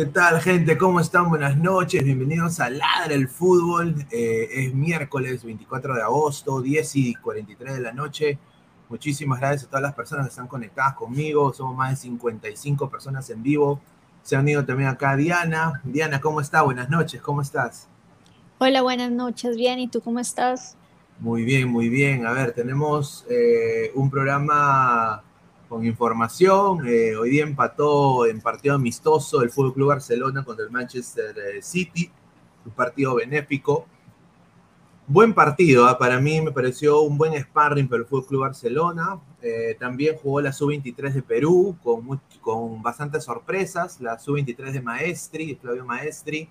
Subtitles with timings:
[0.00, 0.78] ¿Qué tal, gente?
[0.78, 1.28] ¿Cómo están?
[1.28, 2.02] Buenas noches.
[2.02, 3.94] Bienvenidos a Ladra el Fútbol.
[4.10, 8.38] Eh, es miércoles 24 de agosto, 10 y 43 de la noche.
[8.88, 11.52] Muchísimas gracias a todas las personas que están conectadas conmigo.
[11.52, 13.78] Somos más de 55 personas en vivo.
[14.22, 15.82] Se ha unido también acá Diana.
[15.84, 16.62] Diana, ¿cómo está?
[16.62, 17.20] Buenas noches.
[17.20, 17.86] ¿Cómo estás?
[18.56, 19.54] Hola, buenas noches.
[19.54, 20.78] Bien, ¿y tú cómo estás?
[21.18, 22.24] Muy bien, muy bien.
[22.24, 25.22] A ver, tenemos eh, un programa
[25.70, 26.84] con información.
[26.84, 31.62] Eh, hoy día empató en partido amistoso el Fútbol Club Barcelona contra el Manchester eh,
[31.62, 32.10] City,
[32.66, 33.86] un partido benéfico.
[35.06, 35.96] Buen partido, ¿ah?
[35.96, 39.20] para mí me pareció un buen sparring para el Fútbol Club Barcelona.
[39.40, 44.00] Eh, también jugó la Sub-23 de Perú con, con bastantes sorpresas.
[44.00, 46.48] La Sub-23 de Maestri, Claudio Maestri,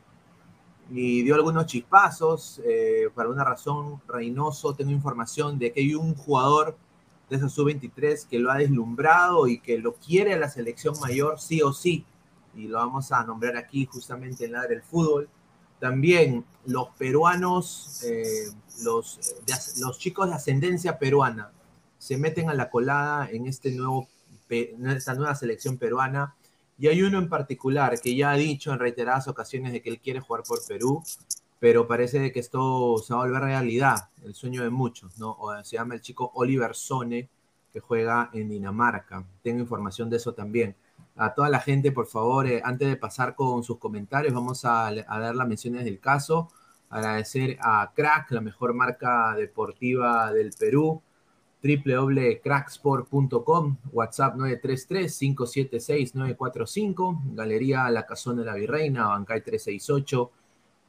[0.92, 2.62] y dio algunos chispazos.
[3.14, 6.78] por alguna razón, Reynoso, tengo información de que hay un jugador
[7.30, 11.40] de esa sub-23 que lo ha deslumbrado y que lo quiere a la selección mayor
[11.40, 12.06] sí o sí.
[12.56, 15.30] Y lo vamos a nombrar aquí justamente en la del fútbol.
[15.80, 18.50] También los peruanos, eh,
[18.84, 19.20] los,
[19.80, 21.52] los chicos de ascendencia peruana
[21.98, 24.08] se meten a la colada en, este nuevo,
[24.50, 26.36] en esta nueva selección peruana.
[26.78, 30.00] Y hay uno en particular que ya ha dicho en reiteradas ocasiones de que él
[30.00, 31.04] quiere jugar por Perú
[31.60, 35.38] pero parece que esto se va a volver realidad, el sueño de muchos, ¿no?
[35.64, 37.30] se llama el chico Oliver Sone,
[37.72, 39.26] que juega en Dinamarca.
[39.44, 40.76] Tengo información de eso también.
[41.16, 44.88] A toda la gente, por favor, eh, antes de pasar con sus comentarios, vamos a,
[44.88, 46.50] a, dar las menciones del caso.
[46.90, 51.04] Agradecer a Crack, la mejor marca deportiva del Perú,
[51.62, 60.32] www.cracksport.com, WhatsApp 933-576-945, Galería La Casona de la Virreina, Bancay 368,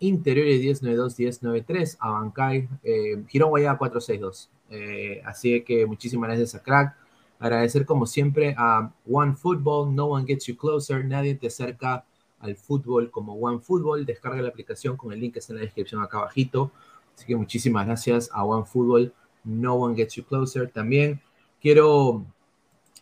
[0.00, 4.50] Interiores 1092 1093, Abancay, eh, Girón Guayaba 462.
[4.70, 6.96] Eh, así que muchísimas gracias a Crack.
[7.38, 12.04] Agradecer como siempre a One Football, No One Gets You Closer, nadie te acerca
[12.38, 14.06] al fútbol como One Football.
[14.06, 16.72] Descarga la aplicación con el link que está en la descripción acá abajito.
[17.14, 19.12] Así que muchísimas gracias a One Football,
[19.44, 20.70] No One Gets You Closer.
[20.70, 21.20] También
[21.60, 22.24] quiero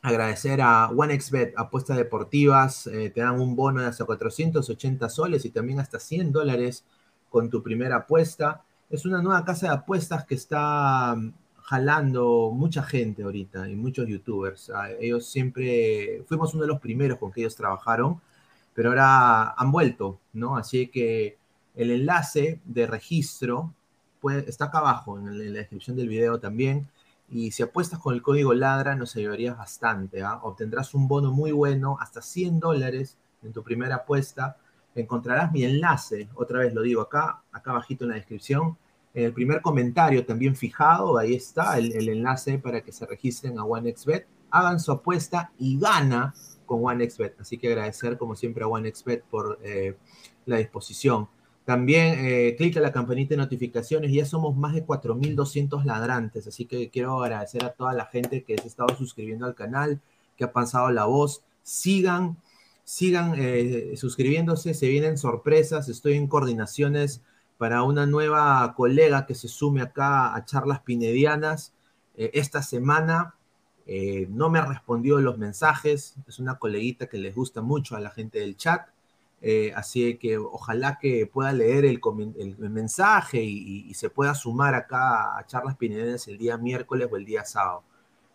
[0.03, 5.51] agradecer a OneXBet, apuestas deportivas, eh, te dan un bono de hasta 480 soles y
[5.51, 6.85] también hasta 100 dólares
[7.31, 8.65] con tu primera apuesta.
[8.91, 14.07] es una nueva casa de apuestas que está mm, jalando mucha gente ahorita y muchos
[14.09, 14.71] youtubers.
[14.71, 18.21] Ah, ellos siempre, fuimos uno de los primeros con que ellos trabajaron,
[18.75, 20.57] pero ahora han vuelto, ¿no?
[20.57, 21.37] Así que
[21.77, 23.75] el enlace de registro
[24.47, 26.89] está acá abajo en, la descripción del video también.
[27.31, 30.23] Y si apuestas con el código LADRA nos ayudarías bastante.
[30.23, 30.41] ¿ah?
[30.43, 34.57] Obtendrás un bono muy bueno, hasta 100 dólares en tu primera apuesta.
[34.95, 38.77] Encontrarás mi enlace, otra vez lo digo acá, acá abajito en la descripción.
[39.15, 43.65] En el primer comentario también fijado, ahí está el, enlace para que se registren a
[43.65, 46.35] OneXBet, hagan su apuesta y gana
[46.67, 47.41] con OneXBet.
[47.41, 49.97] Así que agradecer como siempre a OneXBet por eh,
[50.47, 51.29] la disposición.
[51.69, 54.11] También eh, clica la campanita de notificaciones.
[54.11, 58.57] Ya somos más de 4.200 ladrantes, así que quiero agradecer a toda la gente que
[58.57, 60.01] se ha estado suscribiendo al canal,
[60.39, 61.43] que ha pasado la voz.
[61.63, 62.39] Sigan,
[62.85, 65.91] sigan eh, suscribiéndose, se vienen sorpresas.
[65.91, 67.21] Estoy en coordinaciones
[67.59, 71.75] para una nueva colega que se sume acá a charlas pinedianas
[72.17, 73.35] eh, esta semana.
[74.31, 78.11] no me ha respondido los mensajes, es una coleguita que les gusta mucho a la
[78.11, 78.89] gente del chat
[79.41, 82.01] eh, así que ojalá que pueda leer el,
[82.59, 87.45] mensaje y, se pueda sumar acá a charlas pinedenas el día miércoles o el día
[87.45, 87.85] sábado.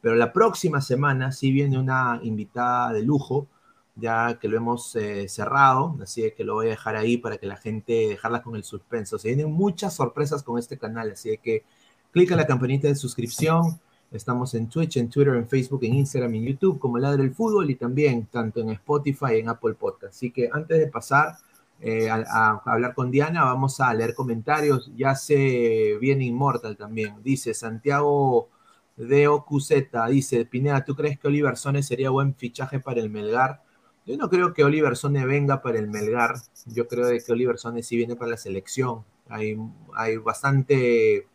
[0.02, 3.48] Pero la próxima semana sí viene una invitada de lujo,
[3.96, 7.48] ya que lo hemos eh, cerrado, así que lo voy a dejar ahí para que
[7.48, 9.20] la gente dejarla con el suspenso.
[9.20, 11.64] Se vienen muchas sorpresas con este canal, así que
[12.12, 13.80] clica la campanita de suscripción
[14.14, 17.72] Estamos en Twitch, en Twitter, en Facebook, en Instagram, en YouTube, como Ladre el Fútbol
[17.72, 20.14] y también tanto en Spotify y en Apple Podcast.
[20.14, 21.36] Así que antes de pasar
[21.82, 24.92] eh, a, hablar con Diana, vamos a leer comentarios.
[24.96, 27.16] Ya se viene Inmortal también.
[27.24, 28.50] Dice Santiago
[28.98, 33.64] de Ocuzeta, dice Pineda, ¿tú crees que Oliver Sone sería buen fichaje para el Melgar?
[34.06, 36.36] Yo no creo que Oliver Sone venga para el Melgar.
[36.68, 39.04] Yo creo que Oliver Sone sí viene para la selección.
[39.28, 39.58] Hay,
[39.96, 41.26] hay bastante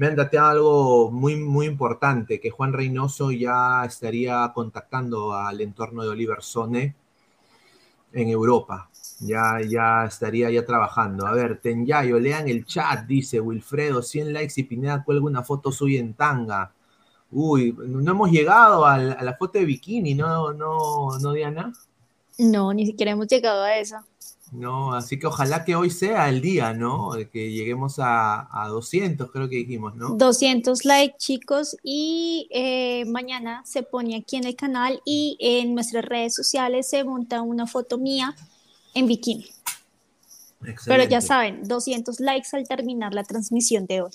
[0.00, 6.02] me han dateado algo muy, muy importante, que Juan Reynoso ya estaría contactando al entorno
[6.02, 6.96] de Oliver Sone
[8.14, 8.88] en Europa.
[9.20, 11.26] Ya, ya estaría ya trabajando.
[11.26, 15.70] A ver, Tenyayo, lean el chat, dice Wilfredo, 100 likes y Pineda cuelga una foto
[15.70, 16.72] suya en tanga.
[17.30, 21.74] Uy, no hemos llegado a la, foto de bikini, ¿no, no, no, Diana?
[22.38, 24.06] No, ni siquiera hemos llegado a esa.
[24.52, 27.12] No, así que ojalá que hoy sea el día, ¿no?
[27.32, 30.10] Que lleguemos a, 200, creo que dijimos, ¿no?
[30.16, 36.04] 200 likes, chicos, y eh, mañana se pone aquí en el canal y en nuestras
[36.04, 38.34] redes sociales se monta una foto mía
[38.94, 39.46] en bikini.
[40.84, 44.12] Pero ya saben, 200 likes al terminar la transmisión de hoy.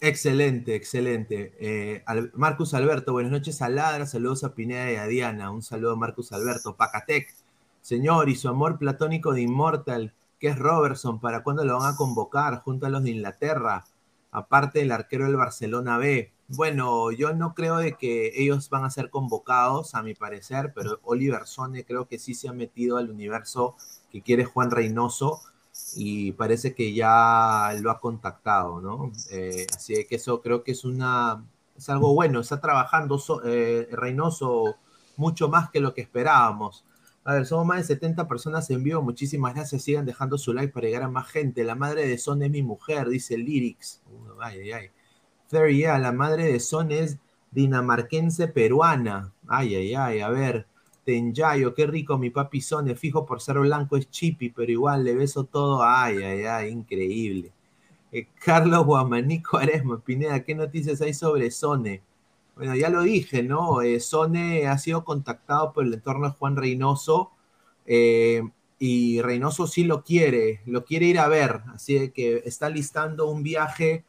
[0.00, 1.54] Excelente, excelente.
[1.60, 5.92] Eh, Marcus Alberto, buenas noches a Ladra, saludos a Pineda y a Diana, un saludo
[5.92, 7.39] a Marcus Alberto, Pacatec.
[7.80, 11.96] Señor, y su amor platónico de Immortal, que es Robertson, ¿para cuándo lo van a
[11.96, 13.84] convocar junto a los de Inglaterra?
[14.32, 16.32] Aparte del arquero del Barcelona B.
[16.48, 20.98] Bueno, yo no creo de que ellos van a ser convocados, a mi parecer, pero
[21.02, 23.76] Oliver Sone creo que sí se ha metido al universo
[24.10, 25.40] que quiere Juan Reynoso
[25.94, 29.12] y parece que ya lo ha contactado, ¿no?
[29.30, 31.44] Eh, así que eso creo que es una
[31.76, 34.76] es algo bueno, está trabajando eh, Reynoso
[35.16, 36.84] mucho más que lo que esperábamos.
[37.24, 39.02] A ver, somos más de 70 personas en vivo.
[39.02, 39.82] Muchísimas gracias.
[39.82, 41.64] Sigan dejando su like para llegar a más gente.
[41.64, 44.02] La madre de Son es mi mujer, dice Lyrics.
[44.40, 44.90] ay, ay, ay.
[45.50, 47.18] Very, la madre de Son es
[47.50, 49.32] dinamarquense peruana.
[49.46, 50.20] Ay, ay, ay.
[50.20, 50.66] A ver,
[51.04, 52.94] Tenyayo, qué rico mi papi Sone.
[52.94, 55.82] Fijo por ser blanco es chipi, pero igual le beso todo.
[55.82, 57.52] Ay, ay, ay, increíble.
[58.12, 62.02] Eh, Carlos Guamanico Aresma, Pineda, ¿qué noticias hay sobre Sone?
[62.60, 63.80] Bueno, ya lo dije, ¿no?
[63.80, 67.30] Eh, Sone ha sido contactado por el entorno de Juan Reynoso
[67.86, 68.42] eh,
[68.78, 73.42] y Reynoso sí lo quiere, lo quiere ir a ver, así que está listando un
[73.42, 74.04] viaje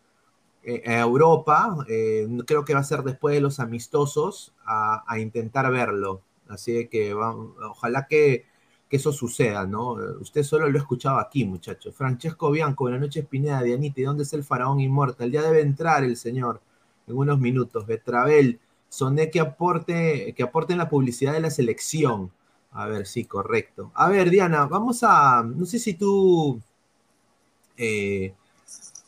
[0.64, 1.78] eh, a Europa,
[2.46, 6.22] creo que va a ser después de los amistosos, a, intentar verlo.
[6.50, 8.46] Así que ojalá que,
[8.90, 9.94] que, eso suceda, ¿no?
[10.20, 11.96] Usted solo lo ha escuchado aquí, muchachos.
[11.96, 15.32] Francesco Bianco, buenas noches, Pineda de Anita, ¿y dónde es el faraón inmortal?
[15.32, 16.62] Ya debe entrar el señor
[17.08, 17.86] en unos minutos.
[17.86, 22.32] Betravel, Soné que aporte, que aporte en la publicidad de la selección.
[22.72, 23.92] A ver, sí, correcto.
[23.96, 25.44] A ver, Diana, vamos a.
[25.44, 26.62] No sé si tú.
[27.78, 28.34] Eh,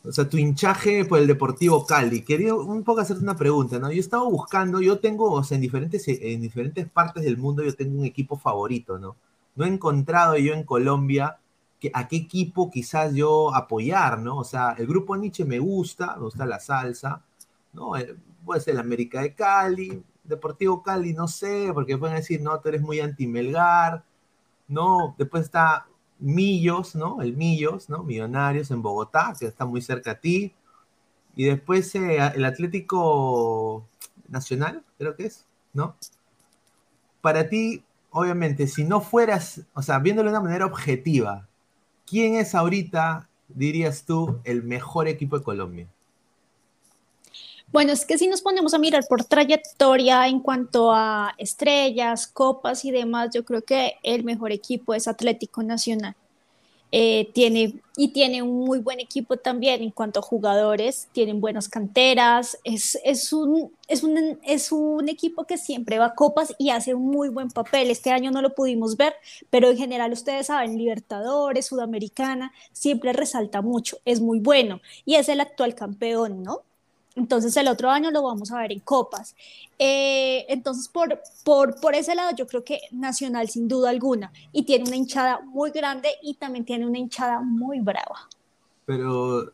[0.06, 2.22] o sea, tu hinchaje por el Deportivo Cali.
[2.22, 3.90] Quería un poco hacerte una pregunta, ¿no?
[3.90, 7.74] Yo estaba buscando, yo tengo, o sea, en diferentes, en diferentes partes del mundo yo
[7.74, 9.16] tengo un equipo favorito, ¿no?
[9.54, 11.38] No he encontrado yo en Colombia
[11.80, 14.38] que, a qué equipo quizás yo apoyar, ¿no?
[14.38, 17.22] O sea, el grupo Nietzsche me gusta, me gusta la salsa,
[17.74, 17.96] ¿no?
[17.96, 22.58] Eh, puede ser el América de Cali, Deportivo Cali, no sé, porque pueden decir, no,
[22.60, 24.04] tú eres muy anti-Melgar,
[24.68, 25.14] ¿no?
[25.18, 25.86] Después está,
[26.18, 27.20] Millos, ¿no?
[27.20, 28.02] El Millos, ¿no?
[28.02, 30.54] Millonarios en Bogotá, que está muy cerca a ti.
[31.36, 33.86] Y después eh, el Atlético
[34.28, 35.96] Nacional, creo que es, ¿no?
[37.20, 41.48] Para ti, obviamente, si no fueras, o sea, viéndolo de una manera objetiva,
[42.06, 45.88] ¿quién es ahorita, dirías tú, el mejor equipo de Colombia?
[47.74, 52.84] Bueno, es que si nos ponemos a mirar por trayectoria en cuanto a estrellas, copas
[52.84, 56.14] y demás, yo creo que el mejor equipo es Atlético Nacional.
[56.92, 61.68] Eh, tiene, y tiene un muy buen equipo también en cuanto a jugadores, tienen buenas
[61.68, 66.70] canteras, es, es, un, es, un, es un equipo que siempre va a copas y
[66.70, 67.90] hace un muy buen papel.
[67.90, 69.14] Este año no lo pudimos ver,
[69.50, 75.28] pero en general ustedes saben, Libertadores, Sudamericana, siempre resalta mucho, es muy bueno y es
[75.28, 76.62] el actual campeón, ¿no?
[77.16, 79.36] Entonces el otro año lo vamos a ver en copas.
[79.78, 84.62] Eh, entonces por, por, por ese lado yo creo que Nacional sin duda alguna y
[84.62, 88.28] tiene una hinchada muy grande y también tiene una hinchada muy brava.
[88.84, 89.52] Pero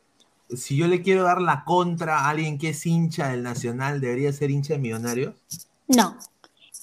[0.48, 4.32] si yo le quiero dar la contra a alguien que es hincha del Nacional, ¿debería
[4.32, 5.34] ser hincha de Millonarios?
[5.86, 6.16] No.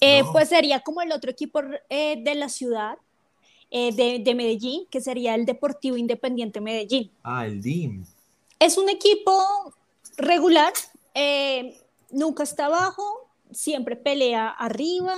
[0.00, 2.96] Eh, pues sería como el otro equipo eh, de la ciudad,
[3.70, 7.10] de, de, Medellín, que sería el Deportivo Independiente Medellín.
[7.22, 8.06] Ah, el DIM.
[8.58, 9.32] Es un equipo
[10.18, 10.72] regular,
[11.14, 15.14] eh, nunca está abajo, siempre pelea arriba,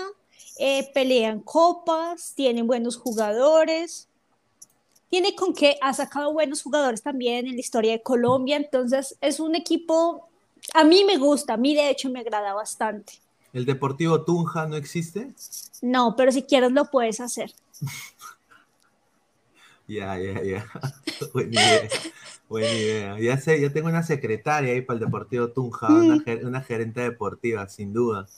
[0.58, 4.08] eh, pelean copas, tienen buenos jugadores,
[5.08, 9.40] tiene con que ha sacado buenos jugadores también en la historia de Colombia, entonces es
[9.40, 10.28] un equipo,
[10.74, 13.14] a mí me gusta, a mí de hecho me agrada bastante.
[13.52, 15.34] ¿El Deportivo Tunja no existe?
[15.82, 17.52] No, pero si quieres lo puedes hacer.
[19.90, 20.66] Ya, ya, ya.
[22.48, 23.18] Buena idea.
[23.18, 27.92] Ya sé, ya tengo una secretaria ahí para el Deportivo Tunja, una, gerente deportiva, sin
[27.92, 28.28] duda.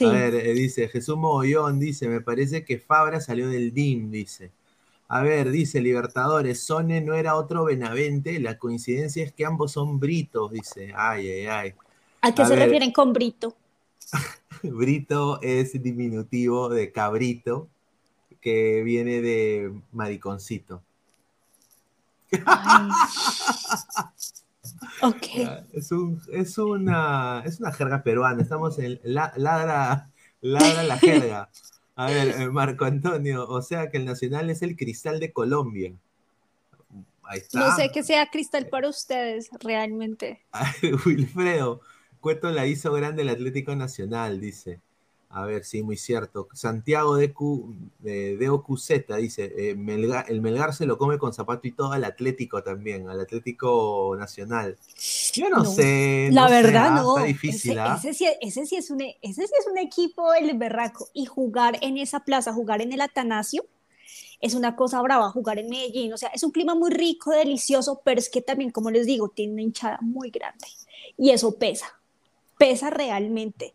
[0.00, 4.52] A ver, eh, dice Jesús Mogollón, dice, me parece que Fabra salió del DIM, dice.
[5.08, 9.98] A ver, dice Libertadores, Sone no era otro Benavente, la coincidencia es que ambos son
[9.98, 10.92] britos, dice.
[10.94, 11.74] Ay, ay, ay.
[12.20, 13.56] ¿A qué se refieren con brito?
[14.62, 17.68] brito es diminutivo de cabrito,
[18.44, 20.82] que viene de mariconcito.
[25.72, 25.90] Es,
[26.32, 28.40] es, una, es una jerga peruana.
[28.42, 31.50] Estamos en la, ladra, ladra la jerga.
[31.96, 35.92] A ver, eh, Marco Antonio, o sea que el Nacional es el cristal de Colombia.
[37.24, 37.58] Ahí está.
[37.58, 40.42] No sé que sea cristal para ustedes, realmente.
[41.04, 41.82] Wilfredo,
[42.20, 44.80] Cueto la hizo grande el Atlético Nacional, dice.
[45.34, 46.46] A ver, sí, muy cierto.
[46.52, 48.38] Santiago de, Q, de,
[49.18, 49.70] dice, eh,
[50.28, 54.78] el Melgar se lo come con zapato y todo al Atlético también, al Atlético Nacional.
[55.32, 56.28] Yo no, sé.
[56.30, 57.16] La verdad, ah, no.
[57.16, 57.96] Está difícil, ese, ¿ah?
[57.98, 61.08] ese, sí, ese, sí es un, ese sí es un equipo, el berraco.
[61.12, 63.66] Y jugar en esa plaza, jugar en el Atanasio,
[64.40, 66.12] es una cosa brava, jugar en Medellín.
[66.12, 69.30] O sea, es un clima muy rico, delicioso, pero es que también, como les digo,
[69.30, 70.68] tiene una hinchada muy grande.
[71.18, 71.98] Y eso pesa
[72.58, 73.72] pesa realmente.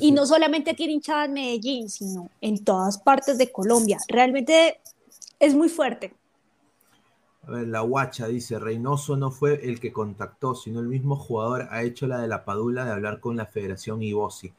[0.00, 3.98] y no solamente tiene hinchada en Medellín, sino en todas partes de Colombia.
[4.08, 4.80] Realmente
[5.38, 6.14] es muy fuerte.
[7.46, 11.68] A ver, la guacha dice, Reynoso no fue el que contactó, sino el mismo jugador
[11.70, 14.52] ha hecho la de la padula de hablar con la Federación Ibosi.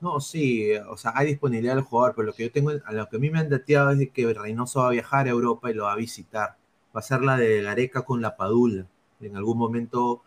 [0.00, 3.08] No, sí, o sea, hay disponibilidad del jugador, pero lo que yo tengo, a lo
[3.08, 5.70] que a mí me han dateado es de que Reynoso va a viajar a Europa
[5.70, 6.56] y lo va a visitar.
[6.94, 8.86] Va a ser la de Gareca con la Padula.
[9.20, 10.22] En algún momento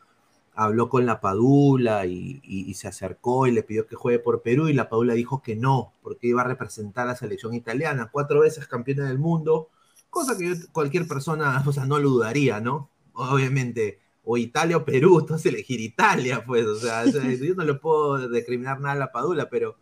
[0.58, 4.74] habló con la Padula y, se acercó y le pidió que juegue por Perú y
[4.74, 8.68] la Padula dijo que no, porque iba a representar a la selección italiana, cuatro veces
[8.68, 9.70] campeona del mundo,
[10.10, 12.90] cosa que cualquier persona, o sea, no lo dudaría, ¿no?
[13.14, 18.28] Obviamente, o Italia o Perú, entonces elegir Italia, pues, o sea, yo no le puedo
[18.28, 19.78] decriminar nada a la Padula, pero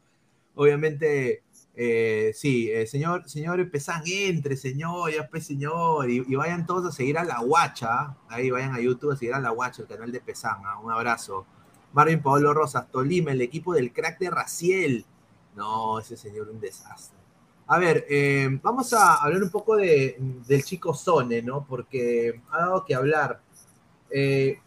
[0.55, 1.43] obviamente
[1.77, 6.91] eh, sí, eh, señor, señor Pesán, entre, señor, ya pues, señor, y, vayan todos a
[6.95, 10.11] seguir a La Guacha, ahí vayan a YouTube a seguir a La Guacha, el canal
[10.11, 10.79] de Pesán, ¿ah?
[10.79, 11.45] un abrazo.
[11.91, 15.05] Marvin Pablo Rosas, Tolima, el equipo del crack de Raciel.
[15.55, 17.17] No, ese señor un desastre.
[17.67, 21.65] A ver, eh, vamos a hablar un poco de, del chico Sone, ¿no?
[21.65, 23.41] Porque ha dado que hablar.
[24.09, 24.61] te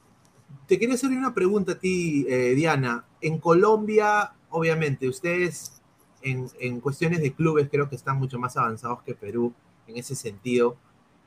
[0.68, 3.04] quería hacer una pregunta a ti, Diana.
[3.20, 5.77] En Colombia, obviamente, ustedes
[6.22, 9.52] en, cuestiones de clubes creo que están mucho más avanzados que Perú
[9.86, 10.76] en ese sentido.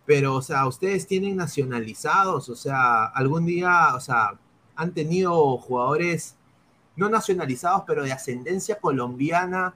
[0.05, 4.39] Pero, o sea, ustedes tienen nacionalizados, o sea, algún día, o sea,
[4.75, 6.35] han tenido jugadores
[6.95, 9.75] no nacionalizados, pero de ascendencia colombiana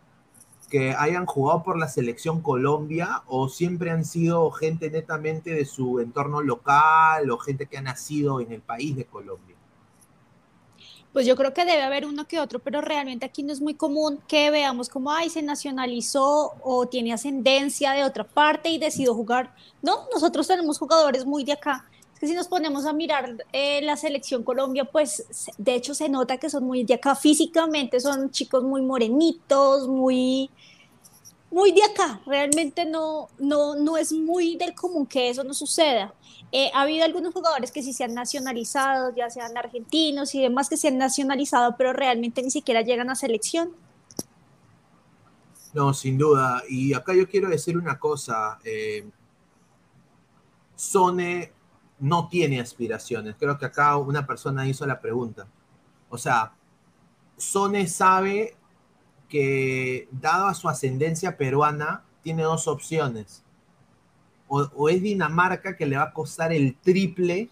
[0.70, 6.00] que hayan jugado por la selección Colombia o siempre han sido gente netamente de su
[6.00, 9.55] entorno local o gente que ha nacido en el país de Colombia?
[11.16, 13.74] Pues yo creo que debe haber uno que otro, pero realmente aquí no es muy
[13.74, 19.16] común que veamos como, ay, se nacionalizó o tiene ascendencia de otra parte y decidió
[19.16, 19.56] jugar.
[19.82, 21.88] No, nosotros tenemos jugadores muy de acá.
[22.14, 25.24] Es que si nos ponemos a mirar eh, la selección Colombia, pues
[25.58, 30.50] de hecho se nota que son muy de acá físicamente, son chicos muy morenitos, muy,
[31.50, 32.20] muy de acá.
[32.26, 36.14] Realmente no, no, no es muy del común que eso no suceda.
[36.58, 40.70] Eh, ha habido algunos jugadores que sí se han nacionalizado, ya sean argentinos y demás
[40.70, 43.74] que se han nacionalizado, pero realmente ni siquiera llegan a selección.
[45.74, 46.64] No, sin duda.
[46.70, 48.58] Y acá yo quiero decir una cosa.
[48.64, 49.06] Eh,
[50.78, 51.52] Sone
[52.00, 53.36] no tiene aspiraciones.
[53.38, 55.48] Creo que acá una persona hizo la pregunta.
[56.08, 56.54] O sea,
[57.36, 58.56] Sone sabe
[59.28, 63.45] que, dado a su ascendencia peruana, tiene dos opciones.
[64.48, 67.50] O, es Dinamarca que le va a costar el triple,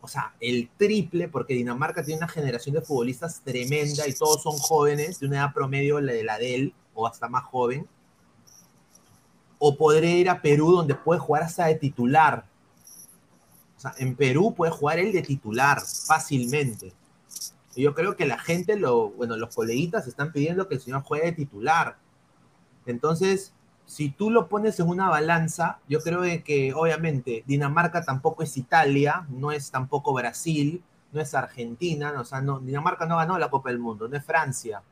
[0.00, 4.56] o sea, el triple, porque Dinamarca tiene una generación de futbolistas tremenda y todos son
[4.58, 7.86] jóvenes, de una edad promedio de la de él, o hasta más joven.
[9.58, 12.44] O podría ir a Perú, donde puede jugar hasta de titular
[13.78, 16.92] o sea, en Perú puede jugar él de titular fácilmente.
[17.76, 21.02] Y yo creo que la gente, lo, bueno, los coleguitas están pidiendo que el señor
[21.02, 21.96] juegue de titular.
[22.86, 23.52] Entonces,
[23.88, 29.26] si tú lo pones en una balanza, yo creo que obviamente Dinamarca tampoco es Italia,
[29.30, 33.70] no es tampoco Brasil, no es Argentina, o sea, no, Dinamarca no ganó la Copa
[33.70, 34.82] del Mundo, no es Francia.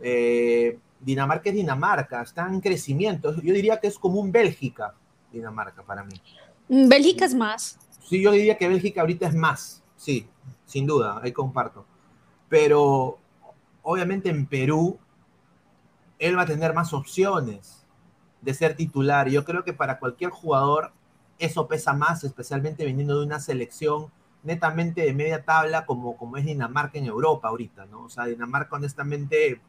[0.00, 3.40] Eh, Dinamarca es Dinamarca, está en crecimiento.
[3.40, 4.94] Yo diría que es como un Bélgica,
[5.32, 6.20] Dinamarca para mí.
[6.68, 7.78] Bélgica es más.
[8.00, 10.28] Sí, yo diría que Bélgica ahorita es más, sí,
[10.66, 11.86] sin duda, ahí comparto.
[12.48, 13.20] Pero
[13.82, 14.98] obviamente en Perú,
[16.18, 17.77] él va a tener más opciones
[18.40, 19.28] de ser titular.
[19.28, 20.92] Yo creo que para cualquier jugador
[21.38, 24.10] eso pesa más, especialmente viniendo de una selección
[24.42, 28.04] netamente de media tabla como, como es Dinamarca en Europa ahorita, ¿no?
[28.04, 29.60] O sea, Dinamarca honestamente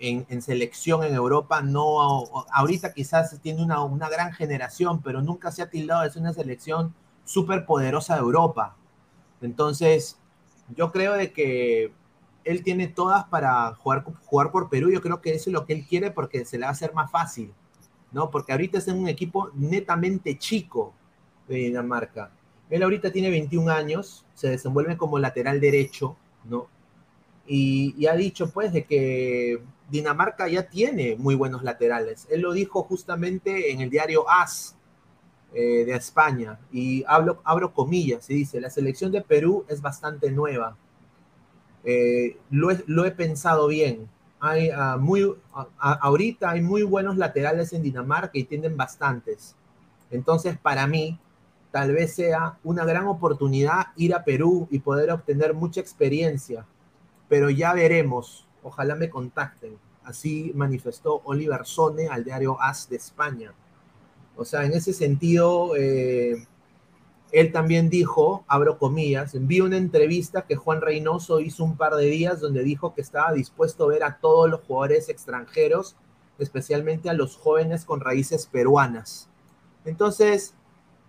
[0.00, 5.62] en, selección en Europa no, ahorita quizás tiene una, una gran generación, pero nunca se
[5.62, 8.76] ha tildado ser una selección súper poderosa de Europa.
[9.40, 10.18] Entonces,
[10.74, 11.92] yo creo de que
[12.50, 14.90] él tiene todas para jugar, jugar por Perú.
[14.90, 16.94] Yo creo que eso es lo que él quiere porque se le va a hacer
[16.94, 17.52] más fácil,
[18.12, 18.30] ¿no?
[18.30, 20.94] Porque ahorita es en un equipo netamente chico
[21.46, 22.30] de Dinamarca.
[22.70, 26.68] Él ahorita tiene 21 años, se desenvuelve como lateral derecho, ¿no?
[27.46, 32.26] Y, y, ha dicho, pues, de que Dinamarca ya tiene muy buenos laterales.
[32.30, 34.76] Él lo dijo justamente en el diario AS,
[35.54, 36.58] eh, de España.
[36.70, 40.76] Y hablo, abro comillas y dice, la selección de Perú es bastante nueva.
[41.90, 44.10] Eh, lo, he, pensado bien.
[44.40, 45.34] Hay, ah, muy,
[45.78, 49.56] ahorita hay muy buenos laterales en Dinamarca y tienen bastantes.
[50.10, 51.18] Entonces, para mí,
[51.70, 56.66] tal vez sea una gran oportunidad ir a Perú y poder obtener mucha experiencia.
[57.26, 58.46] Pero ya veremos.
[58.62, 59.78] Ojalá me contacten.
[60.04, 63.54] Así manifestó Oliver Sone al diario AS de España.
[64.36, 66.46] O sea, en ese sentido, eh,
[67.30, 72.06] él también dijo, abro comillas, vi una entrevista que Juan Reynoso hizo un par de
[72.06, 75.96] días donde dijo que estaba dispuesto a ver a todos los jugadores extranjeros,
[76.38, 79.28] especialmente a los jóvenes con raíces peruanas.
[79.84, 80.54] Entonces,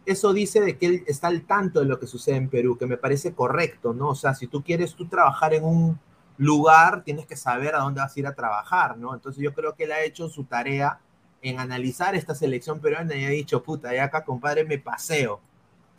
[0.05, 2.87] eso dice de que él está al tanto de lo que sucede en Perú, que
[2.87, 4.09] me parece correcto, ¿no?
[4.09, 5.99] O sea, si tú quieres tú trabajar en un
[6.37, 9.13] lugar, tienes que saber a dónde vas a ir a trabajar, ¿no?
[9.13, 10.99] Entonces yo creo que él ha hecho su tarea
[11.41, 15.41] en analizar esta selección peruana y ha dicho, puta, ya acá, compadre, me paseo.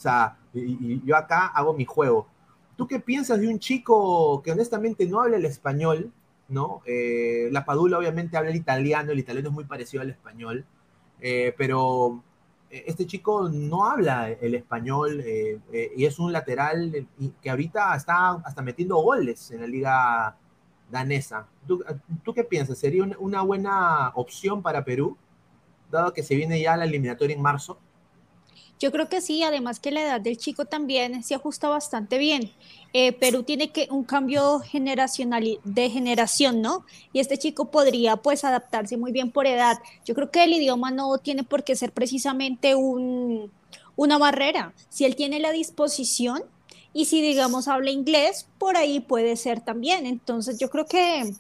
[0.00, 2.26] O sea, y, yo acá hago mi juego.
[2.74, 6.10] ¿Tú qué piensas de un chico que honestamente no habla el español,
[6.48, 6.80] ¿no?
[6.86, 10.64] Eh, la Padula obviamente habla el italiano, el italiano es muy parecido al español,
[11.20, 12.24] eh, pero
[12.70, 17.06] eh, este chico no habla el español y es un lateral
[17.42, 20.36] que ahorita está hasta metiendo goles en la liga
[20.90, 21.46] danesa.
[21.66, 21.84] ¿Tú,
[22.34, 22.78] qué piensas?
[22.78, 25.18] ¿Sería una buena opción para Perú?
[25.90, 27.78] dado que se viene ya la eliminatoria en marzo?
[28.80, 32.50] Yo creo que sí, además que la edad del chico también se ajusta bastante bien.
[32.94, 36.86] Eh, Perú tiene que un cambio generacional de generación, ¿no?
[37.12, 39.76] Y este chico podría pues adaptarse muy bien por edad.
[40.06, 43.52] Yo creo que el idioma no tiene por qué ser precisamente un,
[43.96, 44.72] una barrera.
[44.88, 46.42] Si él tiene la disposición
[46.94, 50.06] y si digamos habla inglés, por ahí puede ser también.
[50.06, 51.34] Entonces yo creo que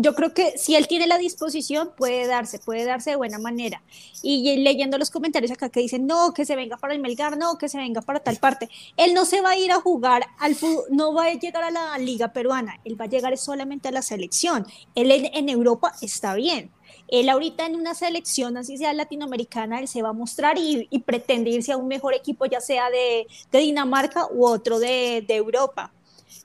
[0.00, 3.82] yo creo que si él tiene la disposición, puede darse, puede darse de buena manera.
[4.22, 7.58] Y leyendo los comentarios acá que dicen, no, que se venga para el Melgar, no,
[7.58, 8.68] que se venga para tal parte.
[8.96, 11.72] Él no se va a ir a jugar al fútbol, no va a llegar a
[11.72, 14.68] la liga peruana, él va a llegar solamente a la selección.
[14.94, 16.70] Él en, Europa está bien.
[17.08, 21.50] Él ahorita en una selección, así sea latinoamericana, él se va a mostrar y, pretende
[21.50, 25.92] irse a un mejor equipo, ya sea de, Dinamarca u otro de Europa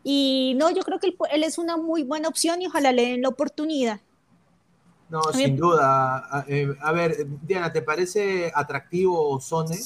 [0.04, 3.10] Y no, yo creo que él, él es una muy buena opción y ojalá le
[3.10, 4.02] den la oportunidad.
[5.14, 6.26] No, sin duda.
[6.32, 9.78] A, eh, a, ver, Diana, ¿te parece atractivo Sone?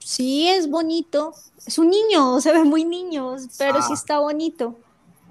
[0.00, 1.34] Sí, es bonito.
[1.64, 3.94] Es un niño, se ve muy niño, pero sí ah.
[3.94, 4.76] está bonito.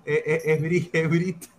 [0.05, 1.47] Eh, eh, es, Brito.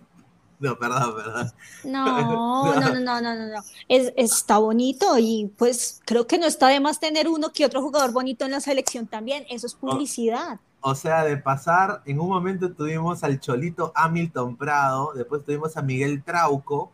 [0.59, 1.51] No, perdón, perdón.
[1.85, 3.63] No, no, no, no, no, no, no.
[3.87, 7.81] Es, está bonito y pues creo que no está de más tener uno que otro
[7.81, 9.45] jugador bonito en la selección también.
[9.49, 10.59] Eso es publicidad.
[10.81, 15.81] O, sea, de pasar, en un momento tuvimos al Cholito Hamilton Prado, después tuvimos a
[15.81, 16.91] Miguel Trauco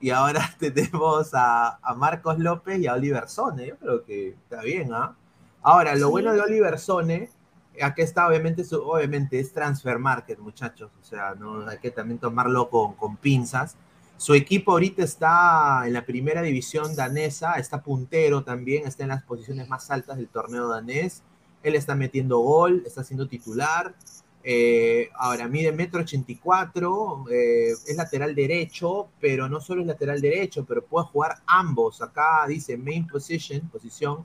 [0.00, 3.66] y ahora tenemos a, a Marcos López y a Oliver Sone.
[3.66, 5.14] Yo creo que está bien, ¿ah?
[5.62, 7.30] Ahora, lo bueno de Oliver Sone
[7.82, 10.90] aquí está, obviamente, obviamente es transfer market, muchachos.
[11.00, 13.76] O sea, no hay que también tomarlo con, con pinzas.
[14.16, 19.22] Su equipo ahorita está en la primera división danesa, está puntero también, está en las
[19.22, 21.22] posiciones más altas del torneo danés.
[21.62, 23.94] Él está metiendo gol, está siendo titular.
[24.42, 30.64] Eh, ahora mide metro 84, eh, es lateral derecho, pero no solo es lateral derecho,
[30.64, 32.00] pero puede jugar ambos.
[32.00, 34.24] Acá dice main position, posición,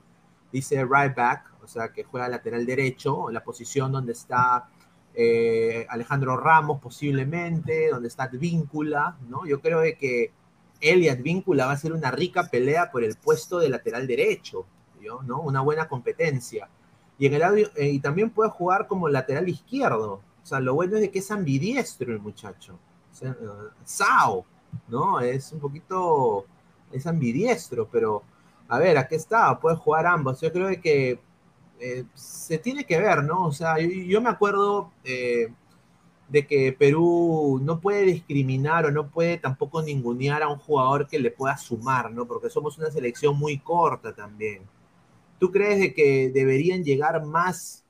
[0.52, 4.68] dice right back, o sea, que juega lateral derecho, la posición donde está
[5.14, 9.46] eh, Alejandro Ramos posiblemente, donde está Advíncula, ¿no?
[9.46, 10.32] Yo creo que
[10.80, 14.66] él y Advíncula va a ser una rica pelea por el puesto de lateral derecho,
[15.26, 15.40] ¿no?
[15.40, 16.68] Una buena competencia.
[17.18, 17.34] Y, en
[17.76, 20.20] eh, y también puede jugar como lateral izquierdo.
[20.42, 22.78] O sea, lo bueno es de que es ambidiestro el muchacho.
[23.22, 23.34] O eh,
[23.84, 24.44] Sao,
[24.88, 25.20] ¿no?
[25.20, 26.46] Es un poquito,
[26.92, 28.22] es ambidiestro, pero
[28.68, 30.40] a ver, aquí está, puede jugar ambos.
[30.40, 31.20] Yo creo que
[31.80, 33.46] eh, se tiene que ver, ¿no?
[33.46, 34.90] O sea, yo, me acuerdo
[36.28, 41.18] de que Perú no puede discriminar o no puede tampoco ningunear a un jugador que
[41.18, 42.26] le pueda sumar, ¿no?
[42.26, 44.62] Porque somos una selección muy corta también.
[45.44, 47.84] ¿Tú crees de que deberían llegar más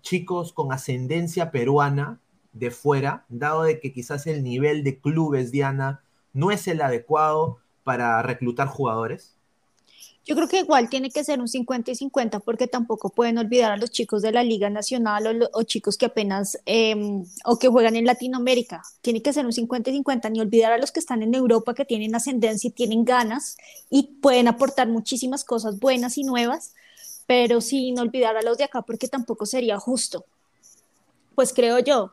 [0.00, 2.18] chicos con ascendencia peruana
[2.54, 7.58] de fuera, dado de que quizás el nivel de clubes, Diana, no es el adecuado
[7.84, 9.36] para reclutar jugadores?
[10.26, 13.72] Yo creo que igual tiene que ser un 50 y 50 porque tampoco pueden olvidar
[13.72, 17.96] a los chicos de la Liga Nacional o, chicos que apenas em, o que juegan
[17.96, 18.82] en Latinoamérica.
[19.00, 21.74] Tiene que ser un 50 y 50, ni olvidar a los que están en Europa
[21.74, 23.56] que tienen ascendencia y tienen ganas
[23.88, 26.74] y pueden aportar muchísimas cosas buenas y nuevas,
[27.26, 30.26] pero sin olvidar a los de acá porque tampoco sería justo.
[31.34, 32.12] Pues creo yo.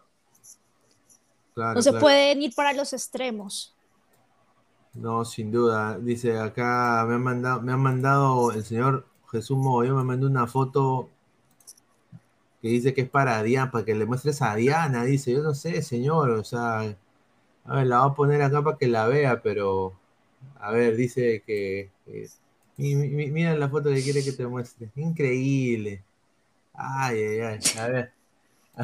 [1.55, 3.73] no se pueden ir para los extremos.
[4.97, 5.99] No, sin duda.
[5.99, 10.47] Dice acá, me han mandado, me han mandado el señor Jesús Mogollón, me mandó una
[10.47, 11.09] foto
[12.61, 15.03] que dice que es para Diana, para que le muestres a Diana.
[15.03, 16.79] Dice, yo no sé, señor, o sea,
[17.65, 19.93] a ver, la voy a poner acá para que la vea, pero,
[20.59, 21.91] a ver, dice que,
[22.77, 24.89] mira la foto que quiere que te muestre.
[24.95, 26.03] Increíble.
[26.73, 28.13] Ay, ay, ay, a ver.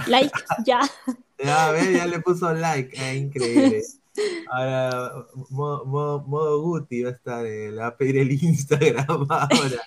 [0.07, 0.31] Like,
[0.65, 0.81] ya.
[1.43, 3.81] Ya, a ver, ya le puso like, ah, increíble.
[4.49, 9.81] Ahora, modo, Guti va a estar, eh, le va a pedir el Instagram ahora.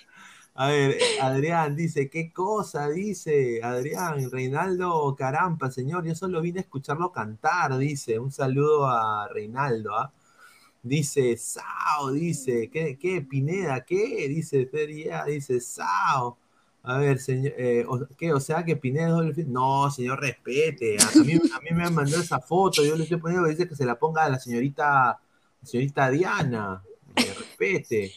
[0.55, 2.89] A ver, Adrián dice, ¿qué cosa?
[2.89, 8.19] Dice Adrián, Reinaldo Carampa, señor, yo solo vine a escucharlo cantar, dice.
[8.19, 10.11] Un saludo a Reinaldo, ¿ah?
[10.83, 14.27] Dice, Sao, dice, ¿qué, qué, Pineda, qué?
[14.29, 16.37] Dice, Feria, dice, Sao.
[16.87, 17.85] A ver, señor, eh,
[18.17, 18.31] ¿qué?
[18.31, 20.95] O sea que Pineda No, señor, respete.
[20.97, 23.75] A, mí, a mí me han mandado esa foto, yo le estoy poniendo dice que
[23.75, 25.19] se la ponga a la señorita,
[25.61, 26.81] señorita Diana.
[27.15, 28.13] respete.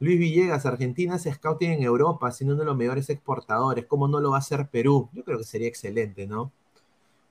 [0.00, 3.86] Luis Villegas, Argentina hace scouting en Europa, siendo uno de los mejores exportadores.
[3.86, 5.08] ¿Cómo no lo va a hacer Perú?
[5.12, 6.50] Yo creo que sería excelente, ¿no?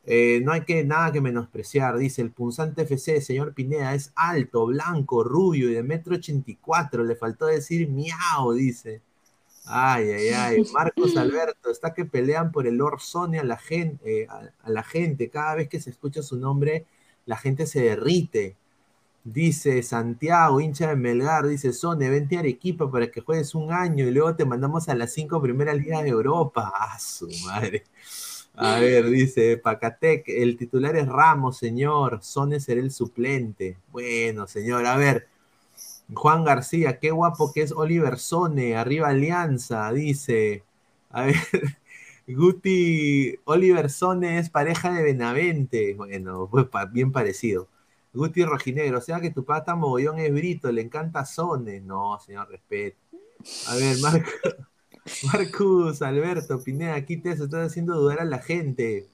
[0.06, 4.66] Eh, no hay que, nada que menospreciar, dice el punzante FC, señor Pineda, es alto,
[4.68, 7.04] blanco, rubio y de metro ochenta y cuatro.
[7.04, 9.02] Le faltó decir miau, dice.
[9.68, 10.64] Ay, ay, ay.
[10.74, 14.84] Marcos Alberto, está que pelean por el Lord Sony a la gente, eh, a, la
[14.84, 15.30] gente.
[15.30, 16.86] Cada vez que se escucha su nombre,
[17.26, 18.56] la gente se derrite.
[19.24, 24.08] Dice Santiago, hincha de Melgar, dice Sone, vente a Arequipa para que juegues un año
[24.08, 26.72] y luego te mandamos a las cinco primeras ligas de Europa.
[26.76, 27.84] ¡Ah, su madre!
[28.56, 32.24] A ver, dice Pacatec, el titular es Ramos, señor.
[32.24, 33.78] Sone será el suplente.
[33.92, 35.28] Bueno, señor, a ver.
[36.14, 40.64] Juan García, qué guapo que es Oliver Sone, arriba Alianza, dice.
[41.10, 41.36] A ver,
[42.28, 45.94] Guti, Oliver Sone es pareja de Benavente.
[45.96, 47.68] Bueno, pues bien parecido.
[48.14, 51.82] Guti Rojinegro, o sea que tu pata mogollón es Brito, le encanta Sone.
[51.82, 52.98] No, señor, respeto.
[53.68, 53.98] A ver,
[55.32, 59.08] Marcus Alberto Pineda, aquí te estás haciendo dudar a la gente.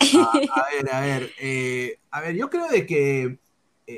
[0.00, 3.38] A, ver, a ver, eh, a ver, yo creo de que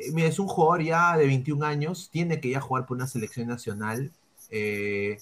[0.01, 3.49] eh, es un jugador ya de 21 años, tiene que ya jugar por una selección
[3.49, 4.13] nacional.
[4.51, 5.19] Eh,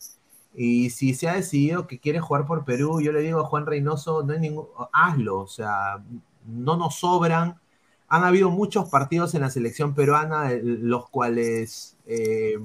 [0.54, 3.66] Y si se ha decidido que quiere jugar por Perú, yo le digo a Juan
[3.66, 6.02] Reynoso, no hay ningún, hazlo, o sea,
[6.46, 7.60] no nos sobran.
[8.08, 12.58] Han habido muchos partidos en la selección peruana, los cuales eh,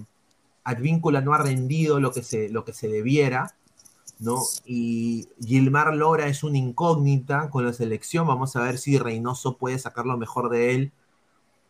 [0.64, 3.56] Advíncula no ha rendido lo que se, lo que se debiera,
[4.20, 4.42] ¿no?
[4.66, 9.80] Y Gilmar Lora es una incógnita con la selección, vamos a ver si Reynoso puede
[9.80, 10.92] sacar lo mejor de él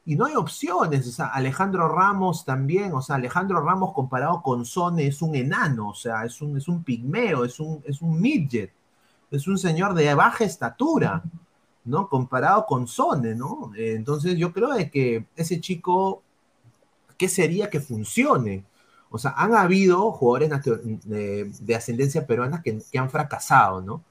[0.07, 4.63] y no hay opciones, o sea, Alejandro Ramos también, o sea, Alejandro Ramos comparado con
[4.63, 8.21] Sone es un enano, o sea, es un, es un pigmeo, es un, es un
[8.21, 8.71] midget,
[9.31, 11.23] es un señor de baja estatura,
[11.85, 12.07] ¿no?
[12.07, 13.71] Comparado con Sone, ¿no?
[13.75, 16.21] entonces yo creo de que ese chico,
[17.17, 18.63] ¿qué sería que funcione?
[19.09, 20.51] O sea, han habido jugadores
[21.05, 24.03] de, ascendencia peruana que, han fracasado, ¿no?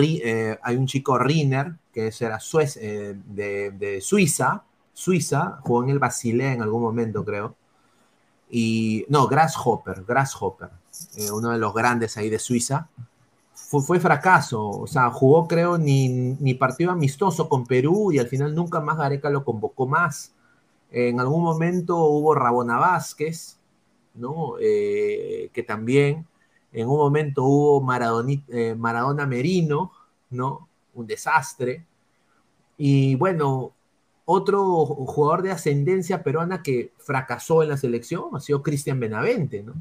[0.00, 2.38] Eh, hay un chico Riner, que era
[2.76, 4.64] eh, de, de Suiza,
[4.98, 7.54] Suiza, jugó en el Basilea en algún momento, creo.
[8.50, 10.70] Y no, Grasshopper, Grasshopper,
[11.16, 12.88] eh, uno de los grandes ahí de Suiza.
[13.54, 18.56] Fue, fracaso, o sea, jugó creo ni, ni, partido amistoso con Perú y al final
[18.56, 20.34] nunca más Gareca lo convocó más.
[20.90, 23.56] En algún momento hubo Rabona Vázquez,
[24.14, 24.54] ¿no?
[24.60, 26.26] Eh, que también,
[26.72, 27.86] en un momento hubo
[28.48, 29.92] eh, Maradona Merino,
[30.30, 30.68] ¿no?
[30.94, 31.86] Un desastre.
[32.76, 33.74] Y bueno,
[34.30, 39.72] otro jugador de ascendencia peruana que fracasó en la selección ha sido Cristian Benavente, ¿no?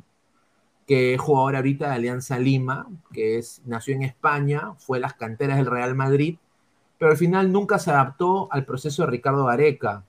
[0.87, 5.57] que es jugador ahorita de Alianza Lima, que es, nació en España, fue las canteras
[5.57, 6.37] del Real Madrid,
[6.97, 10.05] pero al final nunca se adaptó al proceso de Ricardo Gareca,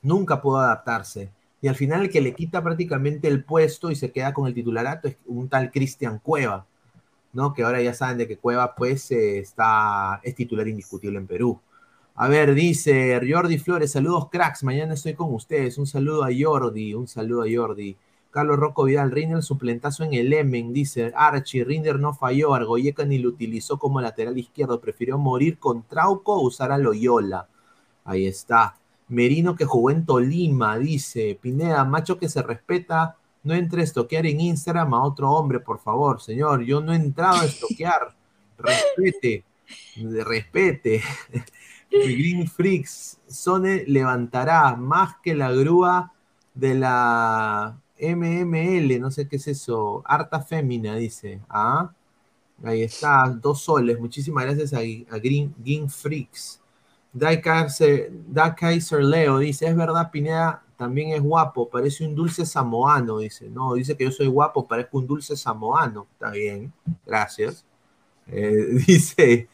[0.00, 1.30] nunca pudo adaptarse.
[1.60, 4.54] Y al final el que le quita prácticamente el puesto y se queda con el
[4.54, 6.64] titularato es un tal Cristian Cueva,
[7.34, 7.52] ¿no?
[7.52, 11.60] Que ahora ya saben de que Cueva pues eh, está, es titular indiscutible en Perú.
[12.14, 15.78] A ver, dice Jordi Flores, saludos cracks, mañana estoy con ustedes.
[15.78, 17.96] Un saludo a Jordi, un saludo a Jordi.
[18.30, 23.18] Carlos Rocco Vidal, Rinder suplentazo en el Emen, dice Archie, Rinder no falló, Argoyeca ni
[23.18, 27.48] lo utilizó como lateral izquierdo, prefirió morir con Trauco o usar a Loyola.
[28.04, 28.76] Ahí está.
[29.08, 34.26] Merino que jugó en Tolima, dice Pineda, macho que se respeta, no entre a estoquear
[34.26, 38.14] en Instagram a otro hombre, por favor, señor, yo no he entrado a estoquear,
[38.58, 39.44] respete,
[39.96, 41.02] respete.
[41.92, 46.12] Green Freaks, Sone levantará más que la grúa
[46.54, 51.40] de la MML, no sé qué es eso, Harta Fémina, dice.
[51.48, 51.92] Ah,
[52.64, 53.98] ahí está, dos soles.
[54.00, 54.80] Muchísimas gracias a,
[55.18, 56.60] Green, Green Freaks.
[57.12, 63.18] Da Kaiser, Leo dice: Es verdad, Pineda también es guapo, parece un dulce samoano.
[63.18, 66.06] Dice: No, dice que yo soy guapo, parezco un dulce samoano.
[66.12, 66.72] Está bien,
[67.06, 67.64] gracias.
[68.26, 69.48] Eh, dice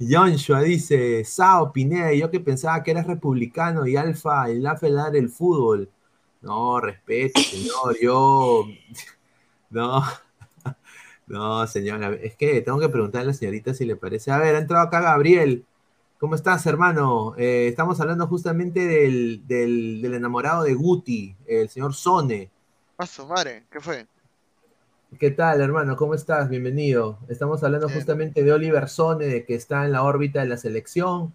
[0.00, 5.28] Joshua dice, Sao Pineda, yo que pensaba que eras republicano y Alfa, el dar el
[5.28, 5.90] fútbol.
[6.42, 8.66] No, respeto, señor, yo...
[9.70, 10.04] No,
[11.26, 14.30] no, señora, es que tengo que preguntarle a la señorita si le parece.
[14.30, 15.66] A ver, ha entrado acá Gabriel.
[16.20, 17.34] ¿Cómo estás, hermano?
[17.36, 22.50] Eh, estamos hablando justamente del, del, enamorado de Guti, el señor Sone.
[22.94, 24.06] Paso, madre, ¿qué fue?
[25.18, 25.96] ¿Qué tal, hermano?
[25.96, 26.48] ¿Cómo estás?
[26.48, 27.18] Bienvenido.
[27.28, 31.34] Estamos hablando justamente de Oliver Sone, que está en la órbita de la selección,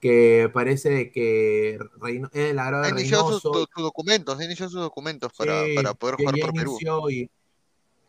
[0.00, 5.62] que parece que Reino, eh, la ha iniciado sus, documentos, ha iniciado sus documentos para,
[5.94, 6.78] poder jugar por Perú.
[7.10, 7.30] Y,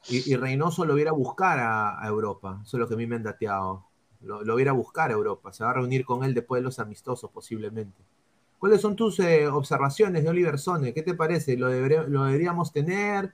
[0.10, 3.16] y, Reynoso lo viera a buscar a, Europa, eso es lo que a mí me
[3.16, 3.86] han dateado.
[4.22, 6.66] Lo, lo viera a buscar a Europa, se va a reunir con él después de
[6.66, 8.04] los amistosos posiblemente.
[8.60, 10.94] ¿Cuáles son tus eh, observaciones de Oliver Sone?
[10.94, 11.56] ¿Qué te parece?
[11.56, 13.34] ¿Lo, ¿Lo deberíamos tener?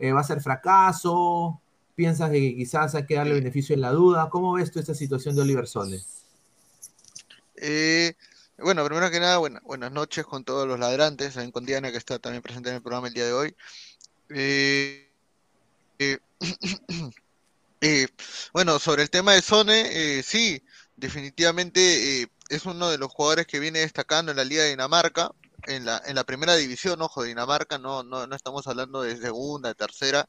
[0.00, 1.60] Eh, va a ser fracaso,
[1.94, 4.30] piensas que quizás hay que darle beneficio en la duda.
[4.30, 6.00] ¿Cómo ves tú esta situación de Oliver Sone?
[7.56, 8.14] Eh,
[8.56, 12.18] bueno, primero que nada, buenas noches con todos los ladrantes, también con Diana que está
[12.18, 13.54] también presente en el programa el día de hoy.
[14.30, 15.06] Eh,
[18.54, 20.62] bueno, sobre el tema de Sone, sí,
[20.96, 25.30] definitivamente es uno de los jugadores que viene destacando en la Liga de Dinamarca
[25.66, 29.68] en la, en la primera división, ojo, Dinamarca, no, no, no estamos hablando de segunda,
[29.68, 30.26] de tercera.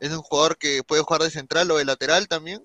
[0.00, 2.62] Es un jugador que puede jugar de central o de lateral también.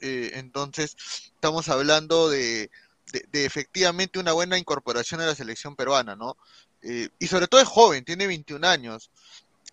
[0.00, 0.96] Eh, entonces,
[1.34, 2.70] estamos hablando de,
[3.12, 6.36] de, efectivamente una buena incorporación a la selección peruana, ¿no?
[6.82, 9.10] Eh, y sobre todo es joven, tiene 21 años.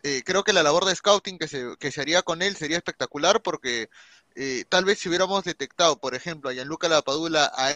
[0.04, 2.78] Eh, creo que la labor de scouting que se, que se haría con él sería
[2.78, 3.90] espectacular porque
[4.70, 7.76] tal vez si hubiéramos detectado, por ejemplo, a Gianluca Lapadula a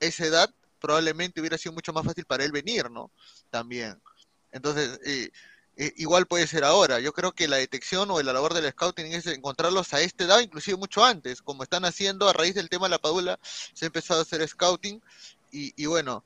[0.00, 3.10] esa edad, probablemente hubiera sido mucho más fácil para él venir, ¿no?
[3.50, 4.00] También.
[4.52, 5.30] Entonces, eh,
[5.76, 6.98] eh, igual puede ser ahora.
[7.00, 10.40] Yo creo que la detección o la labor del scouting es encontrarlos a esta edad,
[10.40, 13.86] inclusive mucho antes, como están haciendo a raíz del tema de la padula, se ha
[13.86, 15.00] empezado a hacer scouting
[15.52, 16.24] y, bueno,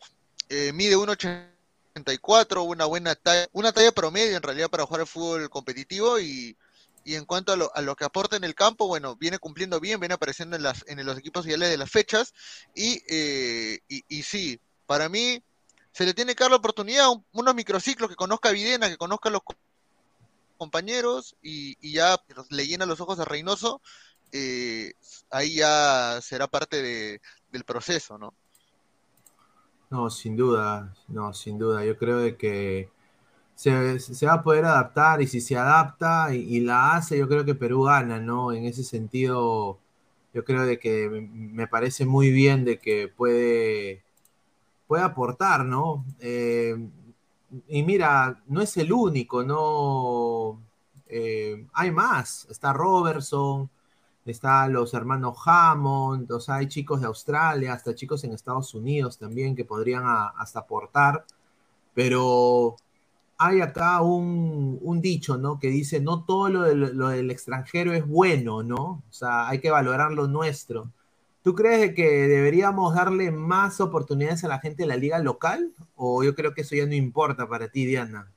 [0.49, 1.55] eh, mide 1,80
[1.95, 6.57] 34, una buena talla, una talla promedio en realidad para jugar el fútbol competitivo y,
[7.05, 10.01] en cuanto a lo, a lo, que aporta en el campo, bueno, viene cumpliendo bien,
[10.01, 12.33] viene apareciendo en, las, en los equipos ideales de las fechas
[12.75, 15.43] y, eh, y, sí, para mí
[15.93, 19.29] se le tiene que dar la oportunidad, unos microciclos, que conozca a Videna, que conozca
[19.29, 19.43] a los
[20.57, 22.17] compañeros y, ya
[22.49, 23.83] le llena los ojos a Reynoso,
[24.33, 24.95] eh,
[25.31, 27.21] ahí ya será parte de,
[27.53, 28.35] del proceso, ¿no?
[29.91, 31.85] No, sin duda, no, sin duda.
[31.85, 32.91] Yo creo de que
[33.55, 37.55] se, va a poder adaptar y si se adapta y, la hace, yo creo que
[37.55, 38.53] Perú gana, ¿no?
[38.53, 39.79] En ese sentido,
[40.35, 44.03] yo creo de que me parece muy bien de que puede,
[44.87, 46.05] puede aportar, ¿no?
[46.21, 46.77] Eh,
[47.69, 50.61] y mira, no es el único, ¿no?
[51.09, 53.71] Eh, hay más, está Robertson,
[54.25, 59.19] Está los hermanos Hammond, o sea, hay chicos de Australia, hasta chicos en Estados Unidos
[59.19, 61.27] también que podrían hasta aportar,
[61.93, 62.77] pero
[63.47, 65.59] hay acá un, dicho, ¿no?
[65.59, 69.03] Que dice, no todo lo, del extranjero es bueno, ¿no?
[69.09, 70.91] O sea, hay que valorar lo nuestro.
[71.43, 75.73] ¿Tú crees que deberíamos darle más oportunidades a la gente de la liga local?
[75.95, 78.33] ¿O yo creo que eso ya no importa para ti, Diana?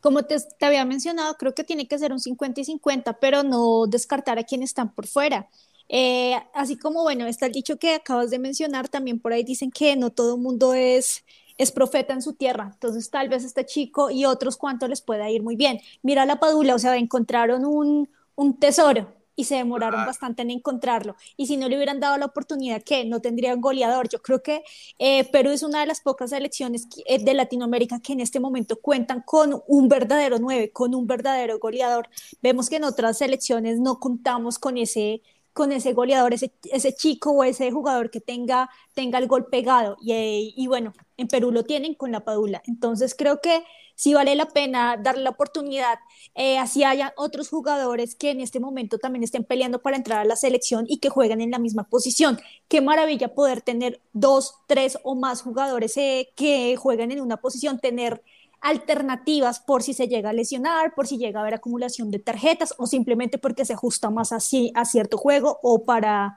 [0.00, 3.86] Como te, había mencionado, creo que tiene que ser un 50 y 50, pero no
[3.86, 5.48] descartar a quienes están por fuera.
[5.88, 9.70] Eh, así como, bueno, está el dicho que acabas de mencionar, también por ahí dicen
[9.70, 11.24] que no todo el mundo es,
[11.58, 12.70] es profeta en su tierra.
[12.72, 15.80] Entonces, tal vez este chico y otros cuantos les pueda ir muy bien.
[16.02, 21.14] Mira la Padula, o sea, encontraron un, un tesoro y se demoraron bastante en encontrarlo.
[21.36, 24.08] Y si no le hubieran dado la oportunidad, que no tendrían goleador.
[24.08, 24.64] Yo creo que
[24.98, 28.80] eh, Perú es una de las pocas selecciones eh, de Latinoamérica que en este momento
[28.80, 32.08] cuentan con un verdadero 9, con un verdadero goleador.
[32.42, 37.32] Vemos que en otras selecciones no contamos con ese con ese goleador, ese, ese chico
[37.32, 39.96] o ese jugador que tenga, tenga el gol pegado.
[40.00, 42.62] Y, y bueno, en Perú lo tienen con la Padula.
[42.66, 43.64] Entonces creo que
[43.98, 45.98] si vale la pena darle la oportunidad,
[46.36, 50.24] eh, así haya otros jugadores que en este momento también estén peleando para entrar a
[50.24, 52.38] la selección y que jueguen en la misma posición.
[52.68, 57.80] Qué maravilla poder tener dos, tres o más jugadores eh, que jueguen en una posición,
[57.80, 58.22] tener
[58.60, 62.74] alternativas por si se llega a lesionar, por si llega a haber acumulación de tarjetas
[62.78, 66.36] o simplemente porque se ajusta más así a cierto juego o para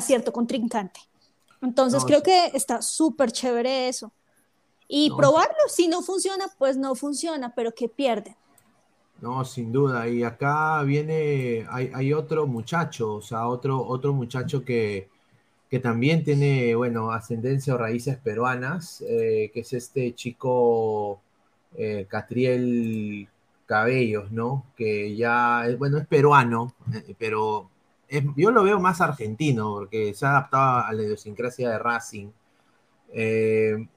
[0.00, 1.00] cierto contrincante.
[1.64, 4.12] Entonces creo que está súper chévere eso
[4.88, 5.54] y probarlo.
[5.68, 8.36] Si no funciona, pues no funciona, pero que pierde.
[9.20, 10.06] No, sin duda.
[10.08, 15.08] Y acá viene, hay, otro muchacho, o sea, otro, otro muchacho que,
[15.70, 21.20] que también tiene, bueno, ascendencia o raíces peruanas, eh, que es este chico
[21.76, 23.26] eh, Catriel
[23.66, 24.66] Cabellos, ¿no?
[24.76, 27.70] Que ya, bueno, es peruano, eh, pero
[28.36, 32.28] yo lo veo más argentino, porque se ha adaptado a la idiosincrasia de Racing.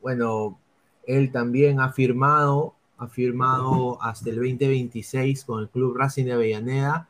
[0.02, 0.60] bueno,
[1.06, 7.08] él también ha firmado, ha firmado hasta el 2026 con el Club Racing de Avellaneda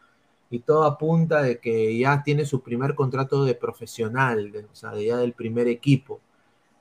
[0.50, 5.18] y todo apunta de que ya tiene su primer contrato de profesional, o sea, ya
[5.18, 6.22] del primer equipo.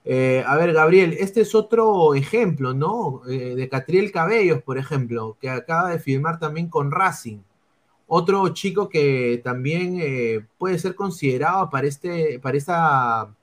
[0.04, 3.22] Eh, a ver, Gabriel, este es otro ejemplo, ¿no?
[3.28, 7.38] Eh, de Catriel Cabellos, por ejemplo, que acaba de firmar también con Racing.
[8.09, 13.34] Otro chico que también eh, puede ser considerado para, este, para esta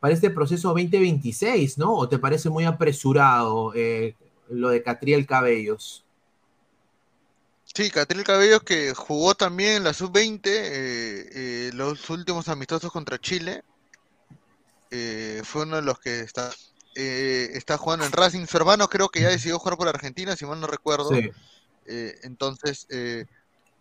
[0.00, 1.94] para este proceso 2026, ¿no?
[1.94, 4.16] ¿O te parece muy apresurado eh,
[4.50, 6.04] lo de Catriel Cabellos?
[7.64, 13.62] Sí, Catriel Cabellos que jugó también en la sub-20 eh, los últimos amistosos contra Chile.
[14.90, 16.50] fue uno de los que está,
[16.94, 18.46] está jugando en Racing.
[18.46, 21.08] Su hermano creo que ya decidió jugar por Argentina, si mal no recuerdo.
[21.08, 21.30] Sí.
[21.86, 22.86] entonces,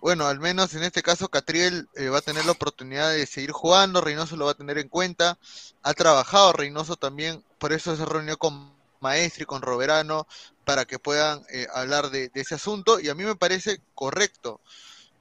[0.04, 3.52] bueno, al menos en este caso Catriel eh, va a tener la oportunidad de seguir
[3.52, 5.40] jugando, Reynoso lo va a tener en cuenta,
[5.82, 10.28] ha trabajado Reynoso también, por eso se reunió con Maestri, con Roberano,
[10.66, 14.60] para que puedan eh, hablar de, ese asunto, y a mí me parece correcto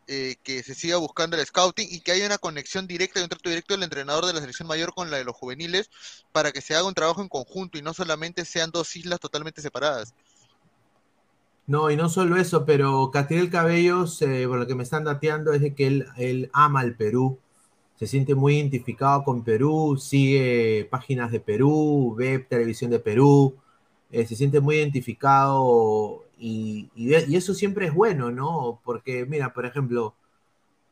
[0.09, 3.29] eh, que se siga buscando el scouting y que haya una conexión directa y un
[3.29, 5.91] trato directo del entrenador de la selección mayor con la de los juveniles,
[6.33, 9.63] para que se haga un trabajo en conjunto y no solamente sean dos islas totalmente
[9.63, 10.13] separadas.
[11.67, 15.53] No, y no solo eso, pero Catriel Cabellos, eh, por lo que me están dateando,
[15.53, 15.87] es de que
[16.17, 17.39] él, ama el Perú,
[17.97, 23.57] se siente muy identificado con Perú, sigue páginas de Perú, ve televisión de Perú,
[24.11, 28.81] eh, se siente muy identificado y, y, eso siempre es bueno, ¿no?
[28.85, 30.15] Porque, mira, por ejemplo,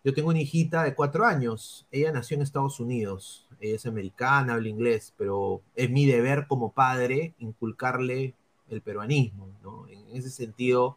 [0.05, 4.55] yo tengo una hijita de cuatro años, ella nació en Estados Unidos, ella es americana,
[4.55, 8.35] habla inglés, pero es mi deber como padre inculcarle
[8.71, 9.87] el peruanismo, ¿no?
[9.89, 10.97] En ese sentido,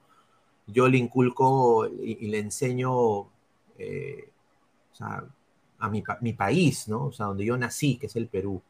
[0.67, 3.27] yo le inculco y, le enseño
[3.77, 4.29] eh,
[4.99, 7.05] a mi, país, ¿no?
[7.05, 8.61] O sea, donde yo nací, que es el Perú.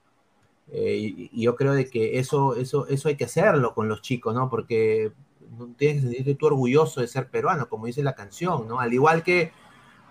[0.71, 4.33] Eh, y, yo creo de que eso, eso, eso hay que hacerlo con los chicos,
[4.33, 4.49] ¿no?
[4.49, 5.11] Porque
[5.77, 8.79] tienes que sentirte tú orgulloso de ser peruano, como dice la canción, ¿no?
[8.79, 9.51] Al igual que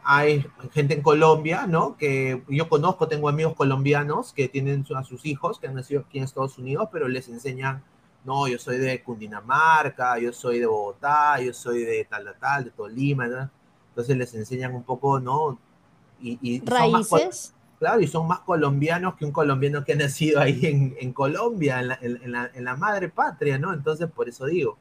[0.05, 1.97] hay gente en Colombia, ¿no?
[1.97, 6.19] Que yo conozco, tengo amigos colombianos que tienen a sus hijos que han nacido aquí
[6.19, 7.83] en Estados Unidos, pero les enseñan,
[8.25, 12.71] no, yo soy de Cundinamarca, yo soy de Bogotá, yo soy de tal, tal, de
[12.71, 13.51] Tolima, ¿no?
[13.89, 15.59] Entonces les enseñan un poco, ¿no?
[16.21, 17.53] Y, Raíces.
[17.81, 21.89] claro, y son más colombianos que un colombiano que ha nacido ahí en, Colombia, en
[22.33, 23.73] la, en la madre patria, ¿no?
[23.73, 24.79] Entonces, por eso digo,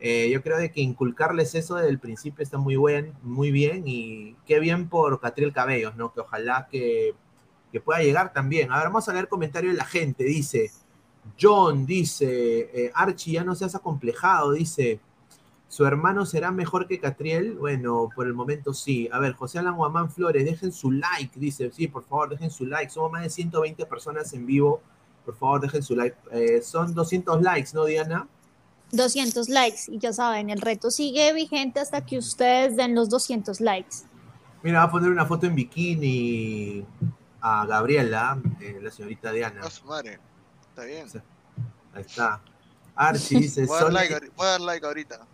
[0.00, 3.82] eh, yo creo de que inculcarles eso desde el principio está muy, buen, muy bien
[3.86, 6.12] y qué bien por Catriel Cabellos, ¿no?
[6.12, 7.14] Que ojalá que,
[7.72, 8.70] que, pueda llegar también.
[8.70, 10.22] A ver, vamos a leer comentarios de la gente.
[10.22, 10.70] Dice,
[11.40, 15.00] John dice, eh, Archie ya no seas acomplejado, dice,
[15.68, 17.54] su hermano será mejor que Catriel.
[17.54, 19.08] Bueno, por el momento sí.
[19.12, 22.64] A ver, José Alan Guamán Flores, dejen su like, dice, sí, por favor, dejen su
[22.64, 22.90] like.
[22.90, 24.80] Somos más de 120 personas en vivo.
[25.26, 26.16] Por favor, dejen su like.
[26.32, 28.26] Eh, son 200 likes, ¿no, Diana?
[28.92, 33.60] 200 likes y ya saben, el reto sigue vigente hasta que ustedes den los 200
[33.60, 33.96] likes.
[34.62, 36.84] Mira, va a poner una foto en bikini
[37.42, 39.60] a Gabriela, eh, la señorita Diana.
[39.60, 40.18] No, su madre.
[40.78, 41.08] Está bien.
[41.92, 42.40] Ahí está.
[42.94, 43.66] Archie dice...
[43.66, 45.26] Voy a dar like, voy a dar like ahorita.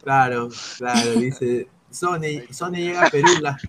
[0.00, 1.68] Claro, claro, dice...
[1.90, 3.60] Sony, Sony llega a Perú, las,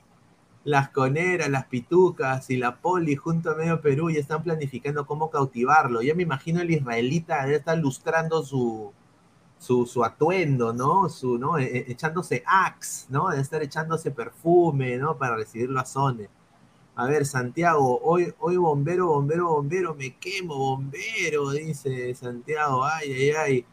[0.63, 5.31] las coneras, las pitucas y la poli junto a medio Perú y están planificando cómo
[5.31, 6.03] cautivarlo.
[6.03, 8.93] Yo me imagino el israelita debe estar lustrando su,
[9.57, 11.09] su, atuendo, ¿no?
[11.09, 11.57] Su, ¿no?
[11.57, 13.29] E, e, echándose axe, ¿no?
[13.29, 15.17] De estar echándose perfume, ¿no?
[15.17, 16.29] Para recibirlo a Sone.
[16.97, 23.29] A ver, Santiago, hoy, hoy bombero, bombero, bombero, me quemo, bombero, dice Santiago, ay, ay,
[23.31, 23.65] ay.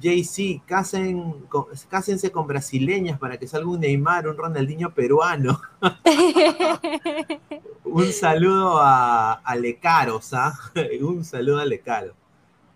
[0.00, 1.46] JC, casen,
[1.90, 5.60] cásense con brasileñas para que salga un Neymar, un Ronaldinho peruano.
[7.84, 10.58] un saludo a, a Lecaros, ¿ah?
[11.02, 12.14] un saludo a Lecaros.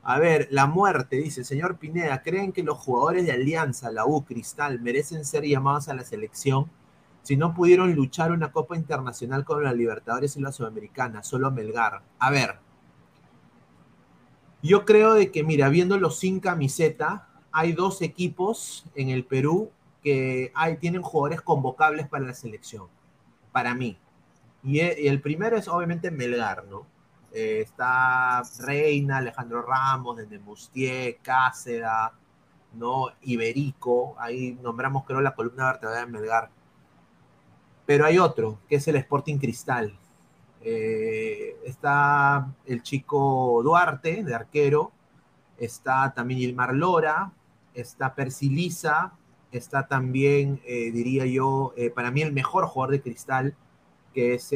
[0.02, 4.22] A ver, la muerte, dice, señor Pineda, ¿creen que los jugadores de Alianza, la U,
[4.26, 6.68] Cristal, merecen ser llamados a la selección?
[7.24, 12.02] Si no pudieron luchar una Copa Internacional con la Libertadores y la Sudamericana, solo Melgar.
[12.18, 12.58] A ver,
[14.62, 19.70] yo creo de que, mira, viéndolo sin camiseta, hay dos equipos en el Perú
[20.02, 22.88] que hay, tienen jugadores convocables para la selección,
[23.52, 23.98] para mí.
[24.62, 26.86] Y el primero es obviamente Melgar, ¿no?
[27.32, 32.12] Eh, está Reina, Alejandro Ramos, desde Mustier, Cáceda,
[32.74, 33.06] ¿no?
[33.22, 36.50] Iberico, ahí nombramos creo la columna vertebral de Melgar.
[37.86, 39.96] Pero hay otro, que es el Sporting Cristal.
[40.62, 44.92] Eh, está el chico Duarte, de arquero,
[45.58, 47.32] está también Ilmar Lora,
[47.74, 49.12] está Persilisa,
[49.52, 53.54] está también, eh, diría yo, para mí el mejor jugador de Cristal,
[54.14, 54.50] que es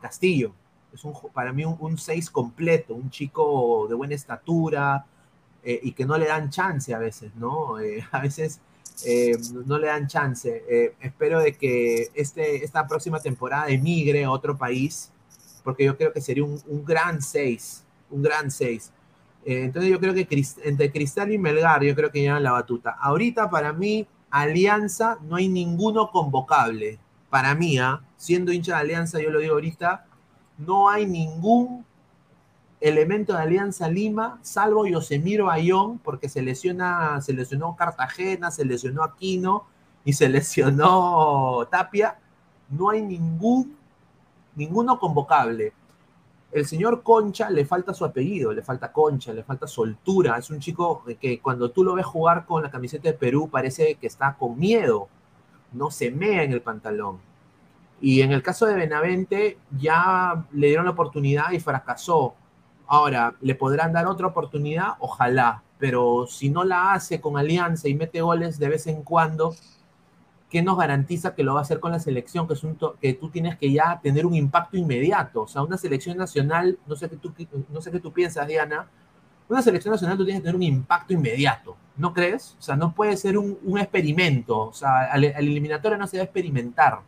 [0.00, 0.54] Castillo
[0.96, 5.06] es un, para mí un 6 completo, un chico de buena estatura
[5.62, 7.78] eh, y que no le dan chance a veces, ¿no?
[7.78, 8.60] Eh, a veces
[9.04, 9.36] eh,
[9.66, 10.92] no le dan chance.
[11.00, 15.12] espero de que este, esta próxima temporada emigre a otro país,
[15.62, 18.92] porque yo creo que sería un, un gran 6, un gran 6.
[19.44, 20.26] entonces yo creo que
[20.64, 22.90] entre Cristal y Melgar, yo creo que llevan la batuta.
[23.00, 26.98] Ahorita para mí, Alianza, no hay ninguno convocable.
[27.30, 28.02] Para mí, ¿ah?
[28.16, 30.06] siendo hincha de Alianza, yo lo digo ahorita,
[30.58, 31.84] no hay ningún
[32.80, 39.02] elemento de Alianza Lima, salvo Yosemiro Ayón, porque se lesiona, se lesionó Cartagena, se lesionó
[39.02, 39.66] Aquino
[40.04, 42.18] y se lesionó Tapia.
[42.68, 43.76] No hay ningún,
[44.54, 45.72] ninguno convocable.
[46.52, 50.38] El señor Concha le falta su apellido, le falta Concha, le falta soltura.
[50.38, 53.96] Es un chico que cuando tú lo ves jugar con la camiseta de Perú parece
[53.96, 55.08] que está con miedo,
[55.72, 57.18] no se mea en el pantalón.
[58.00, 62.34] Y en el caso de Benavente ya le dieron la oportunidad y fracasó.
[62.86, 64.94] Ahora, ¿le podrán dar otra oportunidad?
[65.00, 69.54] Ojalá, pero si no la hace con Alianza y mete goles de vez en cuando,
[70.50, 72.46] ¿qué nos garantiza que lo va a hacer con la selección?
[72.46, 75.42] Que, es un que tú tienes que ya tener un impacto inmediato.
[75.42, 77.32] O sea, una selección nacional, no sé qué tú,
[77.68, 78.88] no sé qué tú piensas, Diana,
[79.48, 82.56] una selección nacional tú tienes que tener un impacto inmediato, ¿no crees?
[82.58, 84.58] O sea, no puede ser un, experimento.
[84.58, 87.00] O sea, al, al eliminatorio no se va a experimentar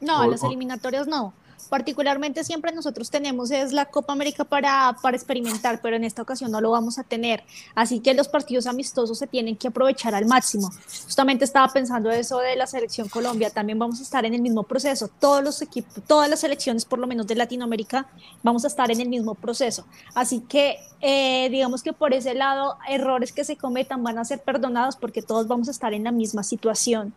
[0.00, 1.32] no, las eliminatorias no.
[1.68, 6.50] Particularmente siempre nosotros tenemos es la Copa América para, para experimentar, pero en esta ocasión
[6.50, 7.42] no lo vamos a tener.
[7.74, 10.70] Así que los partidos amistosos se tienen que aprovechar al máximo.
[11.04, 14.62] Justamente estaba pensando eso de la selección Colombia, también vamos a estar en el mismo
[14.62, 15.08] proceso.
[15.20, 18.06] Todos los equipos, todas las selecciones, por lo menos de Latinoamérica,
[18.42, 19.86] vamos a estar en el mismo proceso.
[20.14, 24.40] Así que eh, digamos que por ese lado, errores que se cometan van a ser
[24.40, 27.12] perdonados porque todos vamos a estar en la misma situación.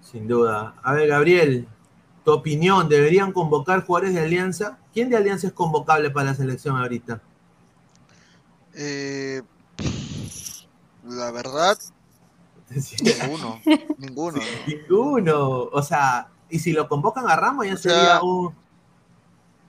[0.00, 0.74] Sin duda.
[0.82, 1.68] A ver, Gabriel,
[2.28, 4.76] tu opinión, ¿deberían convocar jugadores de Alianza?
[4.92, 7.22] ¿Quién de Alianza es convocable para la selección ahorita?
[8.74, 9.40] Eh,
[11.04, 11.78] la verdad,
[13.00, 13.62] ninguno,
[13.96, 14.42] ninguno.
[14.66, 15.62] Ninguno.
[15.72, 18.54] O sea, y si lo convocan a Ramos ya sería un,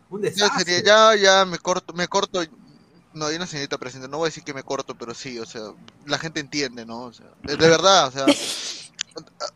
[0.10, 0.66] un desastre.
[0.66, 2.42] Ya, sería, ya, ya me corto, me corto.
[3.14, 5.46] No, yo no necesito presidente, no voy a decir que me corto, pero sí, o
[5.46, 5.62] sea,
[6.06, 7.04] la gente entiende, ¿no?
[7.04, 8.26] O sea, de, de verdad, o sea,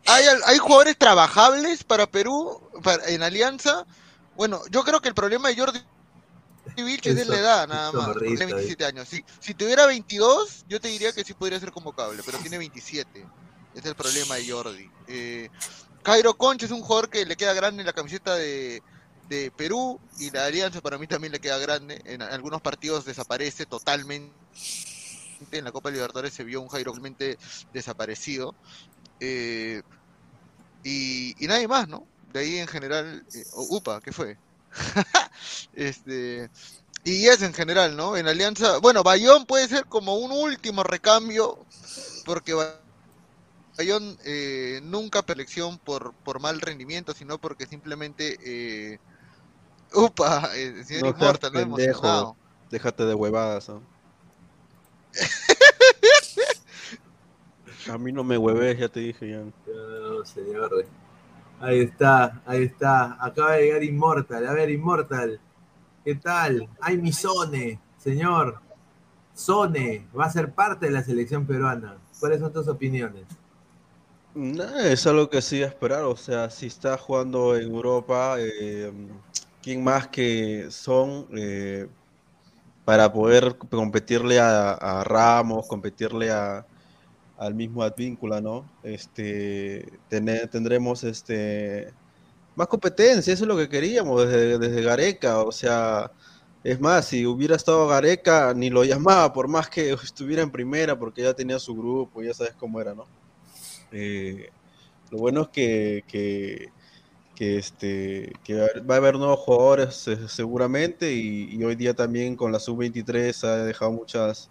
[0.06, 3.86] hay, hay jugadores trabajables para Perú, para, en Alianza.
[4.36, 5.80] Bueno, yo creo que el problema de Jordi
[6.76, 8.16] Vilches es de la edad, nada más.
[8.18, 9.08] Tiene 27 años.
[9.08, 13.20] Si, si tuviera 22, yo te diría que sí podría ser convocable, pero tiene 27.
[13.20, 13.28] Ese
[13.80, 14.90] es el problema de Jordi.
[15.08, 15.50] Eh,
[16.02, 18.82] Cairo Concha es un jugador que le queda grande en la camiseta de,
[19.28, 22.00] de Perú y la Alianza para mí también le queda grande.
[22.04, 24.34] En algunos partidos desaparece totalmente.
[25.50, 27.38] En la Copa Libertadores se vio un Jairo realmente
[27.72, 28.54] desaparecido.
[29.24, 29.82] Eh,
[30.82, 32.06] y, y, nadie más, ¿no?
[32.32, 34.36] De ahí en general, eh, UPA, ¿qué fue?
[35.74, 36.50] este,
[37.04, 38.16] y es en general, ¿no?
[38.16, 41.58] En Alianza, bueno, Bayón puede ser como un último recambio,
[42.24, 42.54] porque
[43.76, 48.98] Bayón eh, nunca elección por, por mal rendimiento, sino porque simplemente, eh,
[49.94, 52.36] upa, eh, señor no Inmortal, no pendejo,
[52.70, 53.82] Déjate de huevadas, ¿no?
[57.90, 59.40] A mí no me hueves, ya te dije, ya.
[59.40, 60.86] No, señor.
[61.60, 63.16] Ahí está, ahí está.
[63.24, 64.46] Acaba de llegar Inmortal.
[64.46, 65.40] A ver, Inmortal.
[66.04, 66.68] ¿Qué tal?
[66.80, 68.60] Ay, mi Sone, señor.
[69.34, 71.98] Sone va a ser parte de la selección peruana.
[72.20, 73.24] ¿Cuáles son tus opiniones?
[74.34, 76.04] No, es algo que sí esperar.
[76.04, 78.92] O sea, si está jugando en Europa, eh,
[79.62, 81.86] ¿quién más que son eh,
[82.84, 86.66] para poder competirle a, a Ramos, competirle a,
[87.38, 88.68] al mismo Advíncula, ¿no?
[88.82, 91.92] Este, tener, tendremos este,
[92.56, 96.12] más competencia, eso es lo que queríamos desde, desde Gareca, o sea,
[96.62, 100.98] es más, si hubiera estado Gareca, ni lo llamaba, por más que estuviera en primera,
[100.98, 103.06] porque ya tenía su grupo, ya sabes cómo era, ¿no?
[103.92, 104.50] Eh,
[105.10, 106.04] lo bueno es que,
[107.36, 112.50] que, este, que va a haber nuevos jugadores seguramente y, y, hoy día también con
[112.52, 114.50] la sub-23 ha dejado muchas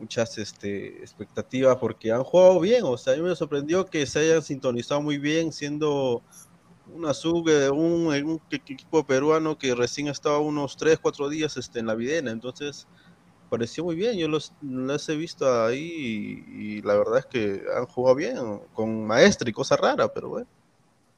[0.00, 4.20] muchas este, expectativas porque han jugado bien, o sea, a mí me sorprendió que se
[4.20, 6.22] hayan sintonizado muy bien siendo
[6.94, 11.86] una sub, un, un equipo peruano que recién estaba unos 3, 4 días este, en
[11.86, 12.88] la videna, entonces
[13.48, 17.62] pareció muy bien, yo los, los he visto ahí y, y, la verdad es que
[17.76, 18.36] han jugado bien,
[18.72, 20.46] con maestra y cosa rara, pero bueno.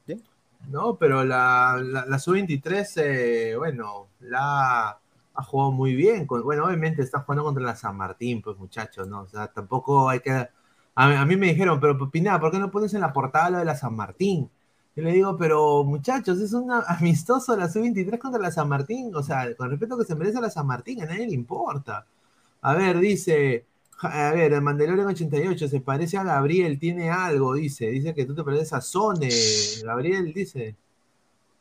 [0.05, 0.21] Bien.
[0.67, 4.99] No, pero la, la, la sub-23, eh, bueno, la
[5.33, 6.27] ha jugado muy bien.
[6.27, 9.21] Bueno, obviamente está jugando contra la San Martín, pues muchachos, ¿no?
[9.21, 10.47] O sea, tampoco hay que...
[10.95, 13.65] A, mí me dijeron, pero Pineda, ¿por qué no pones en la portada lo de
[13.65, 14.49] la San Martín?
[14.95, 19.11] Yo le digo, pero muchachos, es un amistoso la sub-23 contra la San Martín.
[19.15, 22.05] O sea, con respeto que se merece a la San Martín, a nadie le importa.
[22.61, 23.65] A ver, dice,
[24.01, 27.87] a ver, el Mandalorian 88 se parece a Gabriel, tiene algo, dice.
[27.87, 29.29] Dice que tú te pareces a Sone.
[29.83, 30.75] Gabriel dice.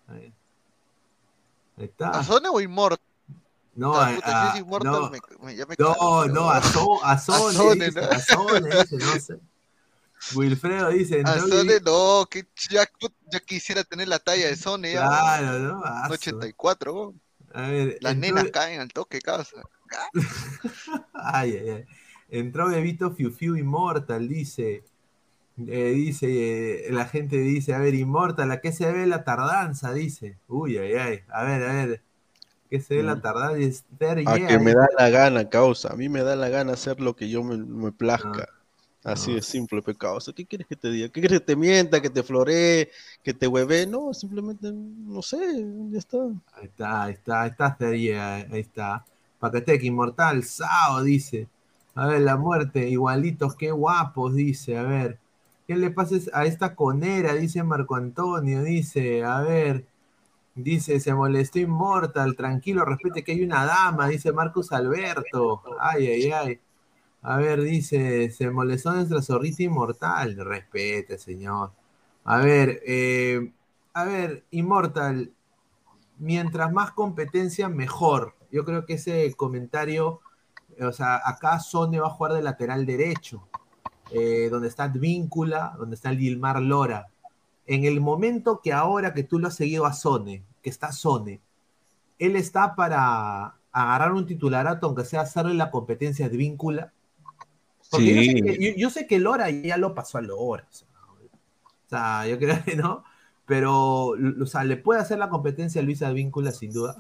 [0.09, 0.33] Ahí,
[1.79, 2.11] está.
[2.11, 3.12] ¿A Sone o Immortal?
[3.75, 4.55] No, a, a,
[4.85, 8.49] no, me, me, me no, no, a, so, a a Sone, dice, ¿no?
[8.49, 9.39] a dice, no sé.
[10.35, 12.87] Wilfredo dice, a Sone no, que ya,
[13.31, 14.93] ya, quisiera tener la talla de Sone.
[14.93, 15.83] Claro, ¿no?
[15.85, 17.15] A 84,
[17.55, 18.35] a ver, Las entró...
[18.35, 19.63] nenas caen al toque, casa.
[21.15, 21.85] ay, ay, ay.
[22.29, 24.85] Entró Bebito Fiu Fiu Immortal, dice.
[25.67, 29.95] Eh, dice, eh, la gente dice, a ver, Immortal, ¿a qué se ve la tardanza?
[29.95, 30.37] Dice.
[30.47, 31.21] Uy, ay, ay.
[31.31, 32.03] A ver, a ver
[32.73, 35.93] que se dé la tardanza y estar A yeah, que me da la gana, causa.
[35.93, 38.47] A mí me da la gana hacer lo que yo me, me plazca.
[39.05, 39.35] No, Así no.
[39.35, 40.19] de simple, pecado.
[40.35, 41.09] ¿Qué quieres que te diga?
[41.09, 42.91] ¿Qué quieres que te mienta, que te floree,
[43.23, 43.87] que te hueve?
[43.87, 45.39] No, simplemente, no sé,
[45.91, 46.19] ya está.
[46.55, 49.05] Ahí está, ahí está, ahí está sería, ahí está.
[49.39, 51.49] Paquetec Inmortal, Sao, dice.
[51.95, 54.79] A ver, la muerte, igualitos, qué guapos, dice.
[54.79, 55.19] A ver,
[55.67, 57.35] ¿qué le pasa a esta conera?
[57.35, 59.25] Dice Marco Antonio, dice.
[59.25, 59.87] A ver,
[60.55, 65.63] Dice, se molestó Inmortal, tranquilo, respete que hay una dama, dice Marcus Alberto.
[65.81, 66.61] Ay, ay, ay.
[67.23, 70.37] A ver, dice, se molestó nuestra zorrita inmortal.
[70.37, 71.73] Respete, señor.
[72.25, 73.53] A ver, eh,
[73.95, 75.33] a ver, Inmortal,
[76.19, 78.35] mientras más competencia, mejor.
[78.51, 80.21] Yo creo que ese comentario,
[80.81, 83.47] o sea, acá Sone va a jugar de lateral derecho,
[84.11, 87.12] eh, donde está Advíncula, donde está Gilmar Lora
[87.67, 91.41] en el momento que ahora que tú lo has seguido a Sone, que está Sone,
[92.19, 96.93] él está para agarrar un titularato, aunque sea hacerle la competencia de víncula.
[97.91, 98.15] Porque sí.
[98.15, 100.67] yo, sé que, yo, yo, sé que, Lora ya lo pasó a Lora.
[100.73, 103.05] O sea, yo creo que no.
[103.47, 106.97] pero, o sea, ¿le puede hacer la competencia a Luis Advíncula sin duda?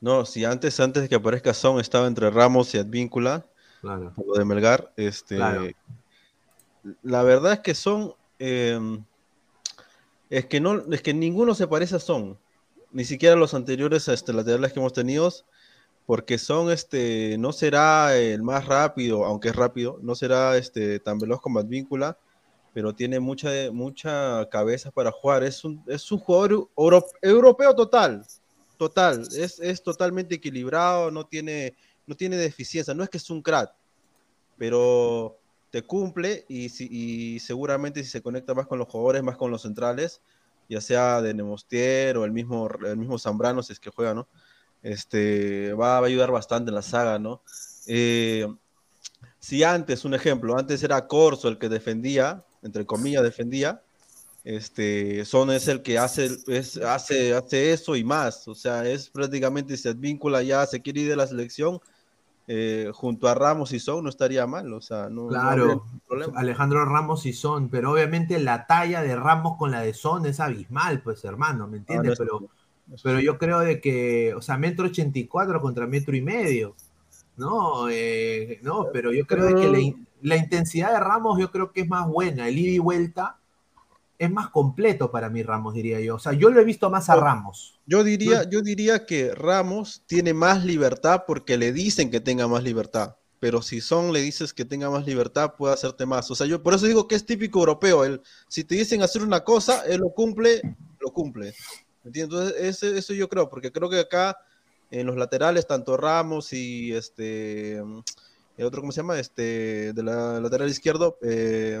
[0.00, 3.46] No, si antes, antes de que aparezca Son estaba entre Ramos y Advíncula,
[3.80, 4.12] claro.
[4.16, 5.36] lo de Melgar, este,
[7.02, 9.04] la verdad es que Son, em,
[10.30, 12.38] es que no, es que ninguno se parece a Son,
[12.92, 15.32] ni siquiera los anteriores este, laterales que hemos tenido,
[16.06, 21.18] porque Son, este, no será el más rápido, aunque es rápido, no será este, tan
[21.18, 22.18] veloz como Advíncula,
[22.72, 25.42] pero tiene mucha, mucha cabeza para jugar.
[25.42, 26.68] Es un, es un jugador
[27.22, 28.24] europeo total,
[28.76, 29.22] total.
[29.36, 31.74] Es, es, totalmente equilibrado, no tiene,
[32.06, 32.94] no tiene deficiencia.
[32.94, 33.72] No es que es un crack,
[34.56, 35.37] pero
[35.70, 39.62] te cumple y, si, seguramente si se conecta más con los jugadores, más con los
[39.62, 40.20] centrales,
[40.68, 44.28] ya sea de Nemostier o el mismo, el mismo Zambrano, si es que juega, ¿no?
[44.82, 47.42] Este, va, a ayudar bastante en la saga, ¿no?
[47.86, 48.46] Eh,
[49.38, 53.82] si antes, un ejemplo, antes era Corso el que defendía, entre comillas, defendía,
[54.44, 56.30] este, Son es el que hace,
[56.86, 58.48] hace, hace eso y más.
[58.48, 61.80] O sea, es prácticamente se advíncula ya, se quiere ir de la selección.
[62.50, 65.28] Eh, junto a Ramos y Son no estaría mal, o sea, no.
[65.28, 65.84] Claro,
[66.34, 70.40] Alejandro Ramos y Son, pero obviamente la talla de Ramos con la de Son es
[70.40, 72.18] abismal, pues hermano, ¿me ah, entiendes?
[72.18, 72.48] pero,
[73.02, 76.74] pero yo creo de que, o sea, metro ochenta y cuatro contra metro y medio,
[77.36, 77.90] ¿no?
[77.90, 81.82] Eh, no, pero yo creo de que le, la intensidad de Ramos yo creo que
[81.82, 83.37] es más buena, el ida y vuelta
[84.18, 86.16] es más completo para mí Ramos, diría yo.
[86.16, 87.78] O sea, yo lo he visto más a Ramos.
[87.86, 92.62] Yo diría, yo diría que Ramos tiene más libertad porque le dicen que tenga más
[92.62, 93.16] libertad.
[93.40, 96.28] Pero si son le dices que tenga más libertad, puede hacerte más.
[96.30, 98.04] O sea, yo por eso digo que es típico europeo.
[98.04, 100.60] Él, si te dicen hacer una cosa, él lo cumple,
[101.00, 101.54] lo cumple.
[102.04, 102.54] ¿Entiendes?
[102.58, 104.36] Entonces, eso yo creo, porque creo que acá
[104.90, 107.80] en los laterales, tanto Ramos y este
[108.58, 109.18] el otro, ¿cómo se llama?
[109.20, 111.80] Este, de la lateral izquierdo, eh,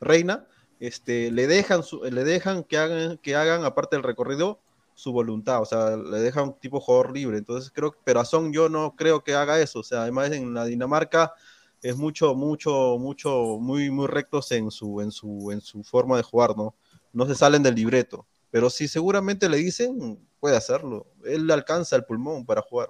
[0.00, 0.46] Reina,
[0.80, 4.60] este, le dejan, le dejan que hagan, que hagan, aparte del recorrido,
[4.94, 7.38] su voluntad, o sea, le dejan un tipo jugador libre.
[7.38, 9.80] Entonces creo que, pero a Son yo no creo que haga eso.
[9.80, 11.34] O sea, además en la Dinamarca
[11.82, 16.22] es mucho, mucho, mucho, muy, muy rectos en su, en su, en su forma de
[16.22, 16.74] jugar, ¿no?
[17.12, 18.26] No se salen del libreto.
[18.50, 21.06] Pero si seguramente le dicen, puede hacerlo.
[21.24, 22.88] Él le alcanza el pulmón para jugar.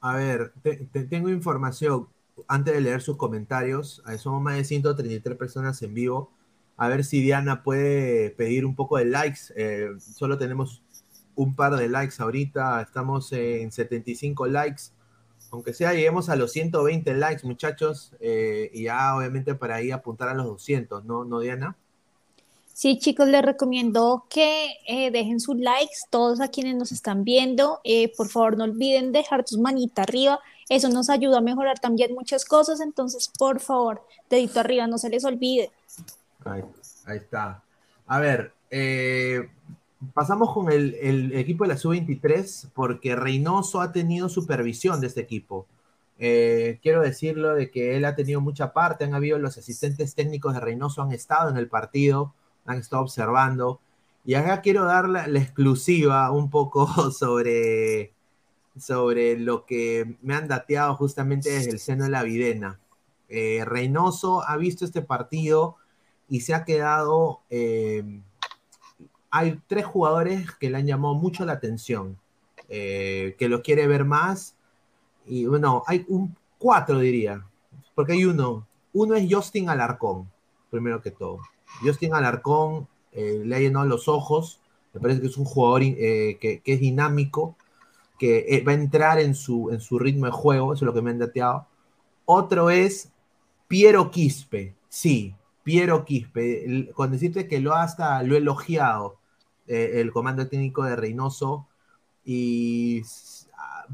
[0.00, 2.08] A ver, te tengo información
[2.48, 6.32] antes de leer sus comentarios, somos más de 133 personas en vivo.
[6.80, 9.52] A ver si Diana puede pedir un poco de likes.
[9.54, 10.82] Eh, solo tenemos
[11.34, 12.80] un par de likes ahorita.
[12.80, 14.84] Estamos en 75 likes.
[15.50, 18.14] Aunque sea, lleguemos a los 120 likes, muchachos.
[18.18, 21.76] Eh, y ya, obviamente, para ahí apuntar a los 200, ¿no, ¿No Diana?
[22.72, 27.82] Sí, chicos, les recomiendo que eh, dejen sus likes, todos a quienes nos están viendo.
[28.16, 32.44] por favor, no olviden dejar tus manitas arriba eso nos ayuda a mejorar también muchas
[32.44, 35.72] cosas, entonces por favor, dedito arriba, no se les olvide.
[36.44, 36.62] Ahí,
[37.16, 37.62] está.
[38.06, 39.48] A ver, eh,
[40.14, 45.66] pasamos con el, equipo de la sub-23 porque Reynoso ha tenido supervisión de este equipo.
[46.18, 50.54] Eh, quiero decirlo de que él ha tenido mucha parte, han habido los asistentes técnicos
[50.54, 52.34] de Reynoso, han estado en el partido,
[52.66, 53.80] han estado observando.
[54.24, 58.12] Y acá quiero dar la exclusiva un poco sobre
[58.80, 62.80] sobre lo que me han dateado justamente desde el seno de la Videna.
[63.28, 65.76] Eh, Reynoso ha visto este partido
[66.30, 67.40] y se ha quedado.
[67.50, 68.22] Eh,
[69.30, 72.18] hay tres jugadores que le han llamado mucho la atención,
[72.68, 74.56] eh, que lo quiere ver más.
[75.26, 77.44] Y bueno, hay un cuatro, diría,
[77.94, 78.66] porque hay uno.
[78.92, 80.30] Uno es Justin Alarcón,
[80.70, 81.40] primero que todo.
[81.82, 84.60] Justin Alarcón le ha llenado los ojos.
[84.92, 87.56] Me parece que es un jugador que, es dinámico,
[88.20, 90.92] que eh, va a entrar en su, en su ritmo de juego, eso es lo
[90.92, 91.66] que me han dateado.
[92.26, 93.10] Otro es
[93.66, 95.34] Piero Quispe, sí,
[95.70, 96.90] Piero Quispe.
[96.94, 99.20] Con decirte que lo hasta lo elogiado
[99.68, 101.68] eh, el comando técnico de Reynoso
[102.24, 103.02] y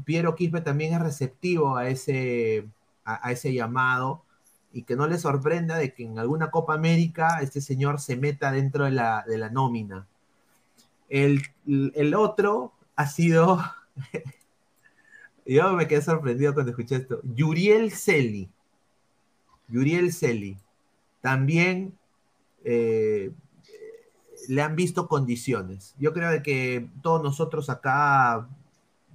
[0.03, 2.67] Piero Quispe también es receptivo a ese,
[3.05, 4.23] a, ese llamado
[4.73, 8.51] y que no le sorprenda de que en alguna Copa América este señor se meta
[8.51, 10.07] dentro de la, de la nómina.
[11.09, 13.63] El, el otro ha sido
[15.45, 17.21] Yo me quedé sorprendido cuando escuché esto.
[17.35, 18.49] Yuriel Celi.
[19.67, 20.57] Yuriel Celi.
[21.27, 21.91] También
[22.63, 23.31] eh,
[24.47, 25.93] le han visto condiciones.
[25.99, 28.47] Yo creo que todos nosotros acá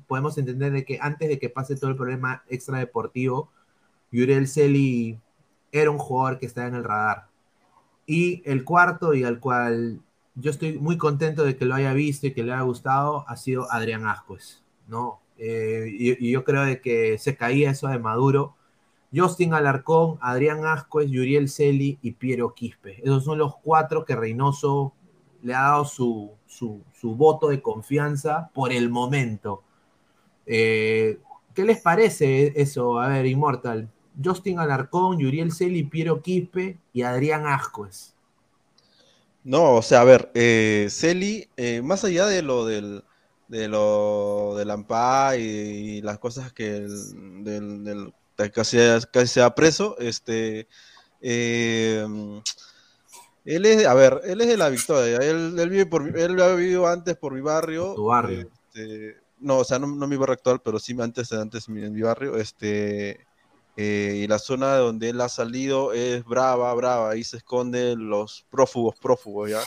[0.06, 3.48] podemos entender de que antes de que pase todo el problema extradeportivo,
[4.10, 5.18] Yuriel Celi
[5.72, 7.28] era un jugador que estaba en el radar.
[8.04, 10.02] Y el cuarto, y al cual
[10.34, 13.38] yo estoy muy contento de que lo haya visto y que le haya gustado, ha
[13.38, 14.62] sido Adrián Ascuez.
[14.86, 15.22] ¿no?
[15.38, 18.54] Eh, y, yo creo de que se caía eso de Maduro.
[19.14, 23.00] Justin Alarcón, Adrián Ascuez, Yuriel Celi y Piero Quispe.
[23.02, 24.94] Esos son los cuatro que Reynoso
[25.42, 29.62] le ha dado su, su, su voto de confianza por el momento.
[30.46, 31.18] Eh,
[31.54, 32.98] ¿Qué les parece eso?
[32.98, 33.88] A ver, Immortal.
[34.22, 38.14] Justin Alarcón, Yuriel Celi, Piero Quispe y Adrián Ascuez.
[39.44, 43.04] No, o sea, a ver, eh, Celi, eh, más allá de lo del
[43.48, 48.14] de lo del AMPA y, las cosas que el, del, del,
[48.50, 48.78] casi,
[49.12, 50.68] casi se ha preso, este
[51.20, 52.04] eh,
[53.44, 56.54] él es, a ver, él es de la Victoria, él, él vive por él ha
[56.54, 57.94] vivido antes por mi barrio.
[57.94, 58.40] Tu barrio.
[58.40, 62.02] Este, no, o sea, no, no mi barrio actual, pero sí antes, antes en mi
[62.02, 63.26] barrio, este,
[63.76, 68.46] eh, y la zona donde él ha salido es brava, brava, ahí se esconden los
[68.50, 69.60] prófugos, prófugos, ¿ya?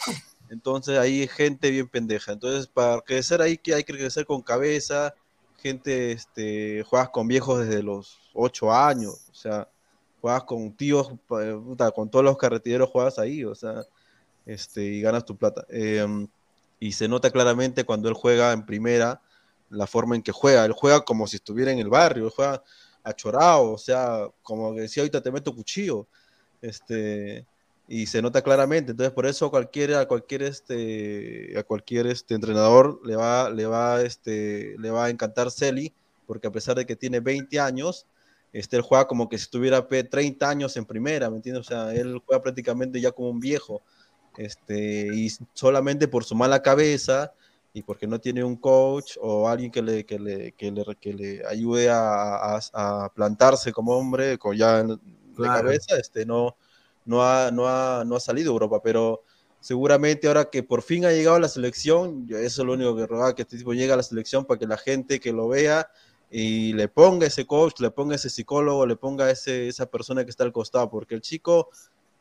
[0.49, 2.31] Entonces ahí hay gente bien pendeja.
[2.31, 5.15] Entonces, para crecer ahí que hay que crecer con cabeza,
[5.57, 9.67] gente, este, juegas con viejos desde los 8 años, o sea,
[10.21, 11.11] juegas con tíos,
[11.41, 11.59] eh,
[11.95, 13.83] con todos los carreteros juegas ahí, o sea,
[14.45, 15.65] este, y ganas tu plata.
[15.69, 16.27] Em,
[16.79, 19.21] y se nota claramente cuando él juega en primera,
[19.69, 20.65] la forma en que juega.
[20.65, 22.63] Él juega como si estuviera en el barrio, él juega
[23.03, 26.07] achorado, o sea, como decía ahorita te meto cuchillo.
[26.61, 27.45] Este,
[27.87, 28.91] y se nota claramente.
[28.91, 34.01] Entonces, por eso cualquier, a cualquier este, a cualquier este entrenador le va, le va,
[34.01, 35.93] este, le va a encantar Celi,
[36.25, 38.07] porque a pesar de que tiene 20 años,
[38.55, 41.67] este, él juega como que si tuviera 30 años en primera, ¿me entiendes?
[41.67, 43.81] O sea, él juega prácticamente ya como un viejo.
[44.37, 47.33] Este, y solamente por su mala cabeza
[47.73, 51.13] y porque no tiene un coach o alguien que le, que le, que le, que
[51.13, 54.97] le ayude a, a, a, plantarse como hombre, con ya de
[55.35, 55.63] claro.
[55.63, 56.55] cabeza, este, no,
[57.03, 59.23] no ha, no, ha, no ha salido a Europa, pero
[59.59, 63.05] seguramente ahora que por fin ha llegado a la selección, eso es lo único que
[63.05, 65.89] rogaba, que este tipo llegue a la selección para que la gente que lo vea
[66.29, 70.29] y le ponga ese coach, le ponga ese psicólogo, le ponga ese, esa persona que
[70.29, 71.69] está al costado, porque el chico,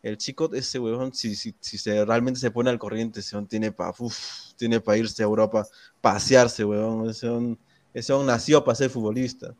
[0.03, 3.73] el chico, ese huevón, si, si, si se, realmente se pone al corriente, ese tiene
[3.73, 3.93] para
[4.57, 5.67] tiene pa irse a Europa,
[6.01, 7.29] pasearse, huevón, ese
[7.95, 9.55] ese nació para ser futbolista.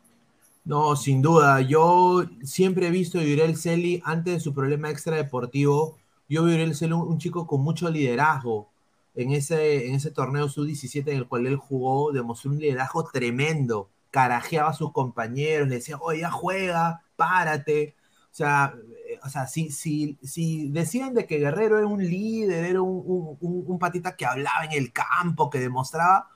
[0.65, 1.61] No, sin duda.
[1.61, 5.97] Yo siempre he visto a Yurel Celi antes de su problema extradeportivo.
[6.27, 8.69] Yo vi a Yurel Celi un, un, chico con mucho liderazgo.
[9.15, 13.89] En ese, en ese torneo sub-17 en el cual él jugó, demostró un liderazgo tremendo.
[14.15, 17.95] Carajeaba a sus compañeros, le decía, oye, ya juega, párate.
[18.31, 18.73] O sea,
[19.21, 23.63] o sea si, si, si decían de que Guerrero era un líder, era un, un,
[23.67, 26.29] un patita que hablaba en el campo, que demostraba,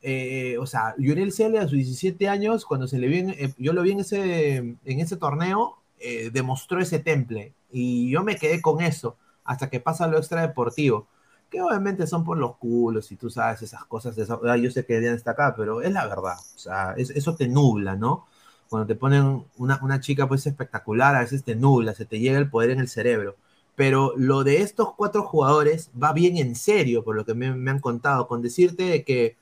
[0.00, 3.74] eh, o sea, Lionel Cele a sus 17 años, cuando se le vi, eh, yo
[3.74, 7.52] lo vi en ese, en ese torneo, eh, demostró ese temple.
[7.70, 11.08] Y yo me quedé con eso, hasta que pasa lo extra deportivo.
[11.52, 14.18] Que obviamente son por los culos y tú sabes esas cosas.
[14.18, 16.38] Esa, yo sé que estar acá, pero es la verdad.
[16.56, 18.26] O sea, es, eso te nubla, ¿no?
[18.68, 22.38] Cuando te ponen una, una chica pues espectacular, a veces te nubla, se te llega
[22.38, 23.36] el poder en el cerebro
[23.74, 27.80] pero lo de estos cuatro jugadores va bien en serio, por lo que me, han
[27.80, 29.36] contado, con decirte que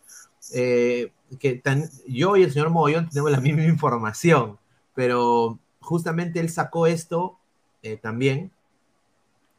[0.55, 1.63] eh, que
[2.09, 4.59] yo y el señor Mogollón tenemos la misma información,
[4.95, 7.39] pero justamente él sacó esto
[7.83, 8.51] eh, también,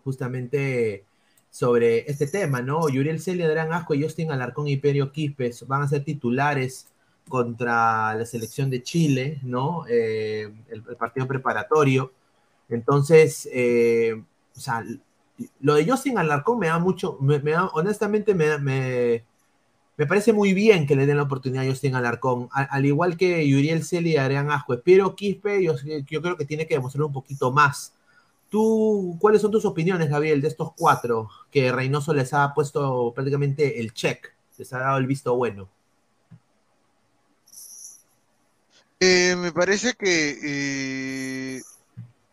[0.04, 1.06] justamente
[1.52, 2.90] sobre este tema, ¿no?
[2.90, 6.88] Yuriel Celia, Adrián Asco, Justin Alarcón y Perio Quispes van a ser titulares
[7.28, 9.84] contra la selección de Chile, ¿no?
[9.90, 12.14] Eh, el, partido preparatorio.
[12.70, 14.24] Entonces, eh,
[14.56, 14.84] o sea,
[15.60, 19.26] lo de Justin Alarcón me da mucho, me, me da, honestamente me, me,
[19.98, 23.18] me parece muy bien que le den la oportunidad a Justin Alarcón, al, al igual
[23.18, 24.80] que Yuriel Celi y Adrián Asco.
[24.84, 25.76] Pero Quispe, yo,
[26.08, 27.94] yo, creo que tiene que demostrar un poquito más.
[28.52, 33.80] ¿Tú, ¿Cuáles son tus opiniones, Gabriel, de estos cuatro que Reynoso les ha puesto prácticamente
[33.80, 35.70] el check, les ha dado el visto bueno?
[39.00, 41.62] Eh, me parece que, eh,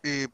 [0.03, 0.27] eh,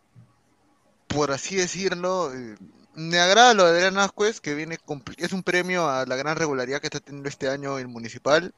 [1.08, 2.56] por así decirlo, eh,
[2.96, 4.10] me agrada lo de Adrián
[4.42, 4.80] que viene
[5.18, 8.56] es un premio a la gran regularidad que está teniendo este año el municipal.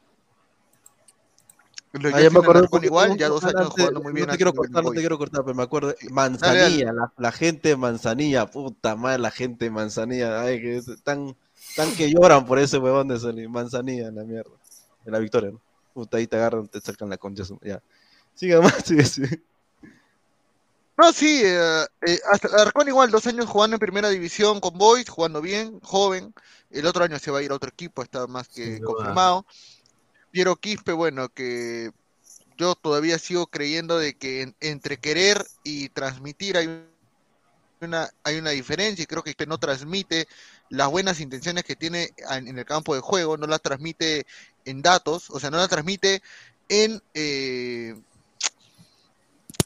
[2.00, 4.28] Lo ah, ya me acuerdo con igual, ya dos años jugando muy bien.
[4.28, 5.96] No te quiero cortar, no te quiero cortar, pero me acuerdo.
[6.12, 6.94] Manzanilla.
[6.94, 11.36] La, la, gente de Manzanilla, puta madre, la gente de Manzanilla, ay, que tan,
[11.76, 13.50] tan que lloran por ese huevón de salir.
[13.50, 14.52] Manzanilla, la mierda.
[15.06, 15.62] De la victoria, ¿no?
[15.94, 17.44] Puta, ahí te agarran, te sacan la concha.
[17.62, 17.82] Ya.
[18.34, 19.42] Siga más, sigue, sigue.
[20.98, 25.08] No, sí, eh, eh, hasta Arcón igual, dos años jugando en primera división con Boys,
[25.08, 26.34] jugando bien, joven.
[26.72, 29.46] El otro año se va a ir a otro equipo, está más que sí, confirmado.
[30.32, 31.92] Piero Quispe, bueno, que
[32.58, 36.86] yo todavía sigo creyendo de que en, entre querer y transmitir hay
[37.82, 40.28] una, hay una diferencia y creo que no transmite
[40.70, 44.26] las buenas intenciones que tiene en, en el campo de juego, no las transmite
[44.66, 46.22] en datos, o sea, no las transmite
[46.70, 47.02] en...
[47.14, 47.96] Eh,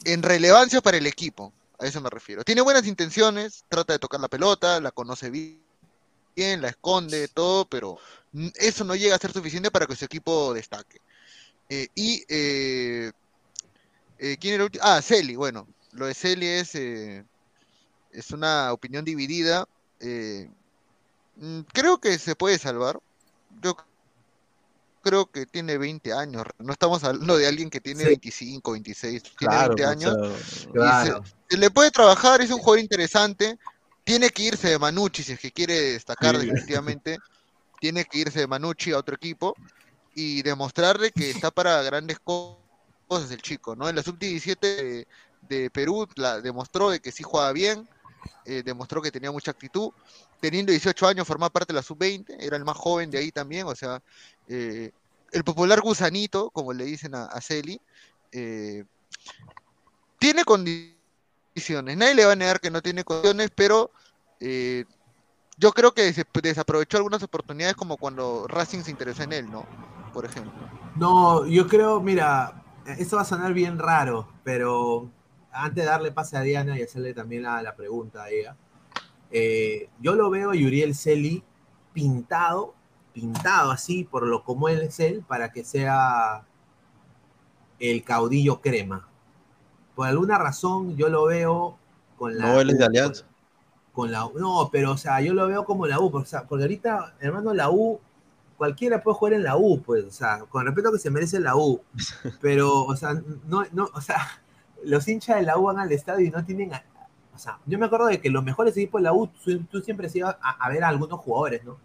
[0.06, 1.54] en relevancia para el equipo.
[1.80, 2.44] A eso me refiero.
[2.44, 5.62] Tiene buenas intenciones, trata de tocar la pelota, la conoce bien,
[6.36, 7.98] bien, la esconde, todo, pero
[8.56, 11.00] eso no llega a ser suficiente para que su equipo destaque.
[11.70, 13.12] Eh, y, eh,
[14.20, 14.84] eh, ¿quién era el último?
[14.86, 19.68] Ah, Celi, bueno, lo de Celi es, es una opinión dividida.
[21.36, 23.00] Mm, creo que se puede salvar.
[23.62, 23.76] Yo
[25.02, 26.44] creo que tiene 20 años.
[26.60, 30.16] No estamos hablando de alguien que tiene 25, 26, tiene 20 años.
[31.50, 33.58] se, le puede trabajar, es un jugador interesante.
[34.12, 37.18] Tiene que irse de Manucci si es que quiere destacar definitivamente.
[37.80, 39.56] Tiene que irse de Manucci a otro equipo
[40.14, 43.88] y demostrarle que está para grandes cosas el chico, ¿no?
[43.88, 45.08] En la sub-17
[45.48, 47.88] de, Perú la, demostró de que sí juega bien,
[48.44, 49.92] eh, demostró que tenía mucha actitud.
[50.42, 53.66] Teniendo 18 años, formaba parte de la sub-20, era el más joven de ahí también,
[53.66, 54.04] o sea,
[54.50, 54.92] eh,
[55.32, 57.80] el popular gusanito, como le dicen a, Celi,
[58.34, 58.84] eh,
[60.20, 61.96] tiene condiciones.
[61.96, 63.90] Nadie le va a negar que no tiene condiciones, pero
[64.42, 64.86] eh,
[65.58, 69.66] yo creo que desaprovechó algunas oportunidades como cuando Racing se interesó en él, ¿no?
[70.14, 70.52] Por ejemplo.
[70.96, 75.10] No, yo creo, mira, esto va a sonar bien raro, pero
[75.52, 78.58] antes de darle pase a Diana y hacerle también la, pregunta a ella,
[80.00, 81.44] yo lo veo a Yuriel Celi
[81.94, 82.76] pintado
[83.14, 86.44] pintado así por lo como él es él para que sea
[87.80, 89.08] el caudillo crema.
[89.96, 91.78] Por alguna razón yo lo veo
[92.18, 92.54] con la...
[92.54, 93.26] No, él es de Alianza.
[94.02, 97.14] Con, la No, pero o sea, yo lo veo como la U, porque, porque ahorita,
[97.20, 98.00] hermano, la U,
[98.58, 101.56] cualquiera puede jugar en la U, pues, o sea, con respeto que se merece la
[101.56, 101.82] U.
[102.42, 103.14] Pero, o sea,
[103.48, 104.18] no, no, o sea,
[104.84, 106.72] los hinchas de la U van al estadio y no tienen...
[106.74, 110.10] o sea, yo me acuerdo de que los mejores equipos de la U, tú, siempre
[110.16, 111.78] ibas a, a ver a algunos jugadores, ¿no?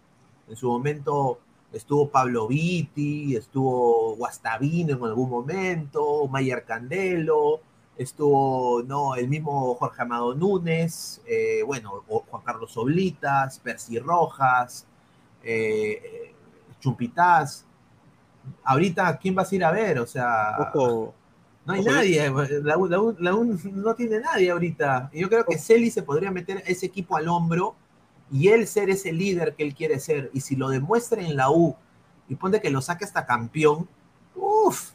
[0.47, 1.39] En su momento
[1.71, 7.61] estuvo Pablo Vitti, estuvo Guastavino en algún momento, Mayer Candelo,
[7.97, 14.85] estuvo no, el mismo Jorge Amado Núñez, eh, bueno, Juan Carlos Oblitas, Percy Rojas,
[15.43, 16.33] eh,
[16.79, 17.65] Chumpitaz.
[18.63, 19.99] Ahorita, ¿quién vas a ir a ver?
[19.99, 22.31] O sea, no hay nadie,
[22.63, 25.09] la, no tiene nadie ahorita.
[25.13, 27.75] Yo creo que Celi se podría meter ese equipo al hombro
[28.31, 31.49] y él ser ese líder que él quiere ser, y si lo demuestra en la
[31.49, 31.75] U
[32.29, 33.87] y pone que lo saque hasta campeón,
[34.35, 34.91] uff,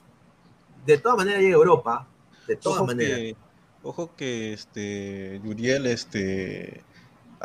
[0.84, 2.08] de todas maneras llega a Europa,
[2.46, 3.36] de todas maneras.
[3.82, 6.84] ojo que este Yuriel, este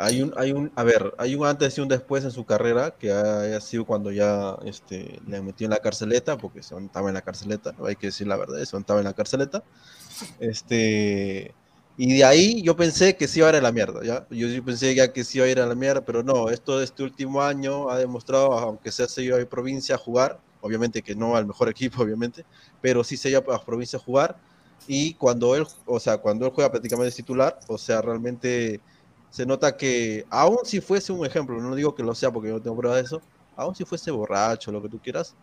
[0.00, 2.92] hay un, hay un, a ver, hay un antes y un después en su carrera,
[2.92, 7.14] que ha, sido cuando ya este, le metió en la carceleta, porque se estaba en
[7.14, 9.64] la carceleta, hay que decir la verdad, se estaba en la carceleta.
[10.38, 11.52] Este,
[11.96, 14.24] y de ahí yo pensé que sí iba a ir a la mierda, ¿ya?
[14.30, 16.84] Yo, pensé ya que sí iba a ir a la mierda, pero no, esto de
[16.84, 21.16] este último año ha demostrado, aunque sea se iba a provincia a jugar, obviamente que
[21.16, 22.44] no al mejor equipo, obviamente,
[22.80, 24.38] pero sí se iba a provincia a jugar,
[24.86, 28.80] y cuando él, o sea, cuando él juega prácticamente titular, o sea, realmente
[29.30, 32.54] se nota que, aún si fuese un ejemplo, no digo que lo sea porque yo
[32.54, 33.20] no tengo prueba de eso,
[33.56, 35.34] aún si fuese borracho, lo que tú quieras,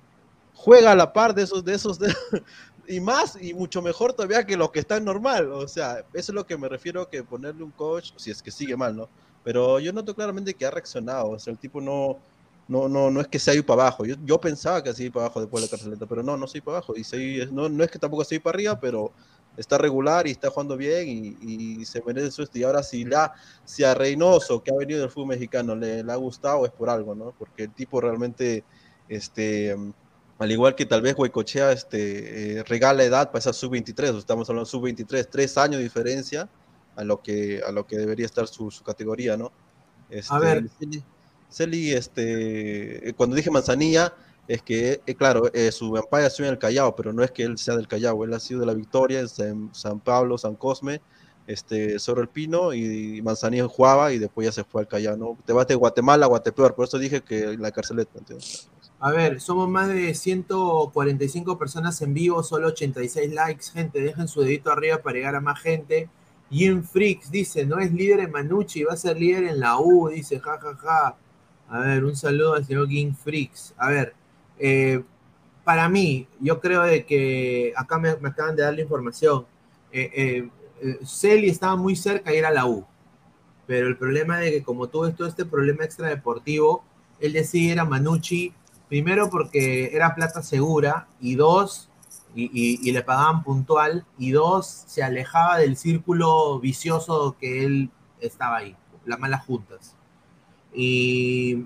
[0.55, 2.13] juega a la par de esos, de esos, de,
[2.87, 5.51] y más y mucho mejor todavía que los que están normal.
[5.51, 8.51] O sea, eso es lo que me refiero que ponerle un coach, si es que
[8.51, 9.09] sigue mal, ¿no?
[9.43, 11.31] Pero yo noto claramente que ha reaccionado.
[11.31, 12.17] O sea, el tipo no,
[12.67, 14.05] no, no, no es que se haya ido para abajo.
[14.05, 16.45] Yo, yo pensaba que se iba para abajo después de la carceleta, pero no, no
[16.53, 16.95] ido para abajo.
[16.95, 19.11] Y se, no, no es que tampoco se iba para arriba, pero
[19.57, 22.57] está regular y está jugando bien y, se merece su esto.
[22.57, 26.11] Y ahora si, la, si a Reynoso, que ha venido del fútbol mexicano, le, le
[26.11, 27.33] ha gustado, es por algo, ¿no?
[27.37, 28.63] Porque el tipo realmente,
[29.07, 29.75] este
[30.37, 34.65] al igual que tal vez Huecochea este, eh, regala edad para esa sub-23, estamos hablando
[34.65, 36.49] de sub-23, tres años de diferencia
[36.95, 39.51] a lo que, a lo que debería estar su, categoría, ¿no?
[40.09, 40.69] Este, a ver.
[41.49, 44.13] Celi, este, cuando dije Manzanilla,
[44.47, 47.43] es que, eh, claro, eh, su ha sido en el Callao, pero no es que
[47.43, 51.01] él sea del Callao, él ha sido de la Victoria, en San, Pablo, San Cosme,
[51.47, 55.37] este, sobre el Pino y, Manzanilla jugaba y después ya se fue al Callao, ¿no?
[55.45, 58.69] Te vas de Guatemala a Guatepeor, por eso dije que la carceleta, ¿entiendes?
[58.99, 63.65] A ver, somos más de 145 personas en vivo, solo 86 likes.
[63.71, 66.09] Gente, dejen su dedito arriba para llegar a más gente.
[66.49, 70.09] Jim Freaks dice, no es líder en Manucci, va a ser líder en la U,
[70.09, 70.75] dice, jajaja.
[70.77, 71.17] Ja, ja.
[71.69, 73.73] A ver, un saludo al señor Jim Freaks.
[73.77, 74.13] A ver,
[74.59, 75.03] eh,
[75.63, 79.45] para mí, yo creo de que acá me, acaban de dar la información.
[79.91, 80.49] Eh, eh,
[80.81, 82.85] eh, estaba muy cerca de ir a la U,
[83.65, 86.83] pero el problema de que como tuvo todo este problema extradeportivo,
[87.19, 88.53] él decide ir a Manucci
[88.87, 91.89] Primero porque era plata segura y dos,
[92.35, 97.89] y, le pagaban puntual, y dos, se alejaba del círculo vicioso que él
[98.19, 99.94] estaba ahí, las malas juntas.
[100.75, 101.65] Y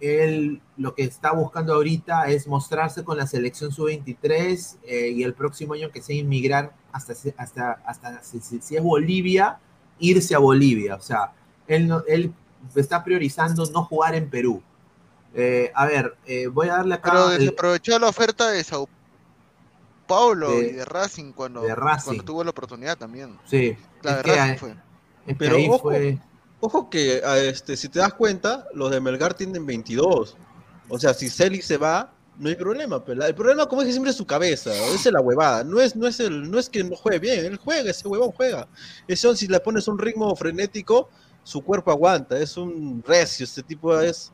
[0.00, 5.34] él lo que está buscando ahorita es mostrarse con la selección sub-23 eh, y el
[5.34, 8.38] próximo año que sea inmigrar hasta, hasta, hasta si,
[8.76, 9.58] es Bolivia,
[9.98, 10.94] irse a Bolivia.
[10.96, 11.32] O sea,
[11.66, 12.32] él, él
[12.74, 14.62] está priorizando no jugar en Perú.
[15.34, 17.10] Eh, a ver, eh, voy a darle acá.
[17.12, 18.88] Pero el- desaprovechó la oferta de Sao
[20.06, 22.04] Paulo De- y de Racing cuando, de Racing.
[22.04, 23.36] cuando tuvo la oportunidad también.
[23.44, 24.70] Sí, La es de que, Racing fue.
[24.70, 24.76] es
[25.26, 26.18] que Pero ahí ojo, fue.
[26.60, 30.36] Ojo que este, si te das cuenta, los de Melgar tienen 22.
[30.88, 33.04] O sea, si Celi se va, no hay problema.
[33.04, 35.64] Pero el problema, como que siempre es su cabeza, es la huevada.
[35.64, 38.32] No es, no es el, no es que no juegue bien, él juega, ese huevón
[38.32, 38.68] juega.
[39.06, 41.08] Eso si le pones un ritmo frenético,
[41.42, 44.32] su cuerpo aguanta, es un recio, este tipo es,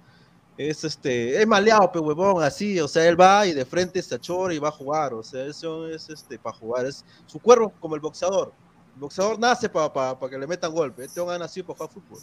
[0.56, 4.14] es este, es maleado, pe huevón, así, o sea, él va y de frente se
[4.14, 7.72] achora y va a jugar, o sea, eso es este para jugar, es su cuerpo
[7.80, 8.52] como el boxeador.
[8.96, 12.18] Boxeador nace para que le metan golpe, este hombre ha nacido para jugar fútbol.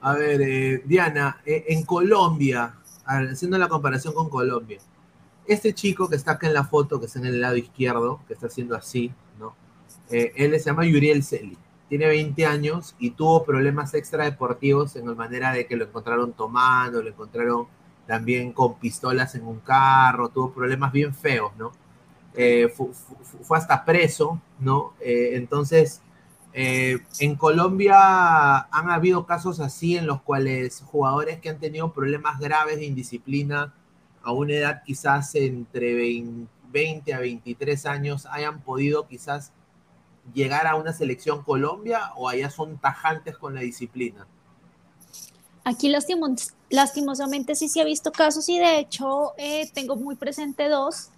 [0.00, 4.78] A ver, eh, Diana, eh, en Colombia, a haciendo la comparación con Colombia,
[5.46, 8.34] este chico que está acá en la foto, que está en el lado izquierdo, que
[8.34, 9.54] está haciendo así, ¿no?
[10.10, 11.56] Eh, él se llama Yuriel Celi,
[11.88, 17.00] tiene 20 años y tuvo problemas extradeportivos en la manera de que lo encontraron tomando,
[17.02, 17.66] lo encontraron
[18.06, 21.72] también con pistolas en un carro, tuvo problemas bien feos, ¿no?
[22.34, 24.94] Eh, fu- fu- fu- fue hasta preso, ¿no?
[25.00, 26.02] Eh, entonces,
[26.58, 32.40] eh, en Colombia han habido casos así en los cuales jugadores que han tenido problemas
[32.40, 33.74] graves de indisciplina
[34.22, 39.52] a una edad quizás entre 20, 20 a 23 años hayan podido quizás
[40.32, 44.26] llegar a una selección Colombia o allá son tajantes con la disciplina.
[45.62, 50.68] Aquí lastimos- lastimosamente sí se ha visto casos y de hecho eh, tengo muy presente
[50.70, 51.10] dos.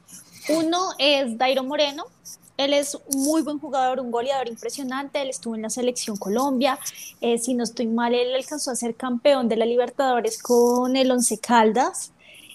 [0.49, 2.05] Uno es Dairo Moreno.
[2.59, 5.23] Él es un muy buen jugador, un goleador impresionante.
[5.23, 6.79] Él estuvo en la selección Colombia.
[7.21, 11.11] Eh, si no estoy mal, él alcanzó a ser campeón de la Libertadores con el
[11.11, 12.13] Once Caldas.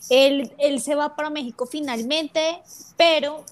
[0.09, 2.61] Él, él se va para México finalmente,
[2.97, 3.45] pero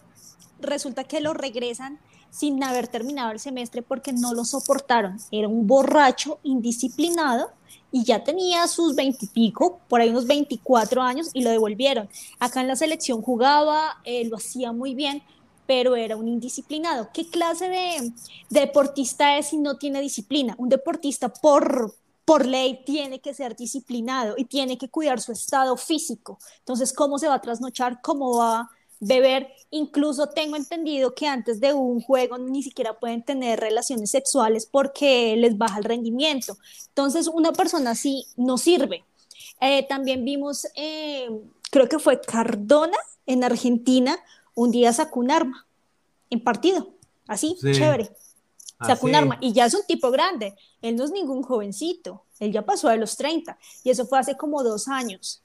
[0.60, 1.99] resulta que lo regresan
[2.32, 5.18] sin haber terminado el semestre porque no lo soportaron.
[5.32, 7.52] Era un borracho indisciplinado
[7.93, 12.10] y ya tenía sus veintipico, por ahí unos 24 años y lo devolvieron.
[12.39, 15.24] Acá en la selección jugaba, eh, lo hacía muy bien,
[15.72, 17.11] pero era un indisciplinado.
[17.13, 18.11] ¿Qué clase de,
[18.49, 20.53] de deportista es si no tiene disciplina?
[20.57, 21.95] Un deportista por,
[22.26, 26.39] por ley tiene que ser disciplinado y tiene que cuidar su estado físico.
[26.59, 28.01] Entonces, ¿cómo se va a trasnochar?
[28.01, 28.69] ¿Cómo va a
[28.99, 29.47] beber?
[29.69, 35.38] Incluso tengo entendido que antes de un juego ni siquiera pueden tener relaciones sexuales porque
[35.38, 36.57] les baja el rendimiento.
[36.89, 39.05] Entonces, una persona así no sirve.
[39.61, 41.30] Eh, también vimos, eh,
[41.72, 44.19] creo que fue Cardona en Argentina,
[44.56, 45.66] un día sacó un arma
[46.30, 46.93] en partido,
[47.28, 47.72] así, Sí.
[47.74, 48.10] chévere.
[48.86, 52.52] Sacó un arma y ya es un tipo grande, él no es ningún jovencito, él
[52.52, 55.43] ya pasó de los 30 y eso fue hace como dos años.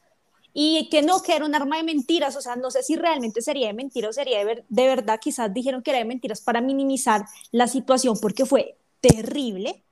[0.54, 3.42] Y que no, que era un arma de mentiras, o sea, no sé si realmente
[3.42, 6.40] sería de mentira o sería de, ver- de verdad, quizás dijeron que era de mentiras
[6.40, 9.84] para minimizar la situación porque fue terrible,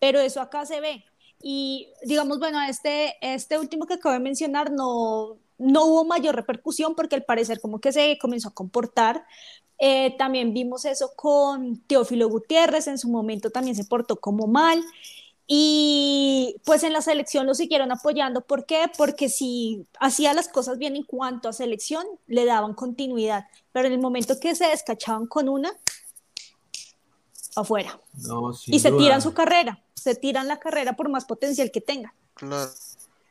[0.00, 1.04] pero eso acá se ve.
[1.40, 6.94] Y digamos, bueno, este, este último que acabo de mencionar no, no hubo mayor repercusión
[6.94, 9.24] porque al parecer como que se comenzó a comportar.
[9.80, 14.82] Eh, también vimos eso con Teófilo Gutiérrez, en su momento también se portó como mal.
[15.50, 18.42] Y pues en la selección lo siguieron apoyando.
[18.42, 18.90] ¿Por qué?
[18.98, 23.46] Porque si hacía las cosas bien en cuanto a selección, le daban continuidad.
[23.72, 25.72] Pero en el momento que se descachaban con una,
[27.56, 27.98] afuera.
[28.26, 32.12] No, Y se tiran su carrera, se tiran la carrera por más potencial que tengan.
[32.34, 32.70] Claro.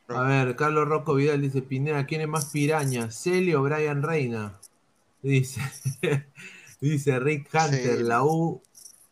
[0.09, 3.11] A ver, Carlos Rocco Vidal dice, Pineda, ¿quién es más piraña?
[3.11, 4.57] ¿Celi o Brian Reina?
[5.21, 5.61] Dice,
[6.81, 8.03] dice Rick Hunter, Sí.
[8.03, 8.61] la U,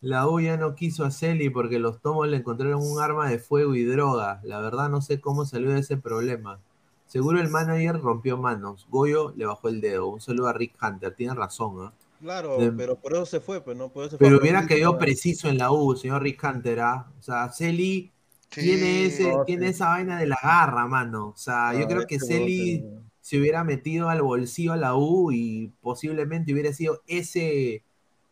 [0.00, 3.38] la U ya no quiso a Celi porque los tomos le encontraron un arma de
[3.38, 4.40] fuego y droga.
[4.44, 6.60] La verdad no sé cómo salió de ese problema.
[7.06, 8.86] Seguro el manager rompió manos.
[8.90, 10.08] Goyo le bajó el dedo.
[10.08, 11.14] Un saludo a Rick Hunter.
[11.14, 11.92] Tiene razón, ¿ah?
[12.20, 14.40] Claro, De- pero por eso se fue, pues no, por eso se fue Pero a
[14.40, 17.06] hubiera quedado preciso en la U, señor Rick Hunter, ¿ah?
[17.18, 18.10] O sea, Celi
[18.50, 18.62] Sí.
[18.62, 19.70] tiene, ese, no, tiene sí.
[19.70, 21.28] esa vaina de la garra, mano.
[21.28, 24.76] O sea, yo Ah, creo es que Celi no, se hubiera metido al bolsillo a
[24.76, 27.84] la U y posiblemente hubiera sido ese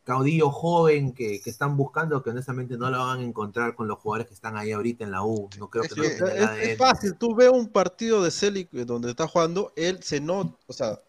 [0.05, 3.99] caudillo joven que, que están buscando, que honestamente no lo van a encontrar con los
[3.99, 5.51] jugadores que están ahí ahorita en la U.
[5.59, 6.61] No creo Es que, Es, ADN.
[6.61, 10.57] es fácil, tú ves un partido de Celic eh, donde está jugando, él se nota,
[10.67, 11.01] o sea,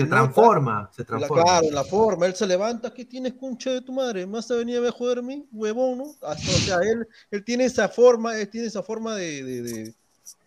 [0.00, 1.42] Se, transforma, se la- transforma.
[1.44, 4.26] claro, en la forma, él se levanta, ¿qué tienes, concha de tu madre?
[4.26, 6.14] ¿Más te venía a ver joder a mí, huevón, no?
[6.22, 9.94] Así, o sea, él, él tiene esa forma, él tiene esa forma de, de- de-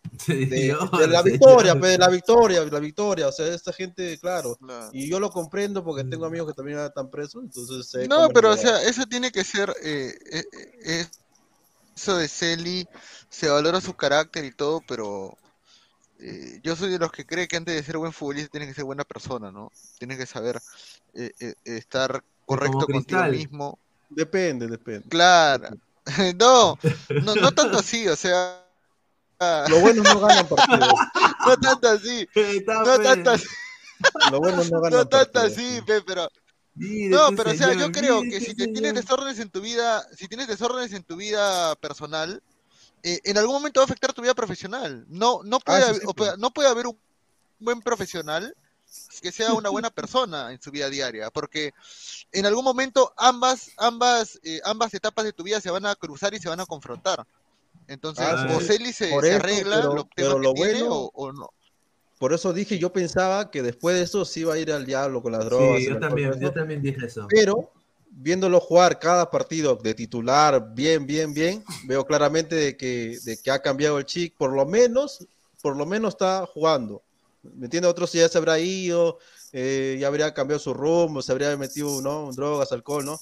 [0.27, 4.55] de- de la victoria, pues, de la victoria, la victoria, o sea, esta gente, claro,
[4.55, 4.89] Claro.
[4.93, 8.07] y yo lo comprendo porque tengo amigos que también están presos, entonces...
[8.09, 10.43] No, pero o la- sea, eso tiene que ser, eh, eh,
[10.85, 11.05] eh,
[11.95, 12.87] eso de Celi,
[13.29, 15.37] se valora su carácter y todo, pero
[16.27, 18.73] eh, yo soy de los que cree que antes de ser buen futbolista tienes que
[18.73, 19.71] ser buena persona, ¿no?
[19.99, 20.59] Tienes que saber
[21.13, 23.77] eh, eh, estar correcto contigo mismo.
[24.09, 25.07] Depende, depende.
[25.09, 25.69] Claro.
[26.37, 26.77] No,
[27.23, 28.63] no, no tanto así, o sea,
[29.69, 30.93] Lo bueno no ganan partidos.
[31.47, 32.27] no tanto así.
[32.67, 33.47] no tanto así.
[34.31, 36.29] Lo bueno no ganan No tanto así, pe, pero.
[36.75, 40.27] no, pero o sea, yo creo que si te tienes desórdenes en tu vida, si
[40.27, 42.43] tienes desórdenes en tu vida personal,
[43.07, 45.05] eh, en algún momento va a afectar tu vida profesional.
[45.07, 46.37] No, no puede, Ah, sí, haber, sí, pues.
[46.37, 46.97] no puede haber un
[47.59, 48.55] buen profesional
[49.21, 51.73] que sea una buena persona en su vida diaria, porque
[52.31, 56.33] en algún momento ambas, ambas, eh, ambas etapas de tu vida se van a cruzar
[56.33, 57.25] y se van a confrontar.
[57.87, 58.59] Entonces, Ah, o.
[58.61, 61.31] Celi se, Por se eso, arregla pero- lo, pero que lo tiene bueno- o, o
[61.33, 61.49] no.
[62.17, 65.21] Por eso dije, yo pensaba que después de eso sí iba a ir al diablo
[65.21, 65.79] con las drogas.
[65.79, 65.99] Sí, yo
[66.51, 67.27] también dije eso.
[67.29, 67.71] Pero
[68.17, 73.51] viéndolo jugar cada partido de titular bien, bien, bien, veo claramente de que, de que
[73.51, 75.27] ha cambiado el chic, por lo menos,
[75.61, 77.03] por lo menos está jugando.
[77.43, 77.91] ¿Me entiendes?
[77.91, 79.19] Otros ya se habrá ido,
[79.51, 82.31] eh, ya habría cambiado su rumbo, se habría metido, ¿no?
[82.31, 83.19] Drogas, alcohol, ¿no?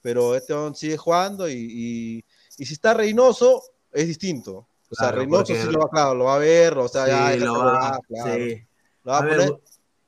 [0.00, 2.24] Pero este hombre sigue jugando y, y,
[2.56, 3.62] y si está Reynoso,
[3.92, 4.68] es distinto.
[4.88, 7.04] O sea, Claro, Reynoso porque- sí lo va, claro, lo va a ver, o sea,
[7.04, 8.44] Sí, ya, lo va- huevadas, claro.
[8.44, 8.66] sí.
[9.02, 9.60] Lo va a, A ver, poner, Gu-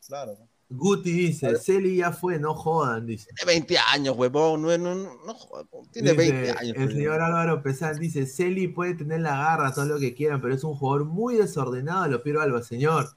[0.06, 0.47] claro.
[0.70, 3.30] Guti dice, Celi ya fue, no jodan, dice.
[3.34, 6.76] Tiene 20 años, huevón, no, no, no, no jodas, tiene Dice, 20 años.
[6.76, 10.54] El señor Álvaro Pesán dice, Celi puede tener la garra, todo lo que quieran, pero
[10.54, 13.08] es un jugador muy desordenado, lo Piero Alba, señor.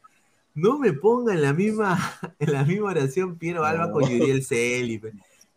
[0.54, 1.98] No me ponga en la misma,
[2.40, 4.04] en la misma oración Piero Alba con.
[4.04, 5.02] Yuriel Celi.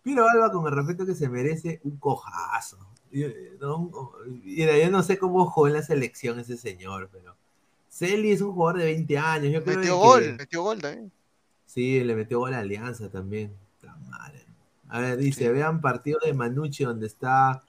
[0.03, 2.79] Piero Alba, con el respeto que se merece, un cojazo.
[3.13, 3.29] Yo,
[3.61, 4.13] no,
[4.43, 7.37] mira, yo no sé cómo jugó en la selección ese señor, pero
[7.89, 9.53] Celi es un jugador de 20 años.
[9.53, 11.13] Yo creo Metió gol, metió gol también.
[11.75, 13.53] Sí, le metió gol a Alianza también.
[14.89, 17.63] A ver, dice, vean partido de Manucci donde está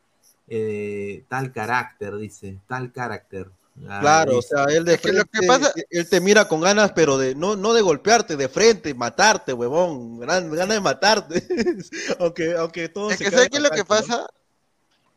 [0.47, 3.49] eh, tal carácter, dice, tal carácter.
[3.89, 6.61] Ah, Claro, o sea, él de que lo que frente, pasa- él te mira con
[6.61, 11.43] ganas, pero de no, no de golpearte, de frente, matarte, huevón, gran- ganas de matarte.
[12.19, 14.27] aunque, aunque todo Es se que ¿sabes qué es lo que pasa?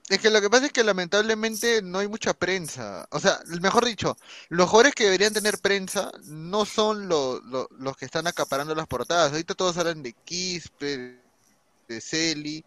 [0.09, 3.06] Es que lo que pasa es que lamentablemente no hay mucha prensa.
[3.10, 4.16] O sea, mejor dicho,
[4.48, 8.86] los jugadores que deberían tener prensa no son lo- lo- los que están acaparando las
[8.86, 9.32] portadas.
[9.32, 11.20] Ahorita todos hablan de Quispe,
[11.89, 12.64] de Celi,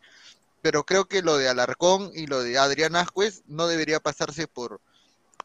[0.62, 4.80] pero creo que lo de Alarcón y lo de Adrián Ascuez no debería pasarse por,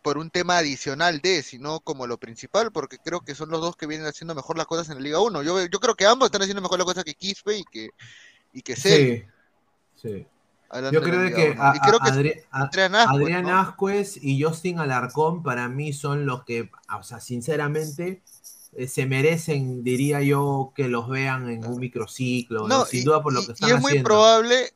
[0.03, 3.75] por un tema adicional de, sino como lo principal, porque creo que son los dos
[3.77, 5.43] que vienen haciendo mejor las cosas en la Liga 1.
[5.43, 7.89] Yo, yo creo que ambos están haciendo mejor las cosas que Quispe y que,
[8.53, 9.25] y que Celi.
[10.03, 10.27] Sí, sí.
[10.93, 11.63] Yo creo de que, 1.
[11.63, 13.59] a- Y creo a- que Adri- a- Adrián Ascuez, Adrián ¿no?
[13.61, 18.23] Ascuez y Justin Alarcón para mí son los que, o sea, sinceramente,
[18.73, 22.81] eh, se merecen, diría yo, que los vean en un microciclo, ¿no?
[22.81, 24.09] No, sin y, duda por lo y- que y están es muy haciendo.
[24.09, 24.73] probable,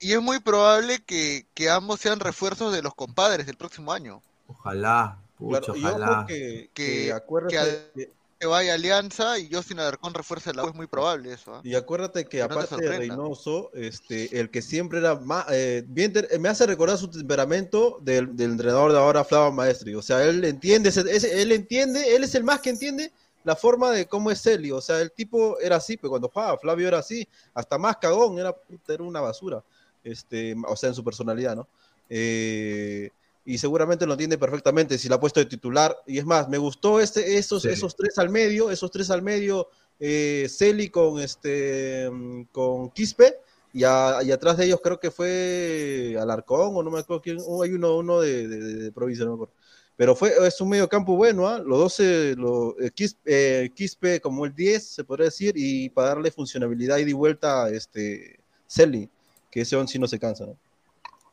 [0.00, 4.22] y es muy probable que, que ambos sean refuerzos de los compadres del próximo año.
[4.48, 6.24] Ojalá, Claro, y ojo ojalá.
[6.26, 10.86] que, Que, que acuérdate, que, vaya Alianza y Justin Alarcón refuerce la U, es muy
[10.86, 11.54] probable eso.
[11.54, 11.60] ¿ah?
[11.64, 12.98] y acuérdate que Que no te aparte de.
[12.98, 17.98] Reynoso, este, el que siempre era más, eh, bien, te- me hace recordar su temperamento
[18.02, 19.94] del, del entrenador de ahora, Flava Maestri.
[19.94, 20.90] O sea, él entiende,
[21.32, 23.12] él entiende, él es el más que entiende
[23.44, 24.72] la forma de cómo es Celi.
[24.72, 28.38] O sea, el tipo era así, pero cuando jugaba, Flavio era así, hasta más cagón,
[28.38, 28.54] era,
[28.88, 29.62] era una basura.
[30.02, 31.68] Este, o sea, en su personalidad, ¿no?
[32.08, 33.10] Eh,
[33.46, 35.96] y seguramente lo entiende perfectamente si la ha puesto de titular.
[36.06, 37.68] Y es más, me gustó este, esos, Sí.
[37.68, 39.68] esos tres al medio, esos tres al medio,
[40.00, 43.36] eh, Celi con este mm, con Quispe,
[43.72, 47.38] y, a- y atrás de ellos creo que fue Alarcón, o no me acuerdo quién,
[47.46, 49.54] oh, hay uno, uno de, de, de- provincia, no me acuerdo.
[49.96, 51.58] Pero fue, es un medio campo bueno, ¿ah?
[51.58, 56.08] Los 12, lo, eh, Quis- eh, Quispe como el 10, se podría decir, y para
[56.08, 59.08] darle funcionabilidad y de vuelta a este Celi,
[59.50, 60.58] que ese on sí no se cansa, ¿no?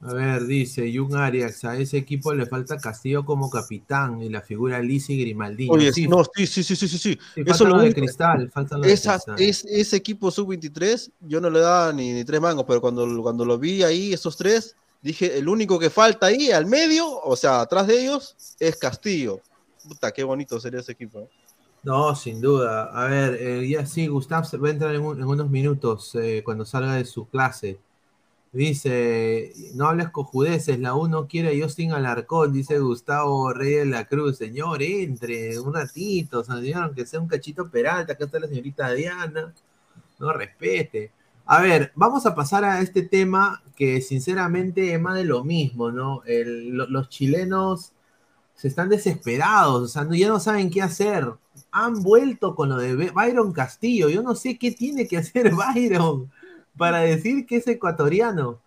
[0.05, 4.41] A ver, dice Jung Arias, a ese equipo le falta Castillo como capitán y la
[4.41, 5.71] figura Lisi Grimaldiño.
[5.71, 7.19] Oye, sí, no, sí, sí, sí, sí, sí, sí.
[7.35, 9.35] Eso lo de único- cristal, falta lo de cristal.
[9.37, 13.45] es, ese equipo sub-23, yo no le daba ni, ni tres mangos, pero cuando, cuando
[13.45, 17.61] lo vi ahí, esos tres, dije, el único que falta ahí, al medio, o sea,
[17.61, 19.39] atrás de ellos, es Castillo.
[19.87, 21.19] Puta, qué bonito sería ese equipo.
[21.21, 21.29] ¿eh?
[21.83, 22.85] No, sin duda.
[22.93, 26.13] A ver, eh, ya sí, Gustav se va a entrar en, un- en unos minutos
[26.15, 27.79] eh, cuando salga de su clase.
[28.53, 34.05] Dice, no hables cojudeces, la uno quiere a Justin Alarcón, dice Gustavo Reyes de la
[34.05, 34.37] Cruz.
[34.37, 39.51] Señor, entre un ratito, señor, aunque sea un cachito peralta, acá está la señorita Diana.
[40.19, 41.11] No respete.
[41.45, 45.91] A ver, vamos a pasar a este tema que sinceramente es más de lo mismo,
[45.91, 46.21] ¿no?
[46.25, 47.91] El- lo- los chilenos
[48.55, 51.27] se están desesperados, o sea, no- ya no saben qué hacer.
[51.71, 54.09] Han vuelto con lo de Byron Castillo.
[54.09, 56.31] Yo no sé qué tiene que hacer Byron
[56.77, 58.61] para decir que es ecuatoriano.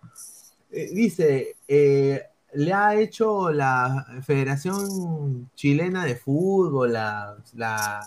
[0.71, 2.23] Eh, dice, eh,
[2.53, 7.37] le ha hecho la Federación Chilena de Fútbol, la,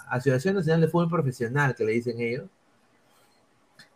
[0.08, 2.48] Asociación Nacional de Fútbol Profesional, que le dicen ellos,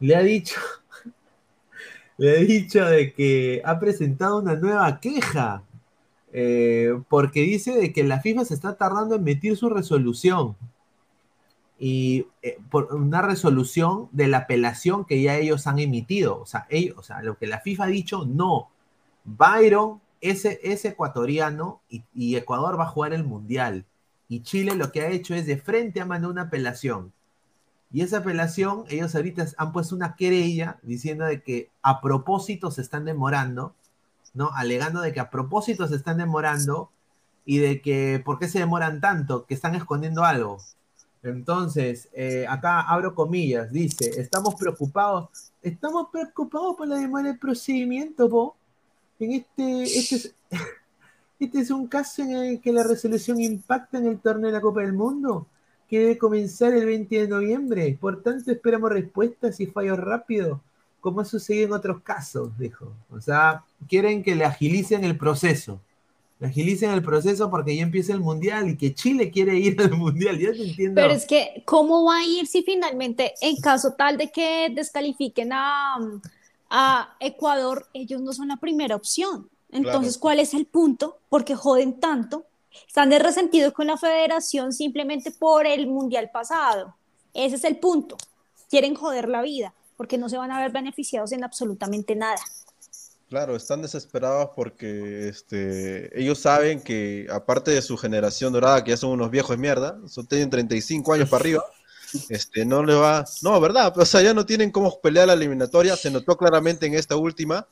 [0.01, 0.61] le ha dicho,
[2.19, 5.63] le ha dicho de que ha presentado una nueva queja
[6.37, 10.57] Eh, porque dice de que la FIFA se está tardando en emitir su resolución.
[11.79, 16.41] Y eh, por una resolución de la apelación que ya ellos han emitido.
[16.41, 18.71] O sea, ellos, o sea, lo que la FIFA ha dicho, no.
[19.25, 23.85] Byron es, es ecuatoriano y, Ecuador va a jugar el Mundial.
[24.29, 27.13] Y Chile lo que ha hecho es de frente a mandar una apelación.
[27.93, 32.81] Y esa apelación, ellos ahorita han puesto una querella diciendo de que a propósito se
[32.81, 33.75] están demorando,
[34.33, 34.51] ¿no?
[34.55, 36.91] Alegando de que a propósito se están demorando
[37.45, 39.47] y de que, ¿por qué se demoran tanto?
[39.47, 40.59] Que están escondiendo algo.
[41.25, 48.29] Entonces, eh, acá abro comillas, dice, estamos preocupados, estamos preocupados por la demora del procedimiento,
[48.29, 48.57] ¿po?
[49.19, 50.35] En este, este es,
[51.41, 54.61] este es un caso en el que la resolución impacta en el torneo de la
[54.61, 55.47] Copa del Mundo,
[55.89, 57.97] que debe comenzar el 20 de noviembre.
[57.99, 60.61] Por tanto, esperamos respuestas y fallos rápidos,
[61.01, 62.93] como ha sucedido en otros casos, dijo.
[63.11, 65.81] O sea, quieren que le agilicen el proceso.
[66.45, 70.39] Agilicen el proceso porque ya empieza el mundial y que Chile quiere ir al mundial.
[70.39, 71.01] Ya te entiendo.
[71.01, 75.53] Pero es que, ¿cómo va a ir si finalmente, en caso tal de que descalifiquen
[75.53, 75.97] a,
[76.71, 79.49] a Ecuador, ellos no son la primera opción?
[79.71, 81.19] Entonces, ¿cuál es el punto?
[81.29, 82.45] Porque joden tanto.
[82.87, 86.95] Están de resentidos con la federación simplemente por el mundial pasado.
[87.33, 88.17] Ese es el punto.
[88.69, 92.41] Quieren joder la vida porque no se van a ver beneficiados en absolutamente nada.
[93.29, 98.97] Claro, están desesperados porque este, ellos saben que aparte de su generación dorada, que ya
[98.97, 101.65] son unos viejos de mierda, son, tienen 35 años para arriba,
[102.29, 103.97] este, no le va, no, ¿verdad?
[103.99, 107.67] O sea, ya no tienen cómo pelear la eliminatoria, se notó claramente en esta última,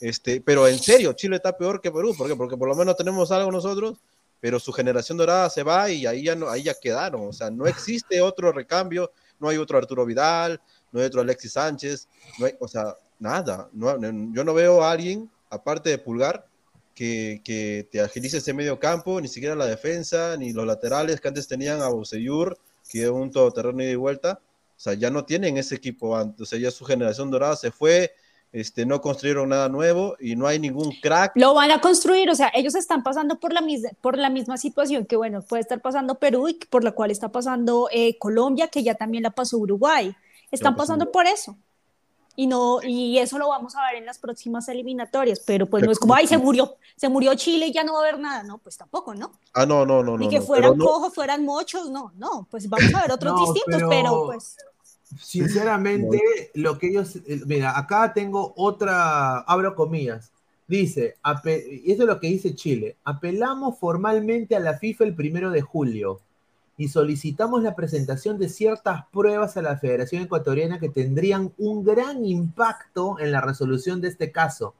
[0.00, 2.34] este, pero en serio, Chile está peor que Perú, ¿por qué?
[2.34, 3.98] Porque por lo menos tenemos algo nosotros,
[4.40, 7.50] pero su generación dorada se va y ahí ya, no, ahí ya quedaron, o sea,
[7.50, 10.60] no existe otro recambio, no hay otro Arturo Vidal,
[10.92, 12.08] no hay otro Alexis Sánchez,
[12.38, 13.68] no hay, o sea, nada.
[13.72, 13.98] No,
[14.32, 16.46] yo no veo a alguien, aparte de Pulgar,
[16.94, 21.28] que, que, te agilice ese medio campo, ni siquiera la defensa, ni los laterales que
[21.28, 22.58] antes tenían a Boseyur,
[22.88, 24.40] que es un todoterreno y de vuelta.
[24.76, 26.42] O sea, ya no tienen ese equipo antes.
[26.42, 28.12] O sea, ya su generación dorada se fue,
[28.52, 31.32] este, no construyeron nada nuevo y no hay ningún crack.
[31.34, 34.56] Lo van a construir, o sea, ellos están pasando por la, misma, por la misma
[34.56, 38.68] situación que, bueno, puede estar pasando Perú y por la cual está pasando eh, Colombia,
[38.68, 40.14] que ya también la pasó Uruguay.
[40.52, 41.56] Están pasando por eso
[42.36, 45.92] y no y eso lo vamos a ver en las próximas eliminatorias, pero pues no
[45.92, 48.42] es como ay se murió, se murió Chile y ya no va a haber nada,
[48.42, 49.32] no, pues tampoco, ¿no?
[49.52, 53.02] Ah, no, no, no, Ni que fueran cojos, fueran mochos, no, no, pues vamos a
[53.02, 54.56] ver otros distintos, pero, pues
[55.20, 56.20] sinceramente
[56.54, 60.30] lo que ellos eh, mira, acá tengo otra abro comillas.
[60.66, 61.16] Dice,
[61.84, 62.96] y eso es lo que dice Chile.
[63.04, 66.20] Apelamos formalmente a la FIFA el primero de julio
[66.76, 72.24] y solicitamos la presentación de ciertas pruebas a la Federación Ecuatoriana que tendrían un gran
[72.24, 74.74] impacto en la resolución de este caso,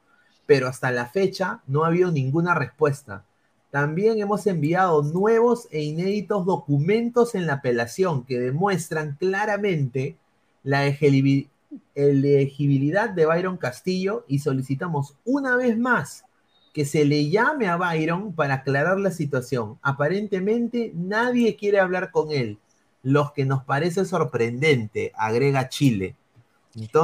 [0.45, 3.23] pero hasta la fecha no ha habido ninguna respuesta.
[3.71, 10.17] También hemos enviado nuevos e inéditos documentos en la apelación que demuestran claramente
[10.63, 10.85] la
[11.95, 16.25] elegibilidad de Byron Castillo y solicitamos una vez más
[16.75, 19.79] que se le llame a Byron para aclarar la situación.
[19.81, 22.57] Aparentemente nadie quiere hablar con él,
[23.01, 26.17] lo que nos parece sorprendente, agrega Chile.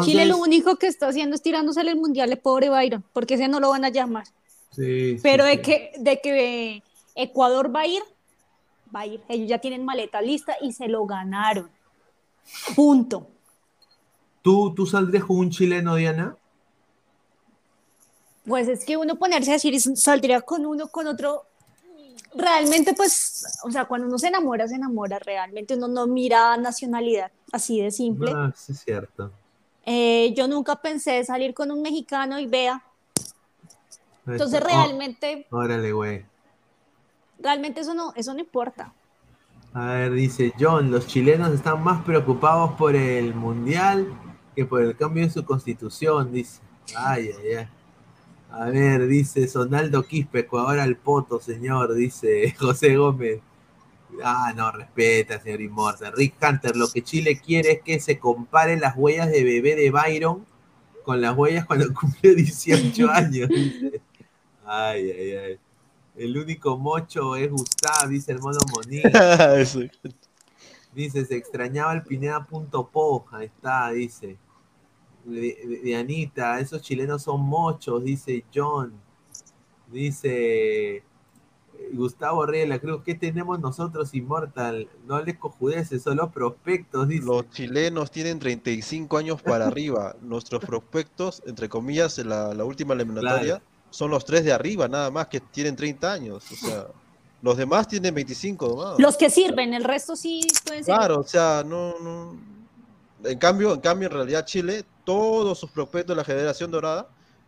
[0.03, 3.47] Chile lo único que está haciendo es tirándose el mundial, el pobre Byron, porque ese
[3.47, 4.25] no lo van a llamar.
[4.71, 6.83] Sí, Pero de, Que, de que
[7.15, 8.01] Ecuador va a ir,
[8.93, 9.21] va a ir.
[9.29, 11.69] Ellos ya tienen maleta lista y se lo ganaron.
[12.75, 13.29] Punto.
[14.41, 16.35] ¿Tú, tú saldrías con un chileno, Diana?
[18.45, 21.45] Pues es que uno ponerse a decir, saldría con uno, con otro,
[22.35, 27.31] realmente pues, o sea, cuando uno se enamora, se enamora, realmente uno no mira nacionalidad,
[27.51, 28.31] así de simple.
[28.33, 29.31] Ah, sí, es cierto.
[29.85, 32.83] Eh, yo nunca pensé salir con un mexicano y vea.
[34.25, 35.47] Entonces realmente...
[35.51, 36.25] órale, güey.
[37.39, 38.93] Realmente eso no, eso no importa.
[39.73, 44.07] A ver, dice John, los chilenos están más preocupados por el mundial
[44.55, 46.59] que por el cambio en su constitución, dice.
[46.95, 47.67] Ay, ay, ay.
[48.51, 53.39] A ver, dice Sonaldo Quispe, ahora al poto, señor, dice José Gómez.
[54.21, 56.11] Ah, no, respeta, señor Inmortal.
[56.13, 59.89] Rick Hunter, lo que Chile quiere es que se comparen las huellas de bebé de
[59.89, 60.45] Byron
[61.05, 63.47] con las huellas cuando cumplió 18 años.
[63.47, 64.01] Dice.
[64.65, 65.59] Ay, ay, ay.
[66.17, 69.09] El único mocho es Gustav, dice el mono Monique.
[70.93, 73.25] dice, se extrañaba el Pineda.po.
[73.31, 74.37] Ahí está, dice
[75.25, 78.93] de, Anita, esos chilenos son mochos, dice John.
[79.91, 81.03] Dice eh,
[81.91, 84.87] Gustavo Reyes la Cruz, ¿qué tenemos nosotros, Inmortal?
[85.05, 87.25] No les cojudeces, solo prospectos, dice.
[87.25, 90.15] Los chilenos tienen 35 años para arriba.
[90.21, 95.27] Nuestros prospectos, entre comillas, en la, última eliminatoria, son los tres de arriba, nada más,
[95.27, 96.51] que tienen 30 años.
[96.51, 96.87] O sea,
[97.41, 98.99] los demás tienen 25 nomás.
[98.99, 100.95] Los que sirven, el resto sí pueden ser.
[100.95, 102.50] Claro, o sea, no, no.
[103.23, 107.07] En cambio, en cambio, en realidad Chile, todos sus prospectos de la generación dorada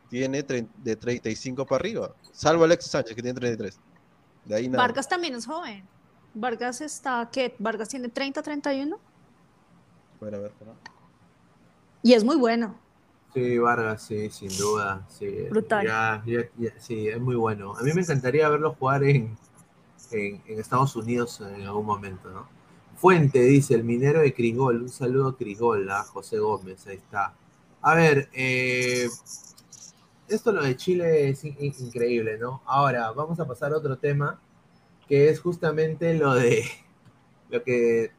[0.09, 3.79] tiene de 35 para arriba, salvo Alexis Sánchez que tiene 33.
[4.45, 4.83] De ahí nada.
[4.83, 5.87] Vargas también es joven.
[6.35, 7.55] Vargas está, ¿qué?
[7.59, 8.97] Vargas tiene 30, 31
[10.19, 10.51] Bueno, a ver,
[12.01, 12.75] y es muy bueno.
[13.33, 15.05] Sí, Vargas, sí, sin duda.
[15.09, 15.85] Sí, Brutal.
[15.87, 17.75] Ya, ya- ya- sí, es muy bueno.
[17.75, 19.35] A mí me encantaría verlo jugar en,
[20.11, 22.47] en, en Estados Unidos en algún momento, ¿no?
[23.03, 24.81] Fuente dice, el minero de Crigol.
[24.81, 27.33] Un saludo a Crigol, a José Gómez, ahí está.
[27.81, 29.09] A ver, eh,
[30.29, 32.61] esto lo de Chile es in- in- increíble, ¿no?
[32.65, 34.39] Ahora, vamos a pasar a otro tema,
[35.07, 36.63] que es justamente lo de
[37.49, 38.11] lo que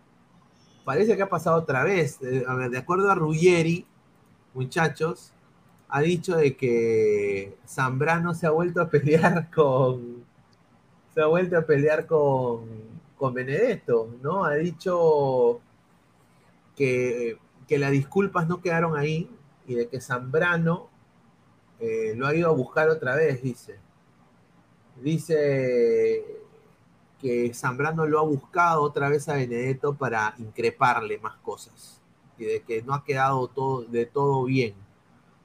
[0.85, 2.21] parece que ha pasado otra vez.
[2.23, 3.87] Eh, a ver, de acuerdo a Ruggeri,
[4.55, 5.33] muchachos,
[5.89, 10.25] ha dicho de que Zambrano se ha vuelto a pelear con.
[11.15, 12.67] Se ha vuelto a pelear con,
[13.25, 14.45] con Benedetto, ¿no?
[14.45, 15.63] Ha dicho
[16.77, 19.31] que, que las disculpas no quedaron ahí
[19.67, 20.91] y de que Zambrano
[21.81, 23.79] eh, lo ha ido a buscar otra vez, dice.
[25.01, 26.23] Dice
[27.19, 32.03] que Zambrano lo ha buscado otra vez a Benedetto para increparle más cosas
[32.37, 34.75] y de que no ha quedado todo, de todo bien.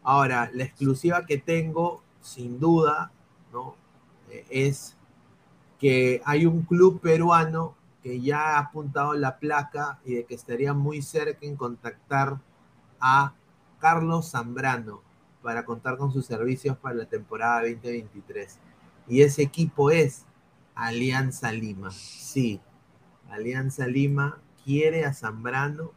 [0.04, 3.14] Ahora, la exclusiva que tengo, sin duda,
[3.54, 3.78] ¿no?
[4.30, 4.98] Eh, es
[5.80, 10.74] que hay un club peruano que ya ha apuntado la placa y de que estaría
[10.74, 12.40] muy cerca en contactar
[13.00, 13.34] a
[13.80, 15.02] Carlos Zambrano
[15.42, 18.60] para contar con sus servicios para la temporada 2023.
[19.08, 20.26] Y ese equipo es
[20.76, 21.92] Alianza Lima.
[21.92, 22.62] Sí,
[23.30, 25.92] Alianza Lima quiere a Zambrano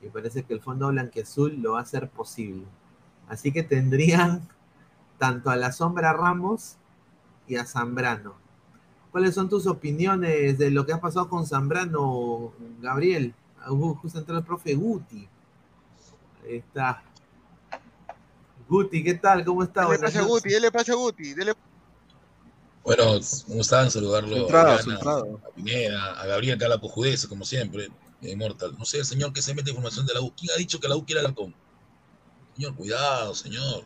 [0.00, 2.66] y parece que el Fondo Blanquiazul lo va a hacer posible.
[3.28, 4.48] Así que tendrían
[5.18, 6.76] tanto a la Sombra Ramos
[7.46, 8.41] y a Zambrano.
[9.12, 13.34] ¿Cuáles son tus opiniones de lo que ha pasado con Zambrano, Gabriel?
[13.68, 15.28] Uh, Justo entró el profe Guti.
[16.44, 17.02] Ahí está.
[18.66, 19.44] Guti, ¿qué tal?
[19.44, 19.86] ¿Cómo está?
[19.86, 20.22] Dele pase a.
[20.22, 21.52] Guti, dele pase a Guti, dele
[22.82, 23.04] Bueno,
[23.46, 23.90] ¿cómo están?
[23.90, 25.22] Saludarlo Su entrada, a entrada.
[25.44, 27.88] a Pineda, a Gabriel Calapo Judez, como siempre,
[28.22, 28.74] Immortal.
[28.78, 30.32] No sé, el señor que se mete información de la U.
[30.34, 31.54] ¿Quién ha dicho que la U quiere Alarcón?
[32.56, 33.84] Señor, cuidado, señor.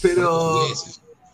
[0.00, 0.66] Pero.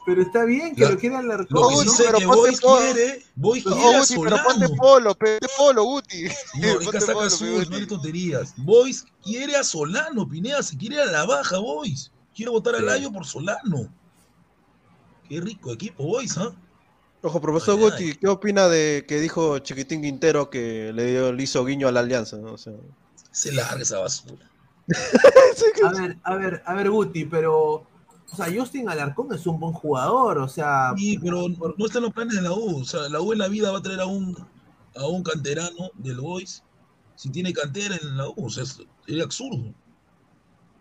[0.08, 1.74] Pero está bien que La- lo quiera Alarcón.
[1.74, 2.78] Lo que sé pero que Boys polo.
[2.80, 4.76] quiere, Boys No, quiere a Guti, pero ponte Solano.
[4.82, 6.28] polo, ponte polo, Guti.
[6.28, 7.68] Señor, es Ponte casaca polo, azul, Guti.
[7.70, 8.54] no hay tonterías.
[8.56, 12.10] Boys quiere a Solano, Pineda, se quiere a la baja, Boys.
[12.34, 12.84] Quiere votar a Sí.
[12.86, 13.92] Layo por Solano.
[15.28, 16.52] Qué rico equipo, Boys, ¿ah?
[17.20, 17.90] Ojo, profesor Ay, ay.
[17.90, 21.92] Guti, ¿qué opina de que dijo Chiquitín Quintero que le, dio, le hizo guiño a
[21.92, 22.38] la alianza?
[22.38, 22.52] ¿no?
[22.54, 22.72] O sea,
[23.30, 24.48] Se larga esa basura.
[25.84, 27.84] A ver, a ver, a ver, Guti, pero.
[28.30, 30.92] O sea, Justin Alarcón es un buen jugador, o sea.
[30.96, 32.80] Sí, pero no están los planes de la U.
[32.80, 34.36] O sea, la U en la vida va a traer a un,
[34.96, 36.62] a un canterano del Boys.
[37.14, 38.64] Si tiene cantera en la U, o sea,
[39.06, 39.72] sería absurdo.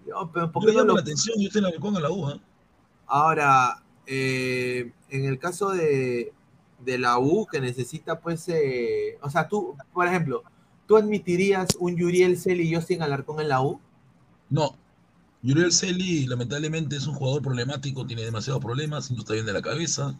[0.07, 1.99] no, pero ¿por Yo qué le no llamo lo- la atención, yo la con a
[1.99, 2.39] la U, ¿ah?
[3.07, 6.33] Ahora, eh, en el caso de,
[6.83, 8.47] de la U, que necesita, pues.
[8.49, 10.43] eh, o sea, tú, por ejemplo,
[10.85, 13.79] ¿tú admitirías un Yuriel Celi y Justin Alarcón en la U?
[14.49, 14.75] No.
[15.47, 19.61] Yuriel Celi, lamentablemente, es un jugador problemático, tiene demasiados problemas, no está bien de la
[19.61, 20.19] cabeza.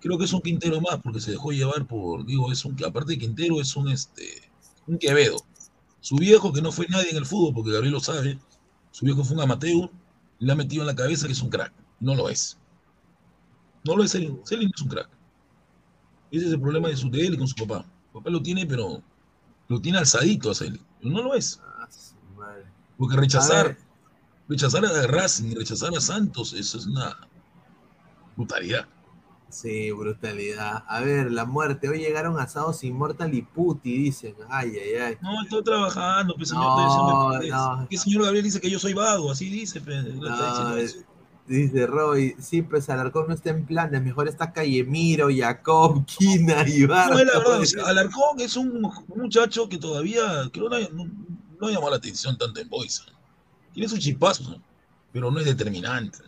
[0.00, 3.12] Creo que es un Quintero más, porque se dejó llevar por, digo, es un, aparte
[3.12, 4.50] de Quintero, es un, este,
[4.86, 5.36] un Quevedo.
[6.00, 8.38] Su viejo, que no fue nadie en el fútbol, porque Gabriel lo sabe,
[8.90, 9.90] su viejo fue un amateur,
[10.38, 11.74] le ha metido en la cabeza que es un crack.
[12.00, 12.56] No lo es.
[13.84, 14.34] No lo es Celi.
[14.46, 15.10] Celi no es un crack.
[16.30, 17.84] Ese es el problema de, su, de él y con su papá.
[18.06, 19.02] Su papá lo tiene, pero
[19.68, 20.80] lo tiene alzadito a Celi.
[21.02, 21.60] No lo es.
[21.62, 21.86] Ah.
[22.96, 23.76] Porque rechazar,
[24.48, 27.16] rechazar a Racing, rechazar a Santos, eso es una
[28.36, 28.86] brutalidad.
[29.48, 30.82] Sí, brutalidad.
[30.88, 31.88] A ver, la muerte.
[31.88, 34.34] Hoy llegaron asados Immortal y Puti, dicen.
[34.48, 35.16] Ay, ay, ay.
[35.22, 36.64] No, estoy trabajando, pues, señor.
[36.64, 37.88] No, diciendo, no.
[37.88, 39.30] ¿Qué señor Gabriel dice que yo soy vago?
[39.30, 40.74] Así dice, pues, No,
[41.46, 46.80] dice Roy, sí, pues Alarcón no está en planes, mejor está Callemiro, Jacob, Quina y
[46.86, 51.10] No, es la verdad, Alarcón es un muchacho que todavía creo no, no,
[51.60, 53.04] no llamó la atención tanto en Boys.
[53.74, 54.60] Tiene su chipazo,
[55.12, 56.18] pero no es determinante.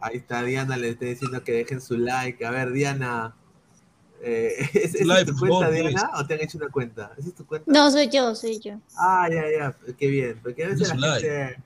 [0.00, 2.44] Ahí está Diana, le estoy diciendo que dejen su like.
[2.44, 3.34] A ver, Diana,
[4.22, 4.92] eh, ¿es,
[5.26, 5.80] tu cuenta, pues.
[5.80, 6.10] Diana?
[6.16, 7.12] ¿O te han hecho una cuenta?
[7.16, 7.70] ¿Esa es tu cuenta?
[7.70, 8.80] No, soy yo, soy yo.
[8.98, 10.40] Ah, ya, ya, qué bien.
[10.42, 11.62] Porque a veces la su gente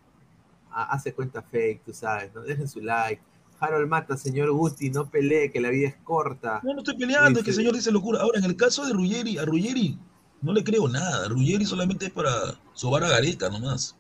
[0.73, 2.43] ha- hace cuenta fake, tú sabes, ¿no?
[2.43, 3.23] Dejen su like.
[3.61, 6.61] Harold Mata, señor Guti, no pelee, que la vida es corta.
[6.63, 8.21] No, no estoy peleando, es que el señor dice locura.
[8.21, 9.99] Ahora, en el caso de Ruggeri, a Ruggeri
[10.43, 11.29] no le creo nada.
[11.29, 12.31] Ruggeri solamente es para
[12.75, 13.97] sobar a Gareca nomás.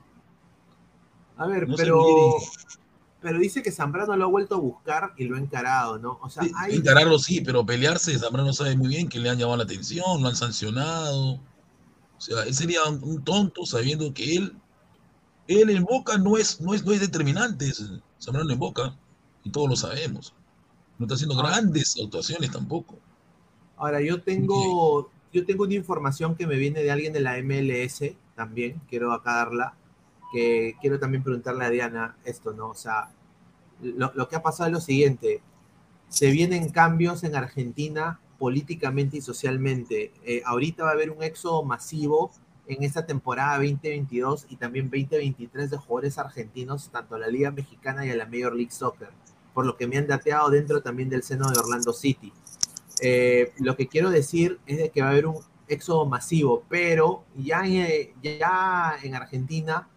[1.39, 2.03] A ver, No pero,
[3.21, 6.19] pero dice que Zambrano lo ha vuelto a buscar y lo ha encarado, ¿no?
[6.21, 6.75] O sea, Sí, hay...
[6.77, 10.29] Encararlo sí, pero pelearse, Zambrano sabe muy bien que le han llamado la atención, lo
[10.29, 11.35] han sancionado.
[11.35, 14.57] O sea, él sería un, tonto sabiendo que él,
[15.47, 17.73] él en Boca no es, no es, no es determinante,
[18.21, 18.97] Zambrano en Boca,
[19.45, 20.35] y todos lo sabemos.
[20.99, 22.99] No está haciendo grandes actuaciones tampoco.
[23.77, 28.03] Ahora, yo tengo, yo tengo una información que me viene de alguien de la MLS
[28.35, 29.75] también, quiero acá darla,
[30.33, 32.69] que quiero también preguntarle a Diana esto, ¿no?
[32.69, 33.11] O sea,
[33.83, 35.43] lo, lo que ha pasado es lo siguiente,
[36.09, 40.13] se vienen cambios en Argentina políticamente y socialmente.
[40.25, 42.31] Eh, ahorita va a haber un éxodo masivo
[42.67, 48.07] en esta temporada 2022 y también 2023 de jugadores argentinos, tanto a la Liga Mexicana
[48.07, 49.09] y a la Major League Soccer,
[49.55, 52.33] por lo que me han dateado dentro también del seno de Orlando City.
[53.01, 57.25] Eh, lo que quiero decir es de que va a haber un éxodo masivo, pero
[57.37, 59.89] ya en, ya en Argentina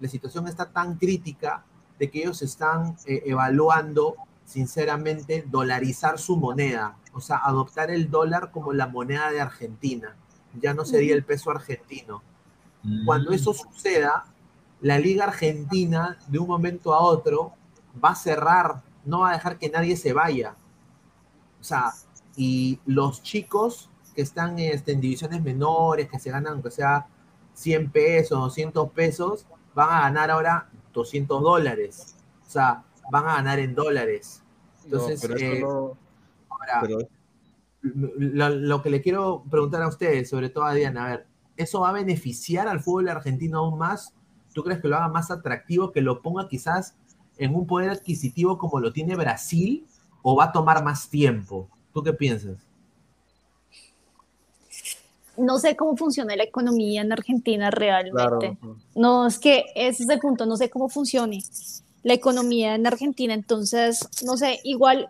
[0.00, 1.64] la situación está tan crítica
[1.98, 8.50] de que ellos están eh, evaluando sinceramente dolarizar su moneda, o sea, adoptar el dólar
[8.52, 10.16] como la moneda de Argentina,
[10.54, 12.22] ya no sería el peso argentino.
[13.04, 14.26] Cuando eso suceda,
[14.80, 17.54] la liga argentina de un momento a otro
[18.02, 20.54] va a cerrar, no va a dejar que nadie se vaya.
[21.60, 21.92] O sea,
[22.36, 27.08] y los chicos que están este, en divisiones menores, que se ganan, aunque sea
[27.54, 29.46] 100 pesos, 200 pesos,
[29.76, 32.16] van a ganar ahora 200 dólares.
[32.44, 32.82] O sea,
[33.12, 34.42] van a ganar en dólares.
[34.84, 35.96] Entonces, no, pero eh, no-
[36.48, 36.98] ahora, pero-
[37.82, 41.26] lo, lo que le quiero preguntar a ustedes, sobre todo a Diana, a ver,
[41.56, 44.12] ¿eso va a beneficiar al fútbol argentino aún más?
[44.54, 46.96] ¿Tú crees que lo haga más atractivo, que lo ponga quizás
[47.36, 49.86] en un poder adquisitivo como lo tiene Brasil,
[50.22, 51.68] o va a tomar más tiempo?
[51.92, 52.56] ¿Tú qué piensas?
[55.38, 58.56] No sé cómo funciona la economía en Argentina realmente.
[58.60, 58.76] Claro.
[58.94, 61.40] No, es que ese es el punto, no sé cómo funcione
[62.02, 65.08] la economía en Argentina, entonces, no sé, igual,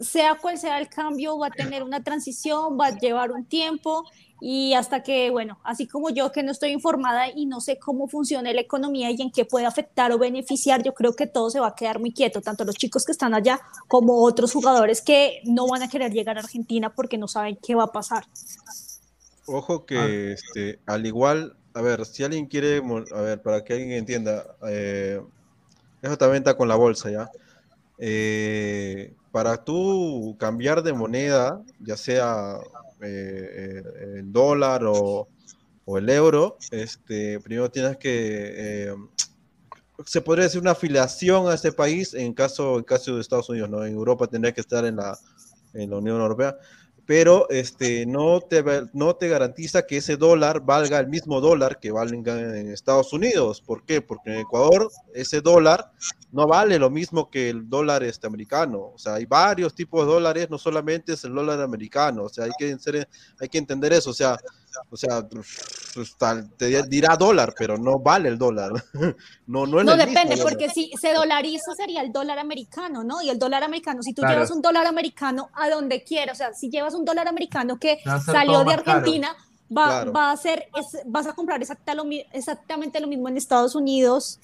[0.00, 4.04] sea cual sea el cambio, va a tener una transición, va a llevar un tiempo
[4.40, 8.08] y hasta que, bueno, así como yo que no estoy informada y no sé cómo
[8.08, 11.60] funciona la economía y en qué puede afectar o beneficiar, yo creo que todo se
[11.60, 15.42] va a quedar muy quieto, tanto los chicos que están allá como otros jugadores que
[15.44, 18.24] no van a querer llegar a Argentina porque no saben qué va a pasar.
[19.46, 22.80] Ojo que, este, al igual, a ver, si alguien quiere,
[23.14, 25.20] a ver, para que alguien entienda, eh,
[26.00, 27.30] eso también está con la bolsa, ¿ya?
[27.98, 32.58] Eh, para tú cambiar de moneda, ya sea
[33.00, 33.82] eh, eh,
[34.18, 35.28] el dólar o,
[35.84, 38.10] o el euro, este, primero tienes que,
[38.90, 38.94] eh,
[40.04, 43.70] se podría decir una afiliación a ese país en caso, en caso de Estados Unidos,
[43.70, 43.84] ¿no?
[43.84, 45.18] En Europa tendría que estar en la,
[45.74, 46.56] en la Unión Europea
[47.12, 48.64] pero este, no, te,
[48.94, 53.12] no te garantiza que ese dólar valga el mismo dólar que vale en, en Estados
[53.12, 53.60] Unidos.
[53.60, 54.00] ¿Por qué?
[54.00, 55.92] Porque en Ecuador ese dólar
[56.30, 58.92] no vale lo mismo que el dólar este, americano.
[58.94, 62.22] O sea, hay varios tipos de dólares, no solamente es el dólar americano.
[62.22, 63.06] O sea, hay que, ser-
[63.38, 64.08] hay que entender eso.
[64.08, 64.38] O sea,
[64.90, 68.72] o sea, pues, tal- te dirá dólar, pero no vale el dólar.
[69.46, 73.20] No, no es No depende, porque si se dolariza sería el dólar americano, ¿no?
[73.20, 74.34] Y el dólar americano, si tú Claro.
[74.36, 77.98] llevas un dólar americano a donde quieras, o sea, si llevas un dólar americano que
[78.24, 78.82] salió de caro.
[78.92, 79.36] Argentina,
[79.76, 80.12] va, Claro.
[80.12, 84.38] va a ser, es- vas a comprar exacta lo exactamente lo mismo en Estados Unidos,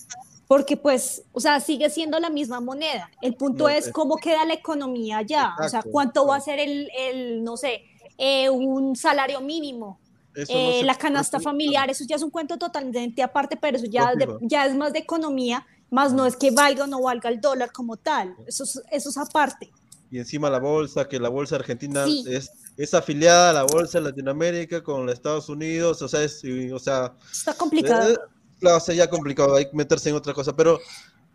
[0.46, 3.10] porque pues, o sea, sigue siendo la misma moneda.
[3.22, 6.36] El punto No, es es- cómo queda la economía allá, o sea, Exacto, cuánto va
[6.36, 7.82] a ser el, el, no sé,
[8.18, 10.00] eh, un salario mínimo.
[10.46, 13.86] No Eh, se- la canasta familiar, eso ya es un cuento totalmente aparte, pero eso
[13.86, 17.02] ya, No, de- ya es más de economía, más no es que valga o no
[17.02, 19.70] valga el dólar como tal, eso es, eso es aparte.
[20.10, 22.24] y encima la bolsa, que la bolsa argentina Sí.
[22.28, 26.42] es, es afiliada a la bolsa de Latinoamérica con los Estados Unidos, o sea, es,
[26.72, 28.12] o sea, Está complicado.
[28.12, 28.16] eh,
[28.58, 30.78] claro, sería complicado, hay que meterse en otra cosa, pero,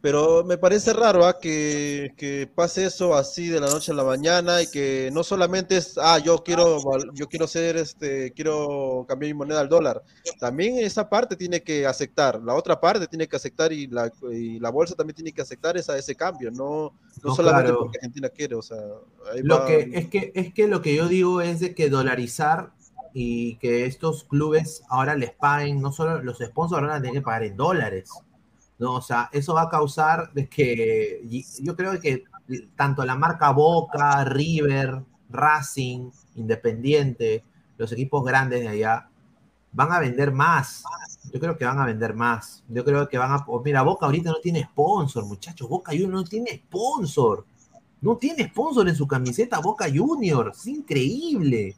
[0.03, 1.39] pero me parece raro ¿ah?
[1.39, 5.77] que, que pase eso así de la noche a la mañana y que no solamente
[5.77, 6.77] es, ah, yo quiero,
[7.13, 10.03] yo quiero ser, este, quiero cambiar mi moneda al dólar,
[10.41, 14.59] también esa parte tiene que aceptar, la otra parte tiene que aceptar y la, y
[14.59, 16.93] la bolsa también tiene que aceptar esa, ese cambio, no,
[17.23, 17.80] no, No, solamente claro.
[17.80, 18.80] porque Argentina quiere, o sea,
[19.31, 21.89] ahí Lo va- que es que es que lo que yo digo es de que
[21.89, 22.73] dolarizar
[23.13, 27.43] y que estos clubes ahora les paguen, no solo los sponsors ahora tener que pagar
[27.43, 28.09] en dólares.
[28.84, 28.95] ¿No?
[28.95, 31.22] O sea, eso va a causar de que
[31.61, 32.23] yo creo que
[32.76, 37.43] tanto la marca Boca, River, Racing, Independiente,
[37.77, 39.10] los equipos grandes de allá,
[39.72, 40.84] van a vender más.
[41.31, 42.64] Yo creo que van a vender más.
[42.69, 43.43] Yo creo que van a.
[43.47, 45.68] oh, mira, Boca ahorita no tiene sponsor, muchachos.
[45.68, 47.45] Boca Junior no tiene sponsor.
[48.01, 50.60] No tiene sponsor en su camiseta Boca Juniors.
[50.60, 51.76] Es increíble.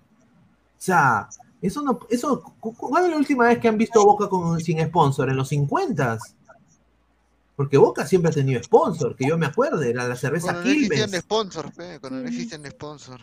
[0.77, 1.30] O sea,
[1.61, 1.99] eso no.
[2.10, 5.30] Eso, cu- cu- ¿Cuándo es la última vez que han visto Boca con, sin sponsor?
[5.30, 6.18] ¿En los 50?
[7.56, 10.69] Porque Boca siempre ha tenido sponsor, que yo me acuerdo, era la cerveza Cuando no
[10.72, 11.22] existían Quilmes.
[11.22, 13.22] sponsor, pe, cuando no existían sponsor.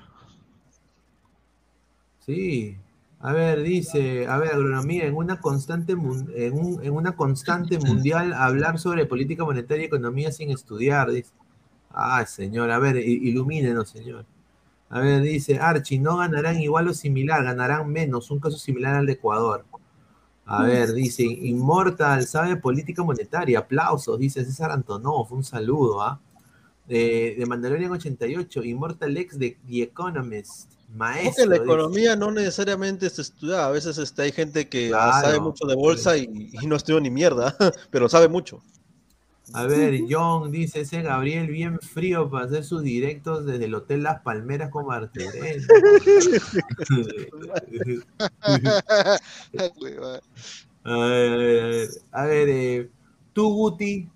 [2.24, 2.76] Sí.
[3.20, 8.32] A ver, dice, a ver, agronomía, en una constante en, un- en una constante mundial
[8.32, 11.30] hablar sobre política monetaria y economía sin estudiar, dice.
[11.90, 14.24] Ay, señor, a ver, ilumínenos, señor.
[14.90, 19.06] A ver, dice, Archie, no ganarán igual o similar, ganarán menos, un caso similar al
[19.06, 19.64] de Ecuador.
[20.44, 26.20] A ver, dice, Inmortal, sabe política monetaria, aplausos, dice César Antonov, un saludo, ¿ah?
[26.88, 31.44] De, de Mandalorian 88, Immortal X de The Economist, maestro.
[31.44, 31.64] que la dice.
[31.64, 35.26] economía no necesariamente se estudia, a veces este, hay gente que ah, Claro.
[35.28, 37.56] sabe mucho de bolsa y, y no estudió ni mierda,
[37.90, 38.60] pero sabe mucho.
[39.54, 44.02] A ver, John dice ese Gabriel bien frío para hacer sus directos desde el Hotel
[44.02, 44.86] Las Palmeras con.
[44.86, 45.06] Hueva.
[50.84, 52.90] A ver, a ver, a ver, a ver, eh,
[53.32, 54.08] tú Guti,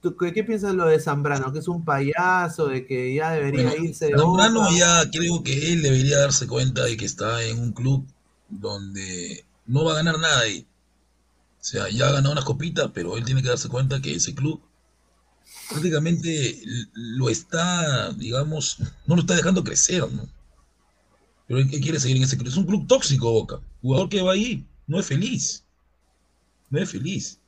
[0.00, 1.52] ¿tú qué, qué piensas de lo de Zambrano?
[1.52, 4.72] ¿Que es un payaso, de que ya debería Bueno, irse de Zambrano Boca?
[4.72, 8.06] ya creo que él debería darse cuenta de que está en un club
[8.48, 10.66] donde no va a ganar nada ahí.
[11.60, 14.34] O sea, ya ha ganado unas copitas, pero él tiene que darse cuenta que ese
[14.34, 14.60] club
[15.68, 16.62] prácticamente
[16.94, 20.26] lo está, digamos, no lo está dejando crecer, ¿no?
[21.46, 22.48] Pero él, quiere seguir en ese club.
[22.48, 23.60] Es un club tóxico, Boca.
[23.82, 25.64] Jugador que va ahí no es feliz.
[26.70, 27.38] No es feliz.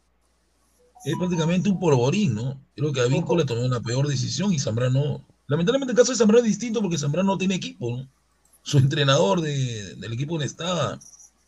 [1.04, 2.60] Es prácticamente un porborín, ¿no?
[2.76, 5.24] Creo que Avícola tomó la peor decisión y Zambrano.
[5.46, 8.08] Lamentablemente el caso de Zambrano es distinto porque Zambrano no tiene equipo, ¿no?
[8.62, 11.00] Su entrenador de- del equipo donde estaba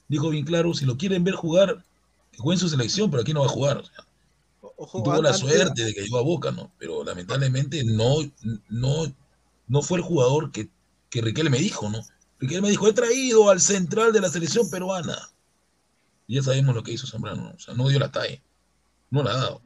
[0.09, 1.85] dijo bien claro: si lo quieren ver jugar,
[2.35, 3.79] que juegue en su selección, pero aquí no va a jugar.
[3.79, 4.05] O sea,
[4.77, 6.73] Ojo, tuvo la suerte de que llegó a Boca, ¿no?
[6.79, 8.17] Pero lamentablemente no,
[8.69, 9.15] no,
[9.69, 10.69] no fue el jugador que,
[11.11, 12.01] que Riquelme me dijo, ¿no?
[12.41, 15.17] Riquelme me dijo, he traído al central de la selección peruana.
[16.27, 17.51] Y ya sabemos lo que hizo Zambrano, ¿no?
[17.51, 18.41] o sea, no dio la talla.
[19.11, 19.63] No la ha dado.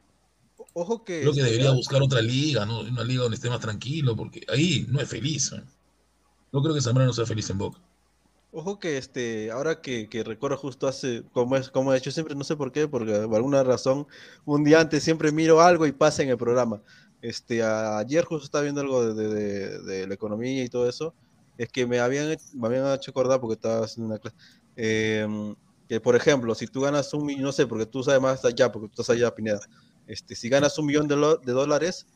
[0.73, 1.21] Ojo que.
[1.21, 2.81] Creo que debería buscar otra liga, ¿no?
[2.81, 5.51] Una liga donde esté más tranquilo, porque ahí no es feliz.
[5.51, 5.63] ¿no?
[6.51, 7.79] No creo que Zambrano sea feliz en Boca.
[8.51, 12.33] Ojo que este, ahora que, que recuerdo justo hace, como es, como he hecho siempre,
[12.35, 14.07] no sé por qué, porque por alguna razón,
[14.43, 16.81] un día antes siempre miro algo y pasa en el programa.
[17.21, 21.15] Este, a- ayer justo estaba viendo algo de, de- de- la economía y todo eso,
[21.57, 24.35] es que me habían, me habían hecho acordar porque estaba haciendo una clase,
[24.75, 25.55] em,
[25.87, 28.71] que por ejemplo, si tú ganas un millón, no sé, porque tú sabes más allá,
[28.71, 29.59] porque tú estás allá, Pineda,
[30.07, 32.07] este, si ganas un millón de, lo- de dólares,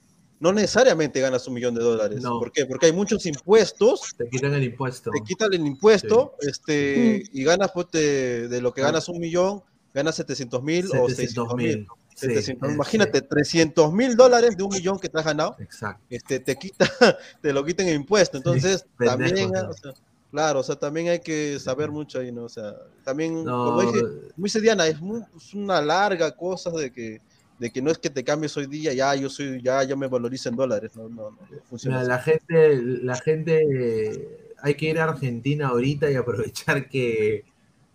[0.44, 2.22] no necesariamente ganas un millón de dólares.
[2.22, 2.38] No.
[2.38, 2.66] ¿Por qué?
[2.66, 5.10] Porque hay muchos impuestos Te quitan el impuesto.
[5.10, 9.64] te quitan el impuesto este, y ganas pues, de, de lo que ganas un millón,
[9.94, 11.88] ganas 700 mil o 600 700 mil.
[12.16, 16.04] Sí, Imagínate, 300 mil dólares de un millón que te has ganado, Exacto.
[16.10, 16.86] este, te quita,
[17.42, 18.36] te lo quitan el impuesto.
[18.38, 19.70] Entonces, también, ¿no?
[19.70, 19.94] o sea,
[20.30, 22.44] claro, o sea, también hay que saber mucho ahí, ¿no?
[22.44, 22.76] O sea,
[23.06, 27.22] también, No, como dije, como dice Diana, es, muy- es una larga cosa de que,
[27.64, 30.08] de que no es que te cambies hoy día, ya yo soy, ya, ya me
[30.08, 32.10] valorizo en dólares, no, no, no funciona Mira, así.
[32.10, 37.46] la gente, la gente, hay que ir a Argentina ahorita y aprovechar que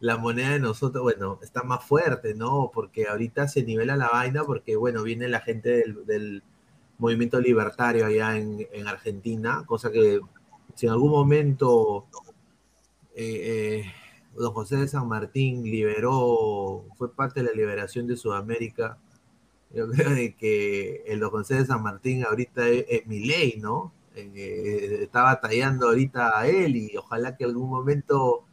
[0.00, 2.70] la moneda de nosotros, bueno, está más fuerte, ¿no?
[2.72, 6.42] Porque ahorita se nivela la vaina porque, bueno, viene la gente del, del
[6.96, 10.18] movimiento libertario allá en, en Argentina, cosa que
[10.76, 12.06] si en algún momento
[13.14, 13.92] eh, eh,
[14.34, 18.96] don José de San Martín liberó, fue parte de la liberación de Sudamérica,
[19.74, 23.92] yo creo de que el don José de San Martín ahorita es, mi ley, ¿no?
[24.14, 28.44] Eh, está batallando ahorita a él y ojalá que algún momento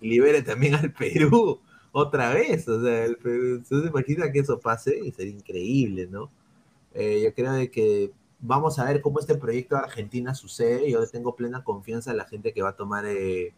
[0.00, 1.60] libere también al Perú
[1.92, 2.68] otra vez.
[2.68, 4.98] O sea, el Perú, ¿tú te imaginas que eso pase?
[5.04, 6.30] Y sería increíble, ¿no?
[6.94, 10.90] Eh, yo creo de que vamos a ver cómo este proyecto de Argentina sucede.
[10.90, 13.52] Yo tengo plena confianza en la gente que va a tomar eh,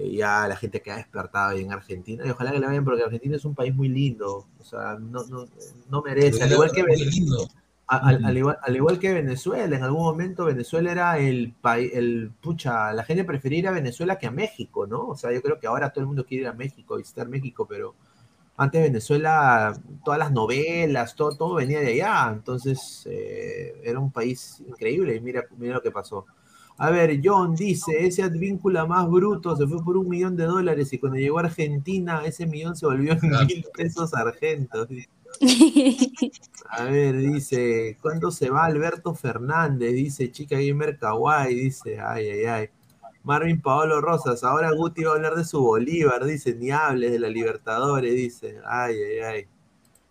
[0.00, 2.24] eh, ya la gente que ha despertado ahí en Argentina.
[2.26, 4.46] Y ojalá que le vayan, porque Argentina es un país muy lindo.
[4.58, 5.46] O sea, no, no,
[5.90, 6.42] no merece.
[6.42, 7.48] Al igual que Qué lindo.
[7.86, 11.90] a- al, al igual, al igual que Venezuela, en algún momento Venezuela era el país,
[11.94, 15.08] el pucha, la gente prefería ir a Venezuela que a México, ¿no?
[15.08, 17.66] O sea, yo creo que ahora todo el mundo quiere ir a México, visitar México,
[17.68, 17.94] pero
[18.56, 19.74] antes Venezuela,
[20.04, 25.20] todas las novelas, todo, todo venía de allá, entonces eh, era un país increíble y
[25.20, 26.26] mira, mira lo que pasó.
[26.82, 30.90] A ver, John dice, ese advíncula más bruto se fue por un millón de dólares
[30.94, 34.88] y cuando llegó a Argentina ese millón se volvió en mil pesos argentos.
[36.70, 39.92] A ver, dice, ¿cuándo se va Alberto Fernández?
[39.92, 42.68] Dice Chica Gamer Kawaii, dice, ay, ay, ay.
[43.24, 47.18] Marvin Paolo Rosas, ahora Guti va a hablar de su Bolívar, dice, ni hables de
[47.18, 49.46] la Libertadores, dice, ay, ay, ay.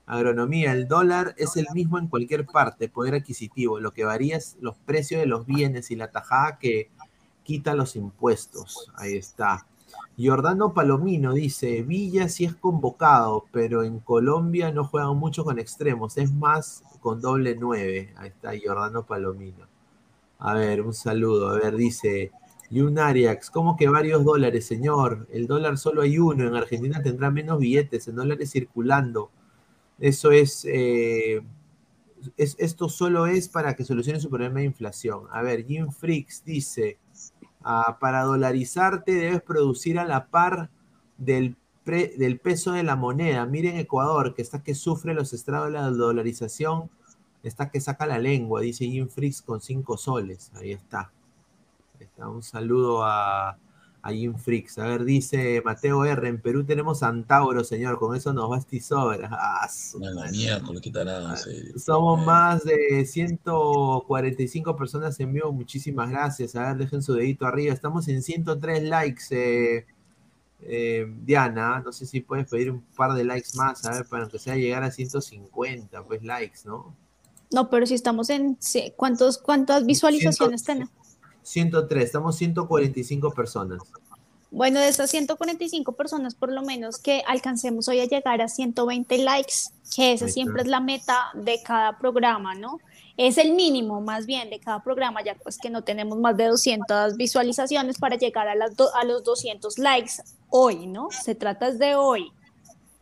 [0.10, 4.58] Agronomía, el dólar es el mismo en cualquier parte, poder adquisitivo, lo que varía es
[4.60, 6.90] los precios de los bienes y la tajada que
[7.44, 9.68] quita los impuestos, ahí está.
[10.18, 16.18] Jordano Palomino dice, Villa sí es convocado, pero en Colombia no juegan mucho con extremos,
[16.18, 18.14] es más con doble nueve.
[18.18, 19.68] Ahí está Jordano Palomino.
[20.40, 21.50] A ver, un saludo.
[21.50, 22.32] A ver, dice,
[22.70, 25.28] y un Ariax, ¿cómo que varios dólares, señor?
[25.32, 29.32] El dólar solo hay uno, en Argentina tendrá menos billetes, en dólares circulando.
[30.00, 31.42] Eso es, eh,
[32.38, 35.26] es, esto solo es para que solucione su problema de inflación.
[35.32, 36.98] A ver, Jim Freaks dice,
[37.64, 40.70] ah, para dolarizarte debes producir a la par
[41.18, 41.56] del,
[42.42, 43.46] peso de la moneda.
[43.46, 46.90] Miren Ecuador, que está que sufre los estragos de la dolarización,
[47.44, 50.52] está que saca la lengua, dice Jim Freaks con cinco soles.
[50.56, 51.12] Ahí está.
[52.18, 53.58] Un saludo a,
[54.02, 54.78] a Jim Fricks.
[54.78, 56.28] A ver, dice Mateo R.
[56.28, 58.00] En Perú tenemos Antauro, señor.
[58.00, 59.30] Con eso nos basta y sobra.
[59.32, 59.68] Ah,
[60.00, 61.36] nada,
[61.78, 65.52] Somos más de 145 personas en vivo.
[65.52, 66.56] Muchísimas gracias.
[66.56, 67.74] A ver, dejen su dedito arriba.
[67.74, 69.24] Estamos en 103 likes.
[69.32, 69.86] Eh,
[70.62, 74.28] eh, Diana, no sé si puedes pedir un par de likes más, a ver, para
[74.28, 76.94] que sea llegar a 150, pues likes, ¿no?
[77.52, 78.58] No, pero si estamos en
[78.96, 80.94] ¿cuántos, cuántas visualizaciones tenemos?
[81.44, 83.82] 103, estamos 145 personas.
[84.52, 89.20] Bueno, de esas 145 personas, por lo menos que alcancemos hoy a llegar a 120
[89.20, 89.54] likes,
[89.96, 92.80] que esa siempre es la meta de cada programa, ¿no?
[93.16, 96.46] Es el mínimo más bien de cada programa, ya pues que no tenemos más de
[96.48, 100.14] 200 visualizaciones para llegar a, las a los 200 likes
[100.50, 101.10] hoy, ¿no?
[101.12, 102.32] Se trata de hoy.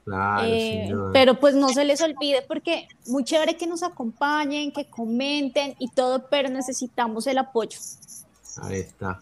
[0.04, 4.90] Claro, eh, pero pues no se les olvide porque muy chévere que nos acompañen, que
[4.90, 7.78] comenten y todo, pero necesitamos el apoyo.
[8.62, 9.20] Ahí está.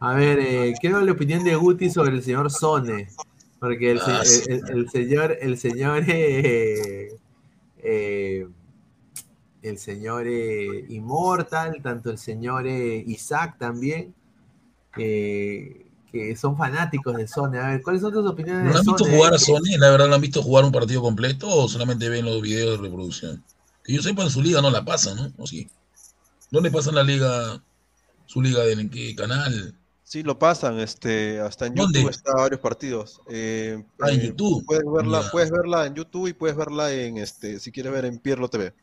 [0.00, 3.08] A ver, eh, quiero la opinión de Guti sobre el señor Sone.
[3.58, 7.16] Porque el, ah, señor, el señor, eh,
[7.78, 8.46] eh,
[9.62, 14.14] el señor Immortal, tanto el señor Isaac también,
[14.92, 15.86] que
[16.36, 17.58] son fanáticos de Sone.
[17.58, 18.70] A ver, ¿cuáles son tus opiniones?
[18.70, 19.78] ¿No han visto jugar a Sone?
[19.78, 22.86] ¿La verdad no han visto jugar un partido completo o solamente ven los videos de
[22.86, 23.42] reproducción?
[23.82, 25.32] Que yo sepa, en su liga no la pasan, ¿no?
[25.38, 25.70] ¿O sí?
[26.50, 27.62] ¿Dónde pasan la liga
[28.26, 29.74] su liga de qué canal.
[30.02, 33.20] Sí, lo pasan, este, hasta en YouTube está varios partidos.
[33.28, 34.64] Eh, ah, en eh, YouTube.
[34.66, 38.18] Puedes verla, puedes verla en YouTube y puedes verla en este, si quieres ver en
[38.18, 38.74] Pierlo TV.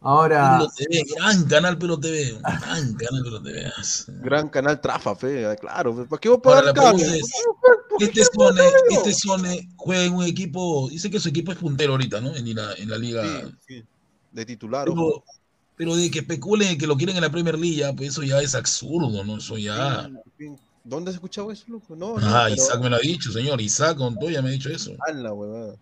[0.00, 0.64] Ahora.
[0.76, 3.72] TV, gran canal Pierlo TV, gran canal Pierlo TV.
[4.22, 6.06] Gran canal Trafa, fe, claro.
[6.06, 6.94] ¿Para qué voy a pagar
[7.98, 12.20] Este Sone, este Sone juega en un equipo, dice que su equipo es puntero ahorita,
[12.20, 12.34] ¿no?
[12.36, 13.24] En la, en la liga.
[13.66, 13.84] Sí,
[14.30, 14.86] De titular.
[14.86, 15.24] Pero
[15.76, 19.24] de que especulen que lo quieren en la Premier League, pues eso ya es absurdo,
[19.24, 19.38] ¿no?
[19.38, 20.10] Eso ya.
[20.84, 21.96] ¿Dónde has escuchado eso, loco?
[21.96, 23.60] No, ah, Isaac me lo ha dicho, señor.
[23.60, 24.92] Isaac con todo ya me ha dicho eso.
[25.14, 25.74] La huevada.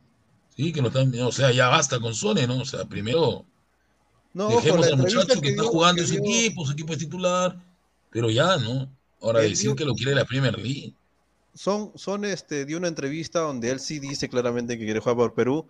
[0.56, 1.12] Sí, que no están.
[1.20, 2.60] O sea, ya basta con Sone, ¿no?
[2.60, 3.44] O sea, primero.
[4.32, 7.56] No, dejemos al muchacho que, está jugando en su equipo, su equipo es titular.
[8.10, 8.88] Pero ya, ¿no?
[9.20, 10.94] Ahora decir que lo quiere en la Premier League.
[11.54, 15.34] Son, son este, dio una entrevista donde él sí dice claramente que quiere jugar por
[15.34, 15.68] Perú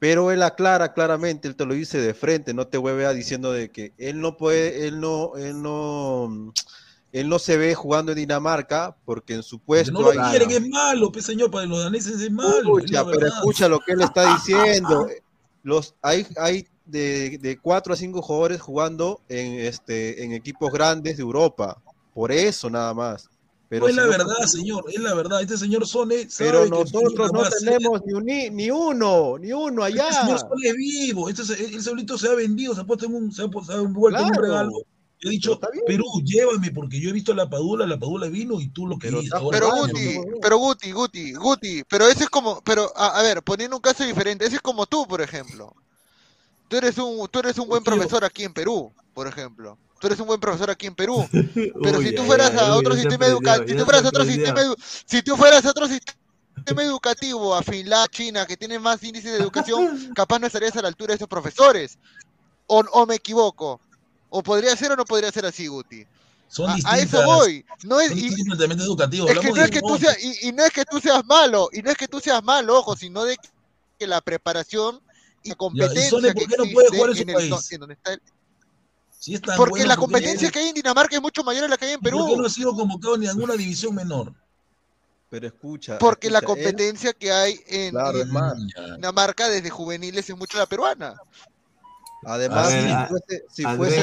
[0.00, 3.70] pero él aclara claramente, él te lo dice de frente, no te huevea diciendo de
[3.70, 6.54] que él no puede, él no, él no,
[7.12, 9.92] él no se ve jugando en Dinamarca porque en su puesto.
[9.92, 12.76] No lo quieren, es malo, pues señor, para los daneses es malo.
[13.12, 15.06] pero escucha lo que él está diciendo.
[15.62, 21.18] Los, hay, hay de, de cuatro a cinco jugadores jugando en, este, en equipos grandes
[21.18, 21.82] de Europa.
[22.14, 23.28] Por eso nada más.
[23.70, 25.42] Pero es la verdad, señor, es la verdad.
[25.42, 30.08] Este señor Sone Pero nosotros no tenemos ni, ni, uno, ni uno allá.
[30.08, 31.28] Este señor Sone es vivo.
[31.28, 33.80] Este, el solito se ha vendido, se ha puesto en un, se ha, se ha
[33.82, 34.72] vuelto en un regalo.
[35.20, 38.88] He dicho, Perú, llévame, porque yo he visto la Padula, la Padula vino y tú
[38.88, 39.20] lo que Pero,
[39.52, 43.82] pero Guti, pero Guti, Guti, Guti, pero ese es como, pero a, ver, poniendo un
[43.82, 45.76] caso diferente, ese es como tú, por ejemplo.
[46.66, 50.18] Tú eres un, tú eres un buen profesor aquí en Perú, por ejemplo tú eres
[50.18, 51.28] un buen profesor aquí en Perú.
[51.82, 54.74] Pero si tú fueras a otro sistema educativo, si tú fueras a otro sistema,
[55.06, 59.38] si tú fueras a otro sistema educativo, a Finlandia, China, que tiene más índice de
[59.38, 61.98] educación, capaz no estarías a la altura de esos profesores.
[62.66, 63.80] O, me equivoco.
[64.30, 66.06] O podría ser o no podría ser así, Guti.
[66.46, 67.64] Son a, eso voy.
[67.84, 69.28] No es, y, educativo.
[69.28, 71.82] Es que no es que tú seas, y, no es que tú seas malo, y
[71.82, 73.36] no es que tú seas malo, ojo, sino de
[73.98, 75.00] que la preparación
[75.42, 77.78] y competencia ¿por qué no puede jugar en su país?
[77.78, 78.20] donde está el,
[79.56, 82.00] porque la competencia que hay en Dinamarca es mucho mayor a la que hay en
[82.00, 82.18] Perú.
[82.18, 84.32] ¿Por qué no ha sido convocado ni en alguna división menor?
[85.28, 85.98] Pero escucha.
[85.98, 87.94] Porque la competencia que hay en,
[88.96, 91.16] Dinamarca desde juveniles es mucho la peruana.
[92.24, 92.72] Además,
[93.48, 94.02] si fuese,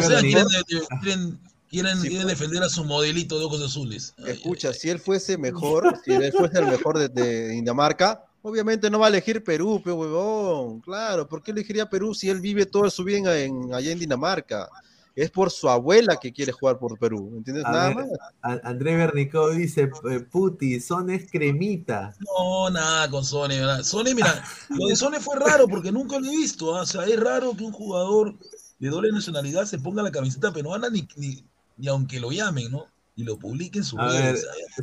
[1.69, 4.13] quieren, defender a su modelito de ojos azules.
[4.25, 9.07] escucha, si él fuese mejor, si él fuese el mejor de, Dinamarca, obviamente no va
[9.07, 10.79] a elegir Perú, pero huevón.
[10.81, 14.69] Claro, ¿por qué elegiría Perú si él vive toda su vida en, allá en Dinamarca?
[15.17, 17.65] Es por su abuela que quiere jugar por Perú, ¿entiendes?
[17.65, 18.07] A Nada ver, más.
[18.43, 22.13] A- André Bernicó dice, eh, Puti, Son es cremita.
[22.19, 23.81] No, nada con Sony, ¿verdad?
[23.81, 26.75] Sony, mira, lo de Sony fue raro porque nunca lo he visto.
[26.77, 26.81] ¿ah?
[26.81, 28.35] O sea, es raro que un jugador
[28.77, 31.43] de doble nacionalidad se ponga la camiseta peruana ni, ni,
[31.77, 32.85] ni aunque lo llamen, ¿no?
[33.15, 34.37] Y lo publique en su A ver,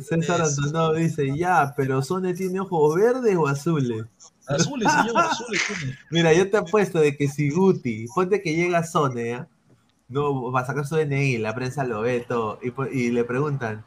[0.09, 0.41] César.
[0.41, 4.03] Antonov dice, ya, pero Sone tiene ojos verdes o azules.
[4.47, 5.61] Azules, señor, azules.
[6.11, 9.47] Mira, yo te apuesto de que si Guti, ponte que llega Sone, ¿ya?
[10.07, 13.83] No va a sacar su DNI, la prensa lo ve todo, y, y le preguntan,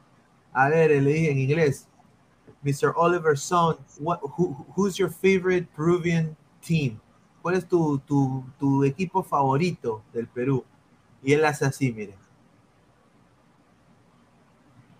[0.52, 1.86] a ver, le dije en inglés,
[2.62, 2.92] Mr.
[2.96, 6.36] Oliver Son, what, who- who's your favorite Peruvian
[6.66, 6.98] team?
[7.40, 10.64] ¿Cuál es tu, tu, tu equipo favorito del Perú?
[11.22, 12.14] Y él hace así, mire.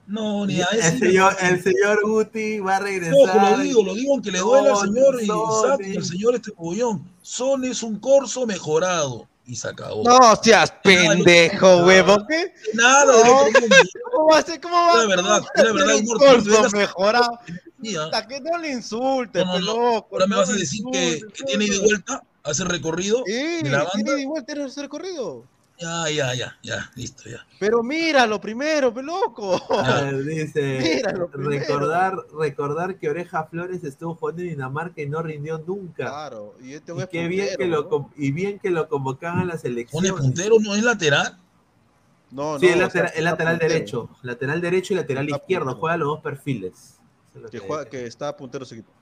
[0.07, 0.99] No, ni a el, ese.
[0.99, 3.59] señor, el señor Guti va a No, regresar.
[3.59, 7.05] lo digo, lo digo aunque le duele al señor y exacto, al señor este pollón.
[7.21, 10.05] Son es un corso mejorado y se acabó.
[10.05, 12.25] No seas pendejo, huevón.
[12.29, 12.53] ¿Qué?
[12.75, 13.47] Nada No.
[14.13, 14.61] ¿Cómo va a ser?
[14.61, 17.39] ¿Cómo va La a verdad, la verdad, mejorado?
[17.79, 18.05] Mía.
[18.05, 19.67] Puta, que no le insultes, No, no, no.
[19.95, 23.63] loco, Ahora me vas a decir que, que tiene ida y vuelta, hace recorrido Sí,
[23.63, 23.93] de la banda.
[23.95, 25.45] tiene igual tiene ese recorrido.
[25.81, 27.47] Ya, ya, ya, ya, listo, ya.
[27.61, 29.61] Pero míralo primero, loco.
[29.79, 31.51] A ver, dice, Míralo primero.
[31.51, 36.07] recordar, recordar que Oreja Flores estuvo jugando en Dinamarca y no rindió nunca.
[36.07, 37.89] Claro, y este Y, es qué bien puntero, que lo, ¿no?
[37.89, 40.17] con- y bien que lo convocaban a la Pone selección.
[40.17, 41.39] puntero, no es lateral.
[42.33, 43.73] No, Sí, no, es o lateral, sea, es lateral puntero.
[43.75, 44.11] derecho.
[44.23, 45.65] Lateral derecho y lateral Está izquierdo.
[45.67, 45.81] puntero.
[45.81, 46.99] Juega los dos perfiles.
[47.37, 48.93] Es lo Que, que- juega, que está puntero ese equipo.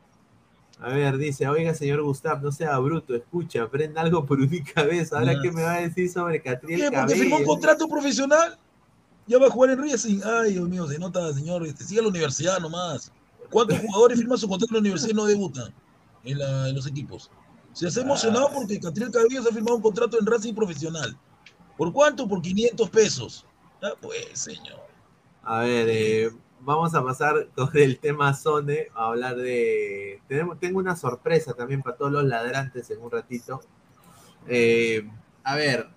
[0.78, 5.12] A ver, dice, oiga, señor Gustav, no sea bruto, escucha, aprenda algo por única vez.
[5.12, 5.40] Ahora.
[5.42, 6.90] ¿qué me va a decir sobre Catriel ¿Qué?
[6.96, 8.58] Porque firmó un contrato profesional.
[9.26, 10.20] Ya va a jugar en Racing.
[10.24, 11.66] Ay, Dios mío, se nota, señor.
[11.66, 13.10] Este, sigue a la universidad nomás.
[13.50, 15.74] ¿Cuántos jugadores firman su contrato en la universidad y no debutan
[16.24, 17.30] en, la- en los equipos?
[17.72, 21.16] Se hace emocionado porque Catriel Cabello se ha firmado un contrato en Racing profesional.
[21.76, 22.26] ¿Por cuánto?
[22.28, 23.46] Por 500 pesos.
[23.82, 24.80] Ah, pues, señor.
[25.42, 26.30] A ver, eh,
[26.66, 30.20] vamos a pasar con el tema Sone a hablar de.
[30.26, 33.60] Tenemos, tengo una sorpresa también para todos los ladrantes en un ratito.
[34.48, 35.08] Eh,
[35.44, 35.88] a ver,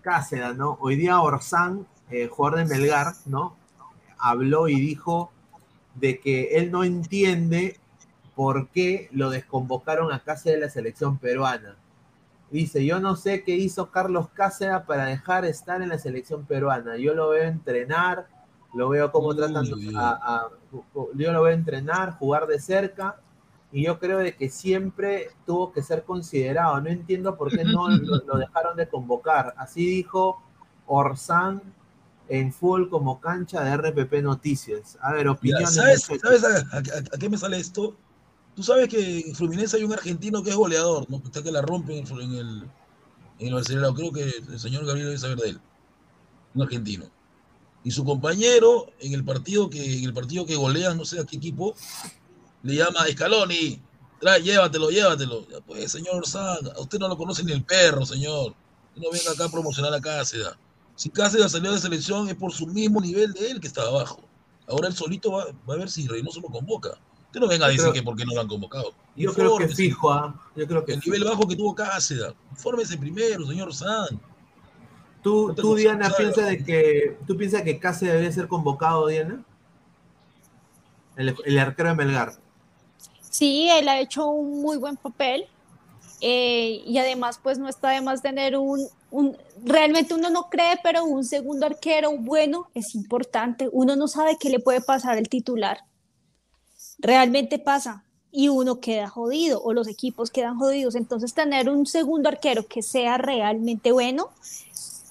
[0.00, 0.78] Cáceres, ¿no?
[0.80, 3.56] Hoy día Orsán, eh, jugador de Melgar, ¿no?
[4.16, 5.32] Habló y dijo
[5.96, 7.80] de que él no entiende
[8.36, 11.76] por qué lo desconvocaron a Cáceres de la selección peruana.
[12.52, 16.96] Dice, yo no sé qué hizo Carlos Cáceres para dejar estar en la selección peruana.
[16.96, 18.28] Yo lo veo entrenar,
[18.74, 19.66] lo veo cómo Uy, tratan
[19.96, 20.48] a, a-
[21.14, 23.20] yo lo veo entrenar, jugar de cerca,
[23.70, 26.80] y yo creo de que siempre tuvo que ser considerado.
[26.80, 29.54] No entiendo por qué no lo, lo dejaron de convocar.
[29.56, 30.42] Así dijo
[30.86, 31.62] Orsán
[32.28, 34.98] en Full como cancha de RPP Noticias.
[35.00, 35.74] A ver, opiniones.
[35.74, 36.40] ¿Sabes, muchachos.
[36.40, 37.94] ¿sabes a, a- a- a qué me sale esto?
[38.54, 41.20] Tú sabes que en Fluminense hay un argentino que es goleador, ¿no?
[41.20, 42.62] Que está que la rompe en el, en el,
[43.38, 43.94] en el Barcelona.
[43.96, 45.60] Creo que el señor Gabriel debe saber de él.
[46.54, 47.06] Un argentino.
[47.84, 51.24] Y su compañero en el partido que, en el partido que golea, no sé a
[51.24, 51.74] qué equipo,
[52.62, 53.80] le llama Scaloni.
[54.20, 55.46] Trae, llévatelo, llévatelo.
[55.48, 58.54] Ya, pues, señor Orsán, a usted no lo conoce ni el perro, señor.
[58.94, 60.46] Usted no venga acá a promocionar a Cáceres.
[60.94, 64.20] Si Cáceres salió de selección es por su mismo nivel de él que está abajo.
[64.68, 66.90] Ahora él solito va, va a ver si Reynoso lo convoca.
[67.26, 68.92] Usted no venga a decir creo- que por qué no lo han convocado.
[69.16, 70.40] Yo creo que fijo, ¿ah?
[70.54, 71.14] Yo creo que El fijo.
[71.16, 72.32] nivel bajo que tuvo Cáceres.
[72.52, 74.20] Infórmese primero, señor San.
[75.22, 79.44] ¿Tú, tú Diana, piensas de que tú piensas que debería ser convocado, Diana?
[81.16, 82.32] El, el arquero de Melgar.
[83.20, 85.46] Sí, él ha hecho un muy buen papel
[86.20, 90.78] eh, y además pues no está de más tener un, un, realmente uno no cree,
[90.82, 93.68] pero un segundo arquero bueno es importante.
[93.72, 95.78] Uno no sabe qué le puede pasar al titular.
[96.98, 100.94] Realmente pasa y uno queda jodido o los equipos quedan jodidos.
[100.94, 104.30] Entonces tener un segundo arquero que sea realmente bueno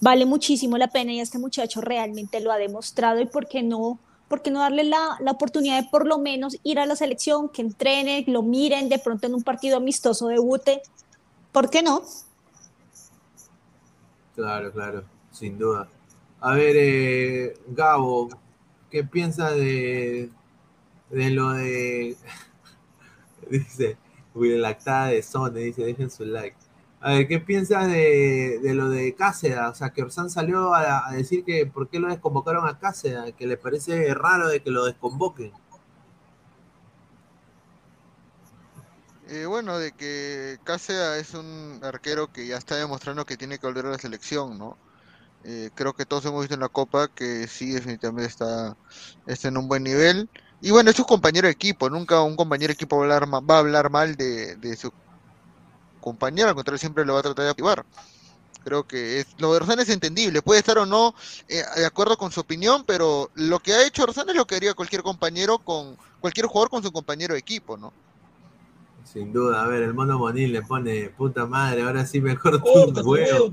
[0.01, 3.99] vale muchísimo la pena y este muchacho realmente lo ha demostrado y por qué no,
[4.27, 7.49] por qué no darle la, la oportunidad de por lo menos ir a la selección,
[7.49, 10.81] que entrene, lo miren, de pronto en un partido amistoso debute,
[11.51, 12.01] ¿por qué no?
[14.35, 15.87] Claro, claro, sin duda.
[16.39, 18.29] A ver, eh, Gabo,
[18.89, 20.31] ¿qué piensas de,
[21.11, 22.17] de lo de...
[23.49, 23.97] dice,
[24.33, 26.57] la lactada de Sone, dice, dejen su like.
[27.03, 29.57] A ver, ¿qué piensas de, lo de Cáceres?
[29.71, 33.47] O sea, que Orsán salió a, decir que por qué lo desconvocaron a Cáceres, que
[33.47, 35.51] le parece raro de que lo desconvoquen.
[39.29, 43.65] Eh, bueno, de que Cáceres es un arquero que ya está demostrando que tiene que
[43.65, 44.77] volver a la selección, ¿no?
[45.43, 48.77] Eh, creo que todos hemos visto en la Copa que sí, definitivamente está,
[49.25, 50.29] está en un buen nivel.
[50.61, 53.33] Y bueno, es su compañero de equipo, nunca un compañero de equipo va a hablar,
[53.49, 54.91] va a hablar mal de, de su
[56.01, 57.85] compañero, al contrario, siempre lo va a tratar de activar.
[58.63, 61.15] Creo que es, lo de Orsán es entendible, puede estar o no
[61.47, 64.55] eh, de acuerdo con su opinión, pero lo que ha hecho Orsán es lo que
[64.55, 67.91] haría cualquier compañero con cualquier jugador con su compañero de equipo, ¿no?
[69.03, 72.71] Sin duda, a ver, el mono Monil le pone, puta madre, ahora sí mejor tu
[72.71, 73.51] Corta, huevo.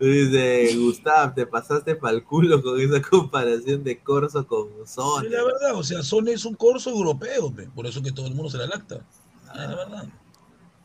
[0.00, 5.30] Dice, Gustav, te pasaste para el culo con esa comparación de Corso con Son.
[5.30, 8.34] La verdad, o sea, Son es un corso europeo, pe, por eso que todo el
[8.34, 8.96] mundo se la lacta.
[8.96, 10.08] Es la verdad.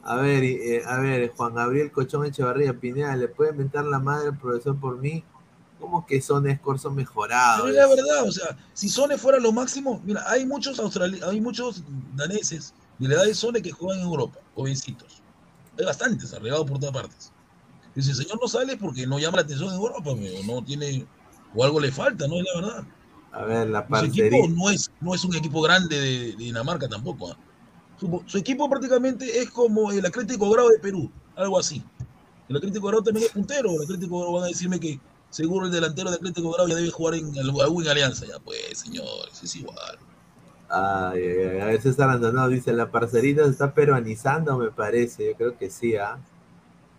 [0.07, 4.29] A ver, eh, a ver, Juan Gabriel Cochón Echevarría Pineda, ¿le puede mentar la madre
[4.29, 5.21] al profesor por mí?
[5.81, 7.65] ¿Cómo que Son es Corso mejorado?
[7.65, 11.19] Pero es la verdad, o sea, si Sone fuera lo máximo, mira, hay muchos australi
[11.23, 11.83] hay muchos
[12.15, 15.21] daneses de la edad de Sone que juegan en Europa, jovencitos.
[15.77, 17.33] Hay bastantes, arreglados por todas partes.
[17.93, 20.63] Y si el señor no sale porque no llama la atención en Europa, amigo, no
[20.63, 21.05] tiene,
[21.53, 22.35] o algo le falta, ¿no?
[22.37, 22.83] Es la verdad.
[23.33, 24.27] A ver, la Su parcería.
[24.27, 27.31] equipo no es, no es un equipo grande de, de Dinamarca tampoco.
[27.31, 27.37] ¿ah?
[27.99, 31.83] Su, su equipo prácticamente es como el Atlético Grau de Perú, algo así.
[32.49, 33.71] El Atlético Grau también es puntero.
[33.71, 34.99] El Atlético Grau van a decirme que
[35.29, 38.25] seguro el delantero del Atlético Grau ya debe jugar en algún Alianza.
[38.25, 39.97] Ya pues, señores, es igual.
[40.69, 45.27] Ay, ay, ay, a ver, César Antonio dice, la parcerita se está peruanizando, me parece.
[45.29, 46.19] Yo creo que sí, ¿ah?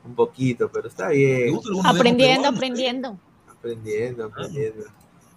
[0.04, 1.54] Un poquito, pero está bien.
[1.84, 3.18] Aprendiendo, aprendiendo.
[3.48, 4.84] Aprendiendo, aprendiendo.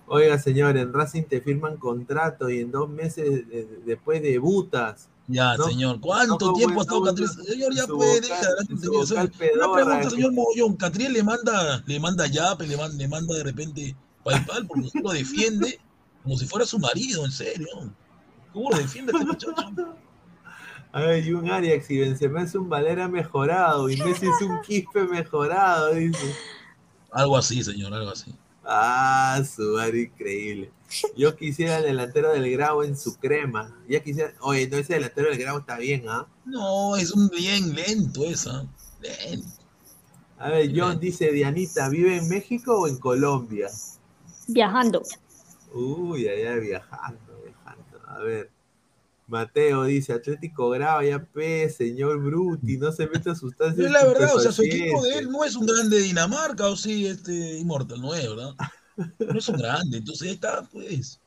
[0.07, 5.07] Oiga, señor, en Racing te firman contrato y en dos meses de- de- después debutas.
[5.27, 7.29] Ya, No, señor, ¿cuánto no, tiempo ha estado Catriel?
[7.29, 8.35] Señor, ya puede, deja
[8.67, 9.29] señor.
[9.55, 10.75] Una pregunta, señor Mogollón.
[10.75, 15.01] ¿Catriel le manda, le manda yape, le manda, le manda de repente PayPal porque usted
[15.01, 15.79] lo defiende
[16.23, 17.67] como si fuera su marido, en serio?
[18.51, 19.55] ¿Cómo lo defiende este muchacho?
[20.93, 25.05] Ay, y un Arias y Benzema es un Valera mejorado y Messi es un Quispe
[25.05, 26.35] mejorado, dice.
[27.11, 28.35] Algo así, señor, algo así.
[28.63, 30.71] Ah, su madre, increíble.
[31.15, 33.75] Yo quisiera el delantero del Grau en su crema.
[33.87, 34.33] Ya quisiera.
[34.41, 36.27] Oye, no, ese delantero del Grau está bien, ¿ah?
[36.45, 38.67] No, es un bien lento esa.
[39.01, 39.47] Lento.
[40.37, 43.69] A ver, John dice: Dianita, ¿vive en México o en Colombia?
[44.47, 45.01] Viajando.
[45.73, 47.99] Uy, allá viajando, viajando.
[48.07, 48.49] A ver.
[49.31, 53.77] Mateo dice: Atlético Grau, ya pe, señor Bruti, no se meta sustancias.
[53.77, 56.03] Pero es la verdad, o sea, su equipo de él no es un grande de
[56.03, 58.53] Dinamarca, o sí, este Immortal, no es, ¿verdad?
[59.17, 61.19] No es un grande, entonces ahí está, pues.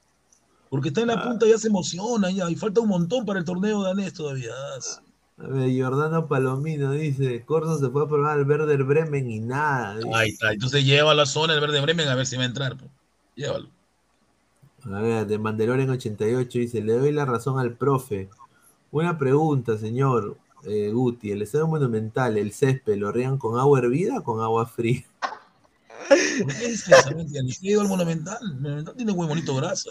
[0.68, 3.44] Porque está en la punta, ya se emociona, ya, y falta un montón para el
[3.44, 4.52] torneo danés todavía.
[5.38, 9.96] A ver, Giordano Palomino dice: Corso se fue a probar al Werder Bremen y nada.
[9.96, 10.10] dice.
[10.12, 12.46] Ahí está, entonces lleva a la zona el verde Bremen a ver si va a
[12.46, 12.76] entrar.
[12.76, 12.90] pues.
[13.34, 13.68] Llévalo.
[14.92, 18.28] A ver, de Mandalorian 88 dice, le doy la razón al profe.
[18.90, 24.18] Una pregunta, señor eh, Guti, ¿el estadio monumental, el césped, lo riegan con agua hervida
[24.18, 25.04] o con agua fría?
[26.08, 27.10] ¿Por qué dice eso?
[27.10, 27.50] No entiendo.
[27.50, 28.38] ¿Usted ha ido al Monumental?
[28.42, 29.90] El Monumental tiene muy bonito grasa.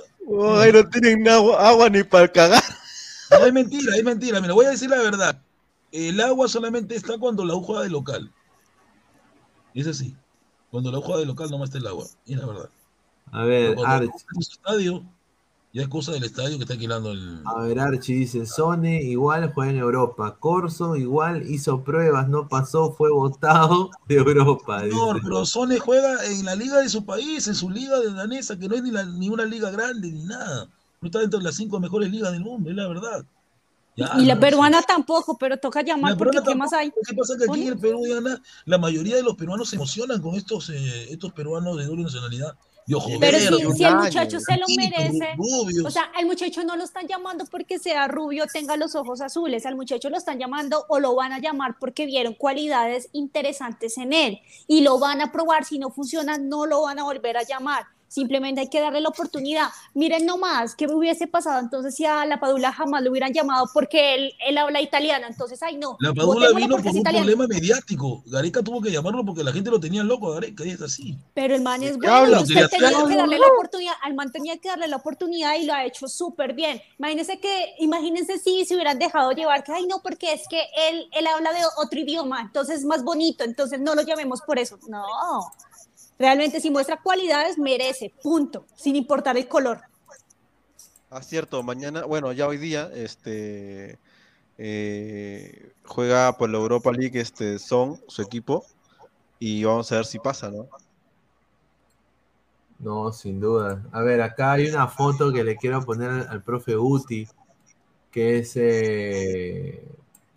[0.58, 2.64] Ay, no tienen agua, agua ni para cagar.
[3.32, 4.42] No, es mentira, es mentira.
[4.42, 5.42] Mira, voy a decir la verdad.
[5.92, 8.32] El agua solamente está cuando la juega de local.
[9.74, 10.16] Es así.
[10.72, 12.06] Cuando la juega de local no está el agua.
[12.26, 12.70] Es la verdad.
[13.32, 15.04] A ver, Arch, estadio,
[15.74, 17.42] ya es cosa del estadio que está alquilando el.
[17.46, 22.92] a ver, Archie dice, Sone igual juega en Europa, Corso igual hizo pruebas, no pasó,
[22.94, 24.84] fue votado de Europa.
[24.84, 24.96] Dice.
[25.24, 28.68] pero Sone juega en la liga de su país, en su liga de danesa, que
[28.70, 30.70] no es ni, la- ni una liga grande ni nada.
[31.02, 33.26] No está dentro de las cinco mejores ligas del mundo, es la verdad.
[33.96, 36.92] Ya, y la no, peruana tampoco, pero toca llamar La porque peruana ¿qué más hay?
[36.92, 40.22] ¿Qué pasa que aquí en el Perú, Diana, la mayoría de los peruanos se emocionan
[40.22, 42.56] con estos, eh, estos peruanos de doble nacionalidad?
[42.94, 45.36] Ojo Pero si, si el muchacho se lo merece,
[45.86, 49.66] o sea, al muchacho no lo están llamando porque sea rubio, tenga los ojos azules,
[49.66, 54.14] al muchacho lo están llamando o lo van a llamar porque vieron cualidades interesantes en
[54.14, 57.44] él y lo van a probar, si no funciona no lo van a volver a
[57.44, 57.86] llamar.
[58.14, 59.70] Simplemente hay que darle la oportunidad.
[59.96, 64.14] Miren nomás, ¿qué hubiese pasado entonces si a la Padula jamás lo hubieran llamado porque
[64.14, 65.26] él, él habla italiano?
[65.28, 65.98] Entonces, ay no.
[66.00, 67.26] La Padula vino por un italiano.
[67.26, 68.22] problema mediático.
[68.28, 71.18] Gareca tuvo que llamarlo porque la gente lo tenía loco Gareca y es así.
[71.34, 72.40] Pero el man es ¿Qué bueno, habla?
[72.42, 75.56] y usted ¿Qué tenía que darle la oportunidad, al man tenía que darle la oportunidad
[75.56, 76.84] y lo ha hecho súper bien.
[77.00, 81.10] Imagínense que, imagínense si se hubieran dejado llevar, que ay no, porque es que él,
[81.14, 84.78] él habla de otro idioma, entonces es más bonito, entonces no lo llamemos por eso.
[84.88, 85.04] No,
[86.18, 89.82] realmente si muestra cualidades, merece, punto, sin importar el color.
[91.10, 94.00] Ah, cierto, mañana, bueno, ya hoy día, este
[94.58, 98.66] eh, juega por la Europa League este Son, su equipo,
[99.40, 100.68] y vamos a ver si pasa, ¿no?
[102.80, 103.84] No, sin duda.
[103.92, 107.28] A ver, acá hay una foto que le quiero poner al, al profe Uti,
[108.12, 109.84] que es eh,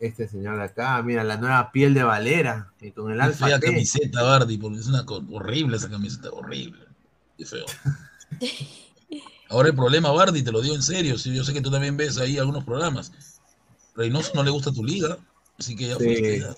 [0.01, 1.03] este señor de acá.
[1.03, 4.87] Mira, la nueva piel de Valera, y con el alfa fea camiseta, Bardi, porque es
[4.87, 6.85] una horrible esa camiseta, horrible.
[7.39, 7.67] Qué feo.
[9.49, 11.97] Ahora el problema, Bardi, te lo digo en serio, sí, yo sé que tú también
[11.97, 13.13] ves ahí algunos programas.
[13.95, 15.19] Reynoso no le gusta tu liga,
[15.59, 16.05] así que ya Sí.
[16.05, 16.55] fuiste, ya.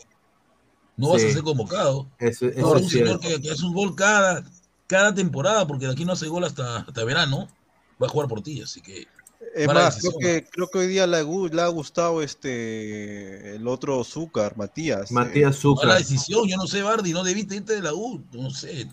[0.96, 1.28] No vas Sí.
[1.28, 2.08] a ser convocado.
[2.18, 4.42] Eso, eso Ahora es un señor que, que hace un gol cada,
[4.86, 7.48] cada temporada, porque de aquí no hace gol hasta, hasta verano,
[8.02, 9.06] va a jugar por ti, así que.
[9.54, 14.02] Es más, creo que, creo que hoy día le, le ha gustado este el otro
[14.02, 15.12] Zúcar, Matías.
[15.12, 15.86] Matías eh, Zúcar.
[15.86, 18.88] Mala decisión, yo no sé, Bardi, no debiste irte de la U, no sé.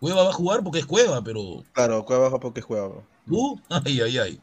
[0.00, 2.88] Cueva va a jugar porque es Cueva, pero Claro, Cueva baja porque juega.
[2.88, 3.04] bro.
[3.26, 4.40] tú, ay, ay, ay.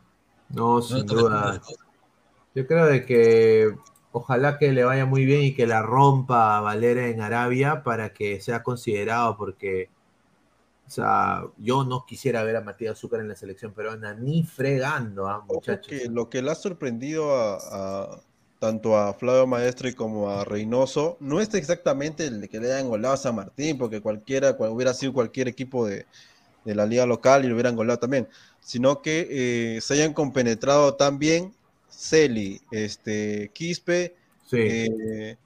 [0.49, 1.61] No, sin está duda.
[2.55, 3.75] Yo creo de que
[4.11, 8.13] ojalá que le vaya muy bien y que la rompa a Valera en Arabia para
[8.13, 9.89] que sea considerado, porque
[10.85, 15.25] o sea, yo no quisiera ver a Matías Zúcar en la selección peruana ni fregando,
[15.25, 15.87] Ojo muchachos.
[15.87, 17.57] que lo que le ha sorprendido a,
[18.11, 18.21] a-
[18.59, 22.87] tanto a Flavio Maestre como a Reynoso no es exactamente el de que le hayan
[22.87, 26.05] golado a San Martín, porque cualquiera, cual, hubiera sido cualquier equipo de,
[26.63, 28.29] de la liga local y lo hubieran golado también,
[28.61, 31.53] sino que eh, se hayan compenetrado tan bien
[31.89, 34.15] Celi, este, Quispe,
[34.45, 34.57] Sí.
[34.61, 35.37] eh,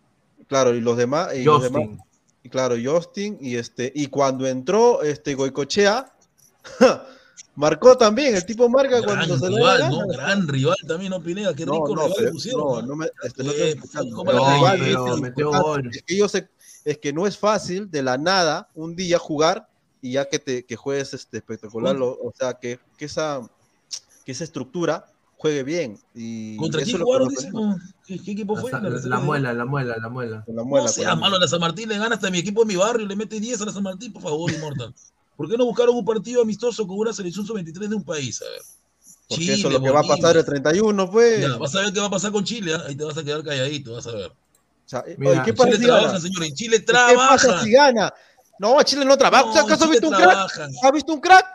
[0.47, 1.99] claro, y los demás, y los demás.
[2.47, 6.13] Y claro, Justin, y este, y cuando entró este Goicochea,
[7.55, 9.49] marcó también, el tipo marca Gran cuando se.
[10.13, 11.53] Gran rival también, ¿no, Pineda?
[11.53, 12.61] Qué No, rico no, rival pusieron.
[12.61, 12.95] no, ¿no?
[12.95, 14.15] me- este, no Eh, estoy explicando.
[14.15, 15.89] ¿cómo No, la rival, pero este.
[15.91, 16.49] Es que yo sé,
[16.85, 19.67] es que no es fácil de la nada un día jugar
[20.01, 23.41] y ya que te que juegues este espectacular, lo- o sea, que, que esa
[24.25, 25.05] que esa estructura
[25.37, 27.29] juegue bien y ¿Contra quién jugaron?
[28.05, 28.71] ¿Qué, qué equipo fue?
[28.71, 30.43] La, muela, la muela, la muela.
[30.47, 32.75] La No muela, sea malo, la San Martín le gana hasta mi equipo de mi
[32.75, 34.93] barrio, le mete 10 a la San Martín, por favor, Inmortal.
[35.35, 38.41] ¿Por qué no buscaron un partido amistoso con una selección sub-23 de un país?
[38.41, 38.61] A ver.
[39.29, 41.41] Porque Chile, eso es lo que va a pasar el 31, pues.
[41.41, 42.83] Ya, vas a ver qué va a pasar con Chile, ¿ah?
[42.87, 44.31] ahí te vas a quedar calladito, vas a ver.
[44.31, 45.99] O sea, eh, Mira, oye, ¿qué En pasa Chile si gana?
[45.99, 47.63] trabajan, señor, en Chile ¿Qué pasa trabajan.
[47.65, 48.13] si gana?
[48.57, 49.43] No, Chile no trabaja.
[49.43, 50.69] No, ¿O sea, ¿Acaso has visto un crack?
[50.81, 51.45] ¿Has visto un crack?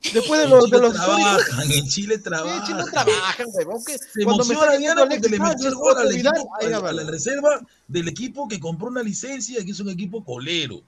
[0.00, 1.44] Después de En los, Chile de los históricos.
[1.44, 2.66] trabajan, en Chile Sí, trabajan.
[2.66, 3.46] Chile no trabajan,
[3.86, 6.76] que Se cuando me emociona Diana porque le metió el gol al equipo, a, la
[6.76, 7.10] a la verdad.
[7.10, 10.80] reserva del equipo que compró una licencia, que es un equipo colero.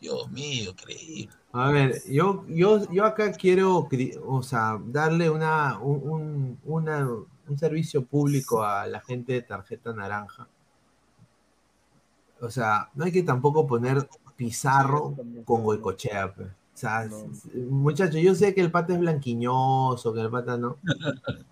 [0.00, 1.28] Dios mío, increíble.
[1.52, 3.88] A ver, yo, yo, yo acá quiero,
[4.26, 7.08] o sea, darle una, un, un- una-
[7.48, 10.46] un servicio público a la gente de tarjeta naranja.
[12.40, 15.14] O sea, no hay que tampoco poner Pizarro
[15.44, 16.34] con Goicochea.
[16.34, 16.44] pe.
[16.76, 17.08] O sea,
[17.70, 20.76] muchachos, yo sé que el pata es blanquiñoso, que el pata no.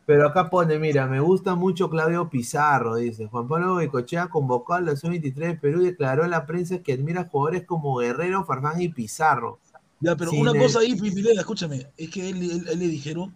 [0.04, 3.26] Pero acá pone, mira, me gusta mucho Claudio Pizarro, dice.
[3.28, 6.92] Juan Pablo Goicochea convocó a la sub-23 de Perú y declaró a la prensa que
[6.92, 9.58] admira jugadores como Guerrero, Farfán y Pizarro.
[10.00, 12.88] Ya, pero Sin una el- cosa ahí, Pineda, escúchame, es que él, él- él le
[12.88, 13.32] dijeron,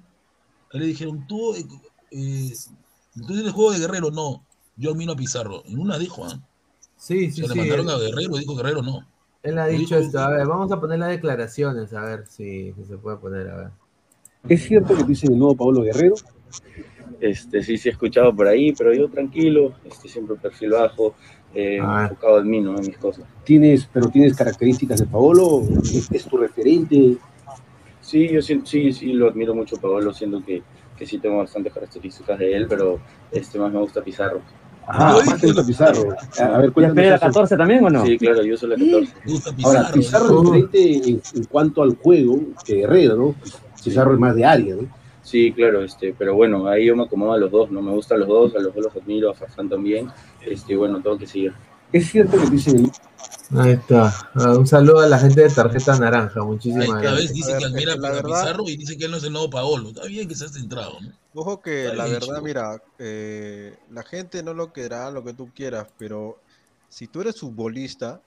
[0.72, 1.64] él le dijeron, tú, eh,
[2.10, 2.52] eh,
[3.16, 4.44] entonces el juego de Guerrero, no,
[4.76, 5.62] yo admiro a Pizarro.
[5.64, 6.38] En una dijo, ¿ah?
[6.98, 7.58] Sí, Se sí, le sí.
[7.60, 9.06] mandaron Él, a Guerrero, dijo Guerrero, no.
[9.48, 10.18] Él ha dicho esto.
[10.18, 13.56] A ver, vamos a poner las declaraciones, a ver si, si se puede poner, a
[13.56, 13.68] ver.
[14.48, 16.14] ¿Es cierto que dicen el nuevo Pablo Guerrero?
[17.20, 21.14] Este, sí, sí he escuchado por ahí, pero yo tranquilo, este, siempre perfil bajo,
[21.54, 22.04] eh, Ah.
[22.04, 23.24] enfocado en mí, no en mis cosas.
[23.44, 25.62] ¿Tienes, pero tienes características de Paolo?
[25.82, 27.16] ¿Es, es tu referente?
[28.00, 30.62] Sí, yo sí, sí, lo admiro mucho, Paolo, siento que,
[30.96, 33.00] que sí tengo bastantes características de él, pero
[33.32, 34.40] este, más me gusta Pizarro.
[34.90, 36.16] Ah, más te gusta Pizarro.
[36.40, 37.26] A ver, pide la eso.
[37.26, 38.06] 14 también o no?
[38.06, 39.12] Sí, claro, yo soy la 14.
[39.64, 43.34] Ahora, Pizarro es diferente en, en cuanto al juego que Guerrero, ¿no?
[43.84, 44.88] Pizarro es más de área, ¿no?
[45.22, 48.20] Sí, claro, este, pero bueno, ahí yo me acomodo a los dos, no me gustan
[48.20, 50.08] los dos, a los dos los admiro, a Farfán también,
[50.40, 51.52] este, bueno, tengo que seguir.
[51.92, 52.90] ¿Es cierto que dicen
[53.56, 54.12] Ahí está.
[54.34, 56.42] Ah, un saludo a la gente de tarjeta naranja.
[56.44, 57.22] Muchísimas cada gracias.
[57.22, 59.32] vez dice A que ver, admira a Pizarro y dice que él no es el
[59.32, 59.88] nuevo Paolo.
[59.88, 61.10] Está bien que seas centrado, ¿no?
[61.40, 65.86] Ojo que la verdad, mira, eh, la gente no lo querrá lo que tú quieras,
[65.96, 66.40] pero
[66.88, 68.20] si tú eres futbolista,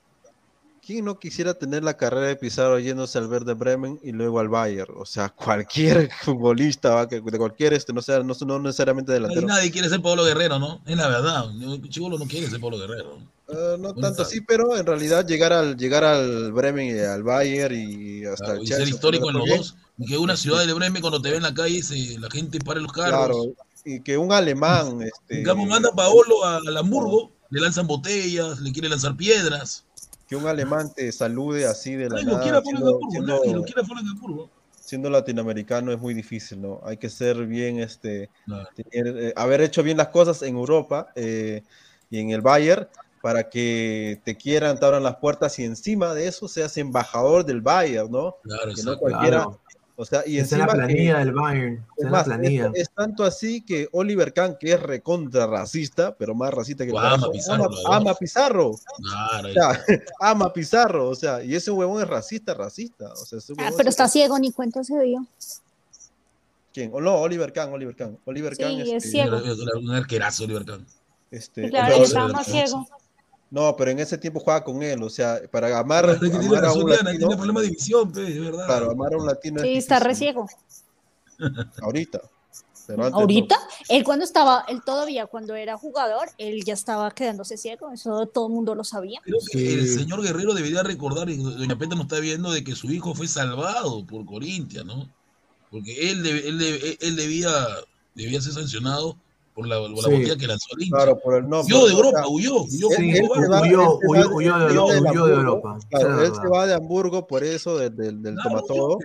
[0.82, 4.48] ¿quién no quisiera tener la carrera de Pizarro yéndose al Verde Bremen y luego al
[4.48, 4.94] Bayern?
[4.96, 7.10] O sea, cualquier futbolista, ¿va?
[7.10, 9.46] que de cualquier este, no sea, no, no necesariamente delantero.
[9.46, 10.82] nadie quiere ser Pablo Guerrero, ¿no?
[10.86, 11.50] Es la verdad.
[11.90, 13.18] Chivolo no quiere ser Pablo Guerrero.
[13.52, 17.76] Eh, no tanto así, pero en realidad llegar al llegar al Bremen y al Bayern
[17.76, 19.76] y hasta Claro, el y ser Chelsea, histórico en los dos.
[20.08, 22.80] Que una ciudad de Bremen, cuando te ve en la calle, se, la gente para
[22.80, 23.12] los carros.
[23.28, 23.44] Claro,
[23.84, 28.88] y que un alemán, este, cambio, manda Paolo al Hamburgo, le lanzan botellas, le quiere
[28.90, 29.86] lanzar piedras.
[30.30, 33.54] que un alemán te salude así de la lo nada, en siendo- Hamburgo, siendo- nadie
[33.54, 34.50] lo quiere a Pablo en Hamburgo.
[34.80, 36.80] siendo latinoamericano es muy difícil, ¿no?
[36.86, 38.70] Hay que ser bien, este, Claro.
[38.76, 41.64] tener, eh, haber hecho bien las cosas en Europa eh,
[42.10, 42.88] y en el Bayern
[43.22, 47.62] para que te quieran, te abran las puertas y encima de eso seas embajador del
[47.62, 48.38] Bayern, ¿no?
[48.44, 49.60] Claro, que no cualquiera, Claro.
[49.96, 51.74] o sea, y en la encima que- planilla del Bayern.
[51.98, 52.72] Es en la más, planilla.
[52.74, 56.90] es, es tanto así que Oliver Kahn, que es recontra racista, pero más racista que
[56.90, 58.72] el Lo ama Pizarro, ama, Pizarro.
[58.98, 59.70] Claro, O sea,
[60.20, 63.14] ama Pizarro, o sea, y ese huevón es racista, racista.
[63.14, 65.26] O sea, ese Ah, pero es- está ciego, ni cuenta se dio.
[66.74, 66.90] ¿Quién?
[66.94, 68.18] O no, Oliver Kahn, Oliver Kahn.
[68.26, 69.38] Oliver Sí, Kahn es este, ciego.
[69.78, 70.86] Un arquerazo, Oliver Kahn.
[71.30, 72.88] Este, Claro, estaba más ciego.
[73.52, 76.48] No, pero en ese tiempo jugaba con él, o sea, para amar, es que tiene
[76.48, 78.66] amar a un latino, tiene problema de división, pe, de verdad.
[78.66, 80.50] claro, amar a un latino es Sí, está difícil, reciego.
[81.82, 82.22] ahorita.
[82.88, 83.20] Pero antes no.
[83.20, 83.60] Ahorita,
[83.90, 88.48] él cuando estaba, él todavía cuando era jugador, él ya estaba quedándose ciego, eso todo
[88.48, 89.20] el mundo lo sabía.
[89.22, 92.74] Creo que el señor Guerrero debería recordar, y Doña Peta nos está viendo, de que
[92.74, 95.10] su hijo fue salvado por Corintia, ¿no?
[95.70, 97.52] Porque él, él, él debía,
[98.16, 99.18] debía ser sancionado
[99.62, 100.12] por la, por la Sí.
[100.12, 100.96] botella que lanzó hincha.
[100.96, 103.40] Claro, por el no, huyó de o Europa, sea, huyó, huyó Huyó, huyó, de Europa,
[103.42, 105.78] de huyó de Hamburgo, Europa.
[105.90, 108.98] Claro, él se va de Hamburgo por eso del, del, del Claro, tomatodo.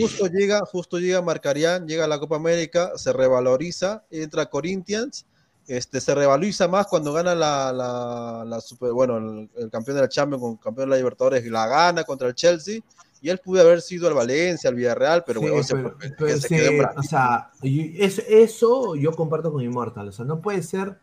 [0.00, 5.26] justo llega, justo llega Marcarián, llega a la Copa América, se revaloriza, entra Corinthians,
[5.66, 10.02] este, se revaloriza más cuando gana la, la, la super, bueno, el, el campeón de
[10.02, 12.80] la Champions con campeón de la Libertadores, y la gana contra el Chelsea,
[13.24, 16.36] y él pudo haber sido al Valencia, al Villarreal, pero Sí, huevón, se, pero- pero
[16.36, 20.08] se sí, quedó en o sea, y es- eso yo comparto con Immortal.
[20.08, 20.96] O sea, no puede ser, o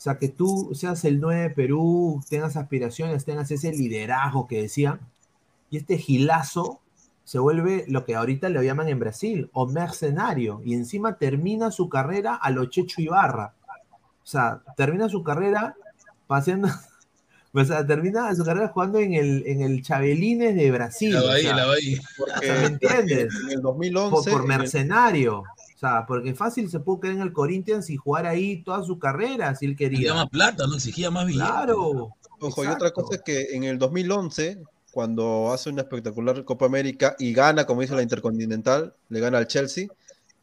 [0.00, 5.00] sea, que tú seas el 9 de Perú, tengas aspiraciones, tengas ese liderazgo que decían,
[5.68, 6.80] y este gilazo
[7.24, 11.88] se vuelve lo que ahorita le llaman en Brasil, o mercenario, y encima termina su
[11.88, 13.54] carrera a lo Checho Ibarra.
[14.22, 15.74] O sea, termina su carrera
[16.28, 16.68] paseando,
[17.62, 21.12] o sea, termina su carrera jugando en el, en el Chabelines de Brasil.
[21.14, 22.00] La o Bahía, sea, la Bahía.
[22.18, 23.34] o sea, ¿me entiendes?
[23.44, 25.38] En el por, 2011, por el- mercenario.
[25.40, 28.98] O sea, porque fácil se puede quedar en el Corinthians y jugar ahí toda su
[28.98, 30.14] carrera si él Quería quería.
[30.14, 30.74] más plata, ¿no?
[30.76, 31.48] Exigía más billetes.
[31.50, 32.14] Claro.
[32.40, 34.58] Ojo, y otra cosa es que en el 2011,
[34.90, 39.46] cuando hace una espectacular Copa América y gana, como dice la Intercontinental, le gana al
[39.46, 39.88] Chelsea,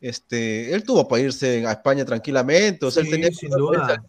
[0.07, 4.03] este, él tuvo para irse a España tranquilamente, o sea, Sí, él tenía sin duda.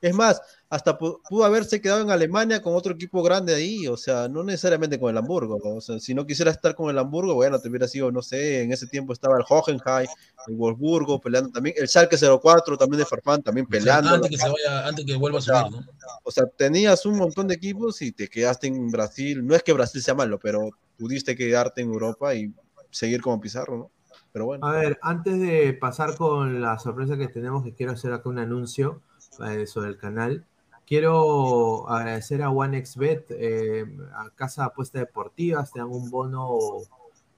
[0.00, 3.96] Es más, hasta pu- pudo haberse quedado en Alemania con otro equipo grande ahí, o
[3.96, 5.76] sea, no necesariamente con el Hamburgo, ¿no?
[5.76, 8.62] o sea, si no quisiera estar con el Hamburgo, bueno, te hubiera sido, no sé,
[8.62, 10.08] en ese tiempo estaba el Hohenheim,
[10.48, 14.10] el Wolfsburgo peleando también, el Schalke 04 también de Farfán, también peleando.
[14.16, 15.86] Antes que se vaya, antes que vuelva a subir, ¿no?
[16.24, 19.46] O sea, tenías un montón de equipos y te quedaste en Brasil.
[19.46, 22.52] No es que Brasil sea malo, pero pudiste quedarte en Europa y
[22.90, 23.90] seguir como Pizarro, ¿no?
[24.60, 28.38] A ver, antes de pasar con la sorpresa que tenemos, que quiero hacer acá un
[28.38, 29.00] anuncio
[29.46, 30.44] eh, sobre el canal.
[30.86, 36.58] Quiero agradecer a OneXBet, eh, a Casa de Apuestas Deportivas, te dan un bono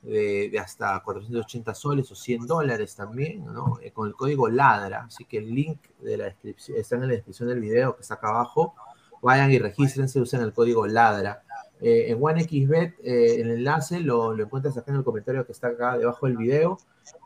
[0.03, 3.79] de, de hasta 480 soles o 100 dólares también, ¿no?
[3.81, 5.05] Eh, con el código LADRA.
[5.05, 8.15] Así que el link de la descripción está en la descripción del video que está
[8.15, 8.75] acá abajo.
[9.23, 11.43] Vayan y regístrense, usen el código LADRA.
[11.81, 15.69] Eh, en OneXBet, eh, el enlace lo, lo encuentras acá en el comentario que está
[15.69, 16.79] acá debajo del video.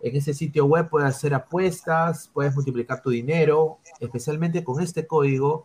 [0.03, 5.65] En ese sitio web puedes hacer apuestas, puedes multiplicar tu dinero, especialmente con este código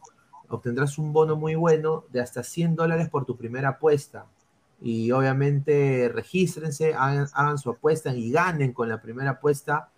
[0.49, 4.25] obtendrás un bono muy bueno de hasta 100 dólares por tu primera apuesta.
[4.81, 9.89] Y obviamente regístrense, hagan, hagan su apuesta y ganen con la primera apuesta,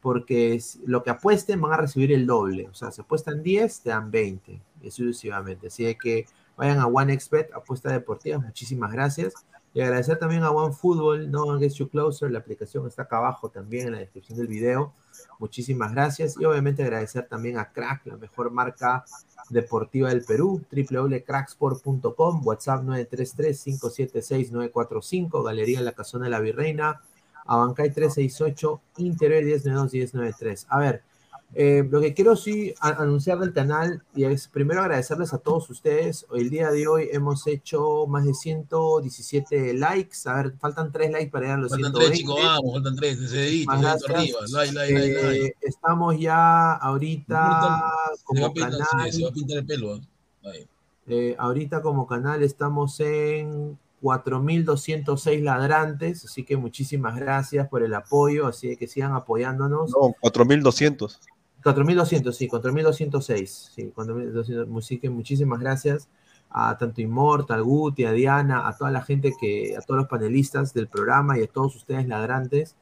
[0.00, 2.68] porque lo que apuesten van a recibir el doble.
[2.68, 4.52] O sea, si apuestan 10, te dan 20,
[4.82, 5.66] y así sucesivamente.
[5.66, 6.26] Así que
[6.58, 9.32] vayan a OneXBet, apuesta deportiva, muchísimas gracias.
[9.72, 13.48] Y agradecer también a OneFootball, No One Gets You Closer, la aplicación está acá abajo
[13.48, 14.92] también en la descripción del video.
[15.38, 16.34] Muchísimas gracias.
[16.40, 19.04] Y obviamente agradecer también a Crack, la mejor marca
[19.50, 27.00] deportiva del Perú, www.cracksport.com, WhatsApp 933-576-945, Galería La Casona de la Virreina,
[27.44, 30.66] Abancay 368, Interior 1092-1093.
[30.70, 31.04] A ver,
[31.54, 36.26] eh, lo que quiero sí anunciar del canal y es primero agradecerles a todos ustedes.
[36.34, 40.18] El día de hoy hemos hecho más de 117 likes.
[40.26, 42.06] A ver, faltan 3 likes para llegar a los Faltan 120.
[42.10, 43.18] tres, chicos, vamos, faltan tres.
[43.20, 44.38] Ese dedito, Muchísimas dedito arriba.
[44.40, 44.50] gracias.
[44.52, 45.46] Like, like, like, like.
[45.46, 47.92] Eh, estamos ya ahorita Se va,
[48.24, 49.10] como pintar, canal.
[49.12, 50.00] sí, se va a pintar el pelo.
[50.44, 50.66] Ahí.
[51.06, 58.46] Eh, ahorita como canal estamos en 4.206 ladrantes, así que muchísimas gracias por el apoyo,
[58.46, 59.90] así que sigan apoyándonos.
[59.90, 61.18] No, 4200.
[61.62, 66.08] 4.200, sí, 4.206, sí, 4.200, así que muchísimas gracias
[66.50, 70.72] a tanto Immortal, Guti, a Diana, a toda la gente que, a todos los panelistas
[70.72, 72.76] del programa y a todos ustedes ladrantes.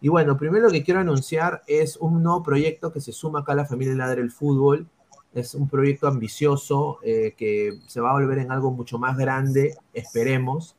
[0.00, 3.52] Y bueno, primero lo que quiero anunciar es un nuevo proyecto que se suma acá
[3.52, 4.86] a la familia Ladre el Fútbol.
[5.34, 9.74] Es un proyecto ambicioso eh, que se va a volver en algo mucho más grande,
[9.92, 10.76] esperemos.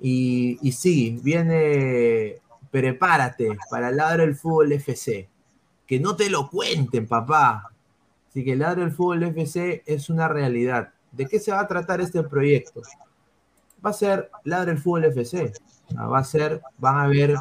[0.00, 2.40] Y, y sí, viene,
[2.70, 5.28] prepárate para Ladre el Fútbol FC.
[5.86, 7.70] Que no te lo cuenten, papá.
[8.28, 10.92] Así que Ladre el Fútbol FC es una realidad.
[11.12, 12.82] ¿De qué se va a tratar este proyecto?
[13.84, 15.52] Va a ser Ladre el Fútbol FC.
[15.88, 17.36] Sea, va a ser, van a ver,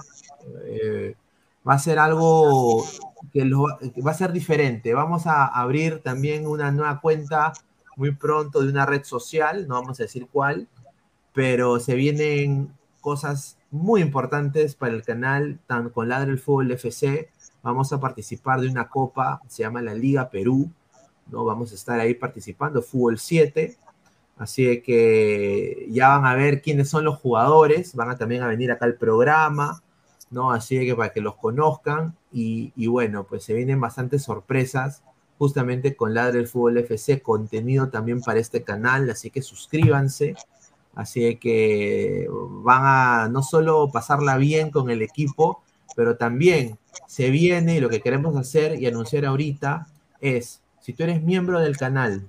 [0.65, 1.15] eh,
[1.67, 2.85] va a ser algo
[3.33, 3.65] que lo-
[4.05, 4.93] va a ser diferente.
[4.93, 7.51] Vamos a abrir también una nueva cuenta
[7.97, 10.67] muy pronto de una red social, no vamos a decir cuál,
[11.33, 17.29] pero se vienen cosas muy importantes para el canal, tan con Ladre el Fútbol FC.
[17.65, 20.69] Vamos a participar de una copa, se llama la Liga Perú,
[21.31, 21.43] ¿no?
[21.45, 23.75] Vamos a estar ahí participando, Fútbol 7.
[24.37, 28.71] Así que ya van a ver quiénes son los jugadores, van a también a venir
[28.71, 29.81] acá al programa,
[30.29, 30.51] ¿no?
[30.51, 35.01] Así que para que los conozcan y, y bueno, pues se vienen bastantes sorpresas
[35.39, 40.35] justamente con Ladre el Fútbol FC, contenido también para este canal, así que suscríbanse.
[40.93, 45.63] Así que van a no solo pasarla bien con el equipo,
[45.95, 46.77] pero también
[47.07, 49.87] se viene y lo que queremos hacer y anunciar ahorita
[50.21, 52.27] es, si tú eres miembro del canal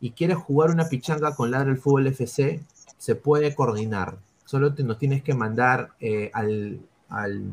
[0.00, 2.60] y quieres jugar una pichanga con Ladre el Fútbol FC,
[2.96, 4.18] se puede coordinar.
[4.44, 7.52] Solo te, nos tienes que mandar eh, al, al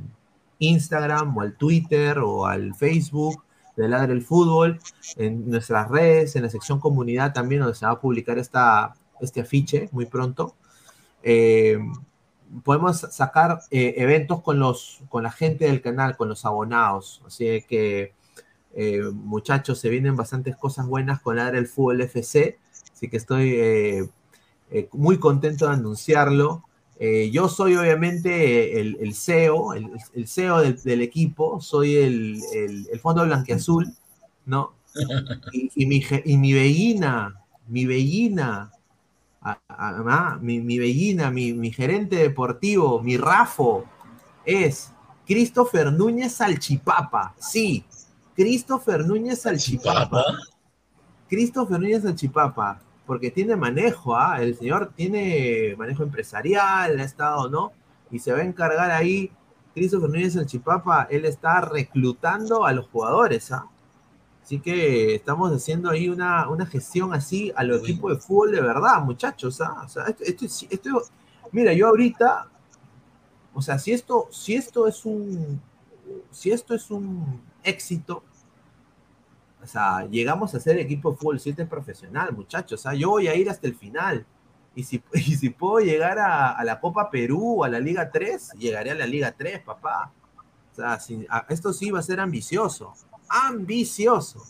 [0.60, 3.44] Instagram o al Twitter o al Facebook
[3.76, 4.80] de Ladre el Fútbol,
[5.18, 9.42] en nuestras redes, en la sección comunidad también, donde se va a publicar esta, este
[9.42, 10.56] afiche muy pronto.
[11.24, 11.78] Eh,
[12.64, 17.22] podemos sacar eh, eventos con, los, con la gente del canal, con los abonados.
[17.26, 18.14] Así que,
[18.74, 22.58] eh, muchachos, se vienen bastantes cosas buenas con Ladre el Fútbol FC.
[22.94, 24.10] Así que estoy
[24.94, 26.64] muy contento de anunciarlo.
[27.32, 33.00] yo soy obviamente el, el CEO, el, el CEO del, del, equipo, soy el, el
[33.00, 33.94] fondo blanqueazul,
[34.46, 34.74] ¿no?
[35.52, 38.72] Y, y, mi, y mi bellina, mi bellina,
[39.46, 43.86] a, a, a, mi, mi, bellina, mi, mi, gerente deportivo, mi Rafo,
[44.44, 44.92] es
[45.28, 47.36] Christopher Núñez Salchipapa.
[47.38, 47.86] Sí,
[48.36, 50.24] Christopher Núñez Salchipapa.
[51.30, 54.42] Christopher Núñez Salchipapa, porque tiene manejo, ¿ah?
[54.42, 57.72] el señor tiene manejo empresarial, ha estado, ¿no?
[58.10, 59.32] Y se va a encargar ahí,
[59.76, 63.68] Christopher Núñez Salchipapa, él está reclutando a los jugadores, ¿ah?
[64.46, 68.62] Así que estamos haciendo ahí una, una gestión así a los equipos de fútbol de
[68.62, 69.60] verdad, muchachos.
[69.60, 69.82] ¿ah?
[69.84, 71.02] O sea, esto, esto, esto,
[71.52, 72.48] mira, yo ahorita,
[73.56, 75.60] o sea, si esto, si esto es un,
[76.30, 78.24] si esto es un éxito,
[79.64, 82.82] o sea, llegamos a ser equipo de fútbol 7 profesional, muchachos.
[82.82, 84.28] O sea, yo voy a ir hasta el final.
[84.76, 88.52] Y si, y si puedo llegar a, a la Copa Perú, a la Liga 3,
[88.60, 90.12] llegaré a la Liga 3, papá.
[90.72, 92.94] O sea, si, a, esto sí va a ser ambicioso
[93.30, 94.42] ambicioso.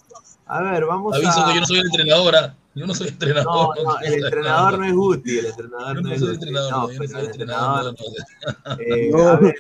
[0.46, 1.48] A ver, vamos Aviso a...
[1.48, 2.56] que yo no soy entrenadora.
[2.76, 3.76] Yo no soy entrenador.
[3.78, 6.36] No, no, el entrenador no es Guti, el entrenador yo no, no es soy Guti.
[6.48, 6.72] entrenador.
[6.72, 7.96] No, yo no pues soy el entrenador.
[7.96, 8.26] entrenador.
[8.66, 9.56] no, Eh, No, a ver,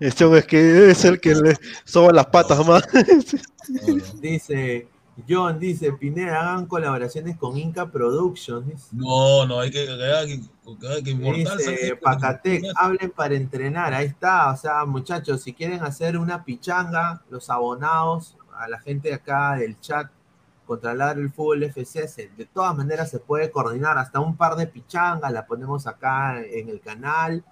[0.00, 2.82] es que es el que le soba las patas más.
[4.20, 4.88] dice,
[5.28, 8.92] John dice, Pineda, hagan colaboraciones con Inca Productions.
[8.92, 10.40] No, no, hay que, que,
[10.80, 11.58] que, que inmortal.
[11.58, 17.22] Dice Pacatec, hablen para entrenar, ahí está, o sea, muchachos, si quieren hacer una pichanga,
[17.28, 20.10] los abonados, a la gente de acá del chat,
[20.66, 24.66] controlar el fútbol FC, se- de todas maneras se puede coordinar hasta un par de
[24.66, 27.42] pichangas, la ponemos acá en el canal,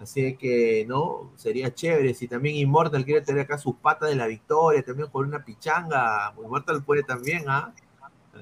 [0.00, 1.30] así que, ¿no?
[1.36, 5.26] Sería chévere, si también Immortal quiere tener acá sus patas de la victoria, también con
[5.28, 7.72] una pichanga, Immortal puede también, ¿ah?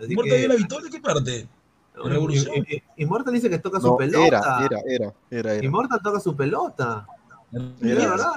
[0.09, 0.91] ¿Muerta que- de la victoria?
[0.91, 1.49] ¿Qué parte?
[1.97, 2.57] no, Revolución.
[2.69, 4.27] I- I- Immortal dice que toca su No, pelota.
[4.67, 5.65] era, era, era, era.
[5.65, 7.07] Immortal toca su pelota.
[7.53, 7.65] Era.
[7.79, 8.33] ¿De verdad?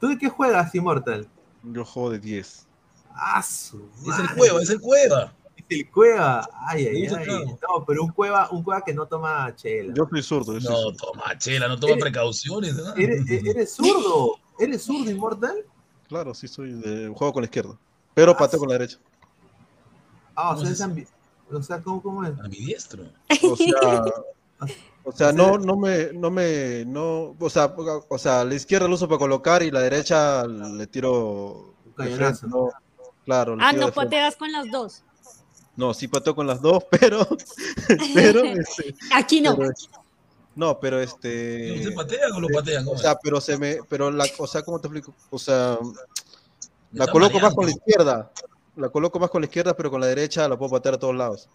[0.00, 1.28] ¿Tú de qué juegas, Immortal?
[1.64, 2.66] Yo juego de 10.
[3.14, 5.32] Ah, su Es el cueva, es el cueva.
[5.56, 6.48] Es el cueva.
[6.66, 7.26] Ay, ay, ay.
[7.62, 9.94] No, pero un cueva, un cueva que no toma chela.
[9.96, 10.54] Yo soy zurdo.
[10.54, 10.96] Yo soy No, zurdo.
[11.12, 12.74] toma chela, no toma Eres- precauciones.
[12.76, 12.94] ¿no?
[12.96, 14.36] ¿Eres, e-, eres zurdo.
[14.58, 15.64] ¿Eres zurdo, Immortal?
[16.08, 17.78] Claro, sí soy de juego con la izquierda.
[18.14, 18.98] Pero pateo con la derecha.
[20.34, 21.08] Ah, o ¿Cómo sea, es es ambi-
[21.52, 22.38] o sea, ¿cómo, cómo es?
[22.38, 23.04] A mi diestro.
[23.42, 23.66] O sea,
[25.04, 27.74] o sea, no, no me, no me, no, o sea,
[28.08, 32.70] o sea, la izquierda lo uso para colocar y la derecha le tiro frente, no,
[33.24, 35.02] claro, le Ah, tiro no pateas con las dos.
[35.76, 37.26] No, sí pateo con las dos, pero,
[38.14, 39.56] pero, este, Aquí no.
[39.56, 39.72] pero,
[40.54, 42.84] no, pero ¿No este, ¿Se patean o lo patean?
[42.84, 45.12] o ¿Cómo sea, pero se me, pero la, o sea, ¿cómo te explico?
[45.30, 45.78] O sea,
[46.92, 48.30] Me la coloco más con la izquierda,
[48.76, 51.14] la coloco más con la izquierda, pero con la derecha la puedo patear a todos
[51.16, 51.48] lados.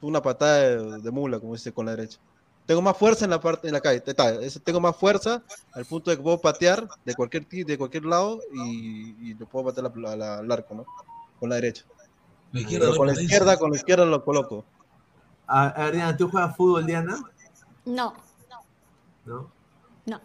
[0.00, 2.20] Una patada de, de mula, como dice, con la derecha.
[2.66, 5.84] Tengo más fuerza en la parte, en la calle, está, es- tengo más fuerza al
[5.84, 9.92] punto de que puedo patear de cualquier de cualquier lado y, y lo puedo patear
[9.96, 10.84] la- la- la- al arco, ¿no?
[11.38, 11.84] Con la derecha.
[12.52, 14.64] La Pero con la izquierda, con la izquierda lo coloco.
[15.46, 17.18] A, a ver, Diana, ¿tú juegas fútbol, Diana?
[17.84, 18.14] No,
[19.24, 19.50] ¿No?
[20.06, 20.20] no.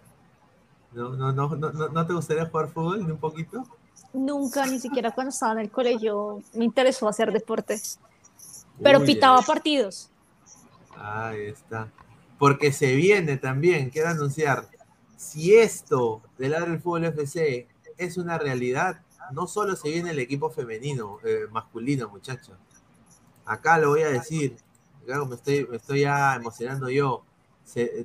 [0.93, 3.63] ¿No, no, no, no, no, ¿no te gustaría jugar fútbol ni un poquito?
[4.13, 7.79] Nunca, ni siquiera cuando estaba en el colegio, me interesó hacer deporte.
[8.81, 10.09] Pero Uy, pitaba partidos.
[10.97, 11.87] Ahí está.
[12.41, 14.67] Porque se viene también, quiero anunciar,
[15.15, 20.17] si esto del Ladre del Fútbol FC es una realidad, no solo se viene el
[20.17, 22.57] equipo femenino, eh, masculino, muchachos.
[23.45, 24.57] Acá lo voy a decir,
[25.05, 27.23] claro, me estoy, me estoy ya emocionando yo.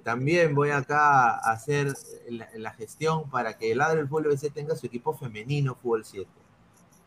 [0.04, 1.94] También voy acá a hacer
[2.28, 6.28] la, gestión para que el Ladre del Fútbol FC tenga su equipo femenino Fútbol 7.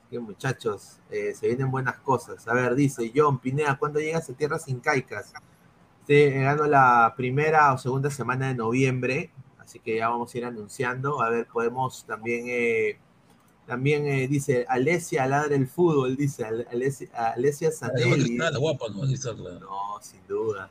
[0.09, 2.47] que muchachos, eh, se vienen buenas cosas.
[2.47, 5.31] A ver, dice John Pineda, ¿cuándo llegas a tierras incaicas?
[6.15, 11.21] Llegando la primera o segunda semana de noviembre, así que ya vamos a ir anunciando.
[11.21, 12.97] A ver, podemos también, eh,
[13.67, 18.37] también eh, dice Alesia ladra el fútbol, dice Ale- Alesia, Alesia Sanelli.
[19.37, 20.69] Guapa, no, sin duda.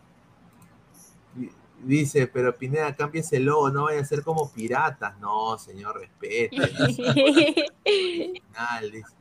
[1.34, 1.50] Di-
[1.84, 5.16] Dice, pero Pineda, cámbiese el logo, no vaya a ser como piratas.
[5.20, 6.50] No, señor, respete.
[7.84, 9.12] Final, dice.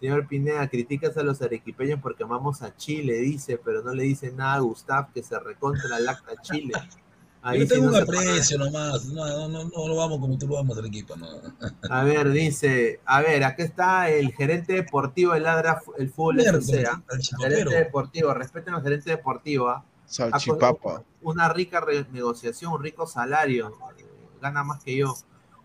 [0.00, 4.30] Señor Pineda, criticas a los arequipeños porque amamos a Chile, dice, pero no le dice
[4.32, 6.72] nada a Gustav que se recontra lacta Chile.
[7.40, 10.36] Ahí Yo sí tengo no un aprecio nomás, no, no, no, no lo vamos como
[10.36, 11.28] tú lo vamos al equipo, no.
[11.90, 16.58] A ver, dice, a ver, acá está el gerente deportivo de Ladra el Fútbol Mierda,
[16.58, 16.84] FC.
[16.86, 17.00] ¿ah?
[17.10, 17.22] el.
[17.22, 19.68] Gerente deportivo, respeten al gerente deportivo.
[19.68, 19.84] ¿ah?
[20.04, 21.04] Salchipapa.
[21.22, 23.68] Una rica renegociación, un rico salario.
[23.98, 24.04] eh,
[24.42, 25.14] Gana más que yo.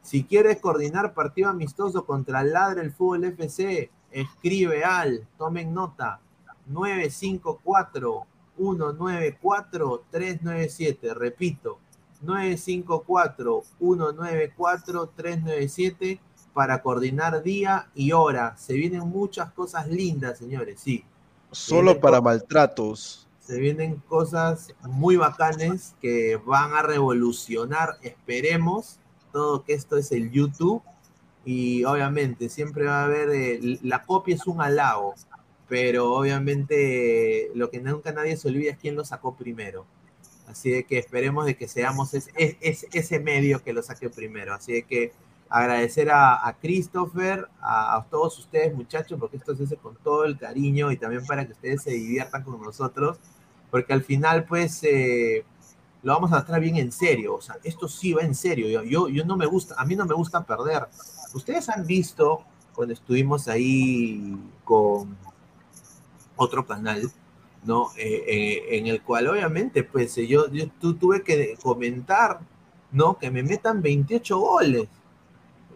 [0.03, 6.21] Si quieres coordinar partido amistoso contra Ladra el Fútbol FC, escribe al, tomen nota,
[6.67, 8.25] 954
[8.57, 11.13] 194 397.
[11.13, 11.79] Repito,
[12.21, 16.19] 954 194 397
[16.53, 18.55] para coordinar día y hora.
[18.57, 21.03] Se vienen muchas cosas lindas, señores, sí.
[21.51, 23.27] Solo para maltratos.
[23.39, 28.99] Se vienen cosas muy bacanes que van a revolucionar, esperemos,
[29.31, 30.81] todo que esto es el YouTube.
[31.45, 35.13] Y obviamente siempre va a haber, eh, la copia es un halago,
[35.67, 39.85] pero obviamente lo que nunca nadie se olvida es quién lo sacó primero.
[40.47, 44.09] Así de que esperemos de que seamos es- es- es- ese medio que lo saque
[44.09, 44.53] primero.
[44.53, 45.13] Así de que
[45.49, 50.25] agradecer a, a Christopher, a, a todos ustedes muchachos, porque esto se hace con todo
[50.25, 53.19] el cariño y también para que ustedes se diviertan con nosotros,
[53.71, 55.45] porque al final pues eh,
[56.03, 58.83] lo vamos a tratar bien en serio, o sea, esto sí va en serio, yo,
[58.83, 60.87] yo, yo no me gusta, a mí no me gusta perder.
[61.33, 62.43] Ustedes han visto
[62.73, 65.15] cuando estuvimos ahí con
[66.35, 67.11] otro canal,
[67.63, 67.89] ¿no?
[67.97, 72.39] Eh, eh, en el cual obviamente pues eh, yo, yo tu- tuve que comentar,
[72.91, 73.17] ¿no?
[73.17, 74.87] Que me metan 28 goles.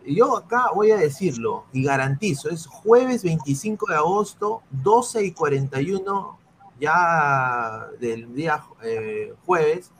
[0.06, 6.38] Yo acá voy a decirlo y garantizo, es jueves 25 de agosto, 12 y 41
[6.80, 8.64] ya del día
[9.46, 9.92] jueves.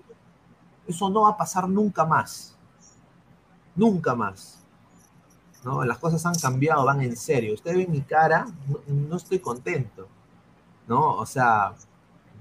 [0.88, 2.56] Eso no va a pasar nunca más.
[3.76, 4.57] Nunca más.
[5.64, 5.84] ¿No?
[5.86, 7.54] Las cosas han cambiado, van en serio.
[7.54, 10.08] Ustedes ven mi cara, no, no estoy contento.
[10.88, 11.16] ¿no?
[11.16, 11.74] O sea,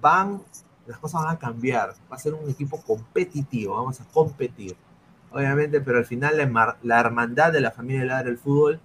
[0.01, 0.43] van,
[0.87, 1.95] las cosas van a cambiar.
[2.11, 4.77] Va a ser un equipo competitivo, vamos a competir.
[5.33, 8.81] Obviamente, pero al final la, herma- la hermandad de la familia de Ladra del Fútbol,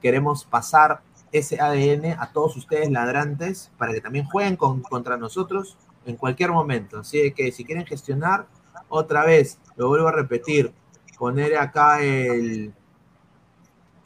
[0.00, 1.00] queremos pasar
[1.32, 5.76] ese ADN a todos ustedes ladrantes para que también jueguen con- contra nosotros
[6.06, 7.00] en cualquier momento.
[7.00, 8.46] Así que si quieren gestionar,
[8.88, 10.72] otra vez, lo vuelvo a repetir,
[11.18, 12.72] poner acá el,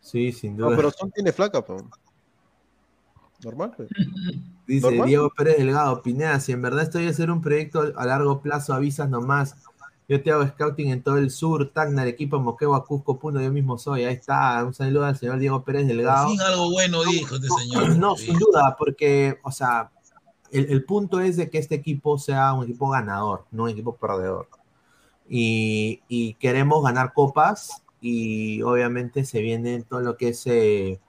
[0.00, 0.76] Sí, sin No, duda.
[0.76, 1.88] pero Son tiene flaca, pero.
[3.44, 3.72] Normal.
[3.76, 3.88] pues.
[4.66, 5.06] Dice Normal.
[5.06, 8.74] Diego Pérez Delgado, Pineda, si en verdad estoy a hacer un proyecto a largo plazo,
[8.74, 9.54] avisas nomás.
[10.08, 13.78] Yo te hago scouting en todo el sur, Tacna, Arequipa, Moquegua, Cusco, Puno, yo mismo
[13.78, 14.04] soy.
[14.04, 16.28] Ahí está, un saludo al señor Diego Pérez Delgado.
[16.28, 17.96] Fin algo bueno dijo este señor.
[17.96, 19.90] No, sin duda, porque, o sea,
[20.58, 23.96] el, el punto es de que este equipo sea un equipo ganador, no un equipo
[23.96, 24.48] perdedor.
[25.28, 31.00] Y, y queremos ganar copas y obviamente se viene todo lo que es eh,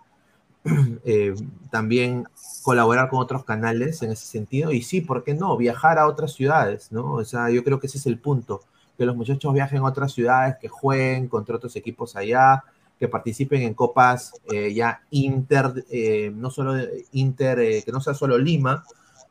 [1.06, 1.36] eh,
[1.69, 2.28] también
[2.64, 4.72] colaborar con otros canales en ese sentido.
[4.72, 5.56] Y sí, ¿por qué no?
[5.57, 7.14] Viajar a otras ciudades, ¿no?
[7.14, 8.61] O sea, yo creo que ese es el punto,
[8.98, 12.64] que los muchachos viajen a otras ciudades, que jueguen contra otros equipos allá,
[12.99, 16.76] que participen en copas eh, ya inter, eh, no solo
[17.11, 18.84] inter, eh, que no sea solo Lima,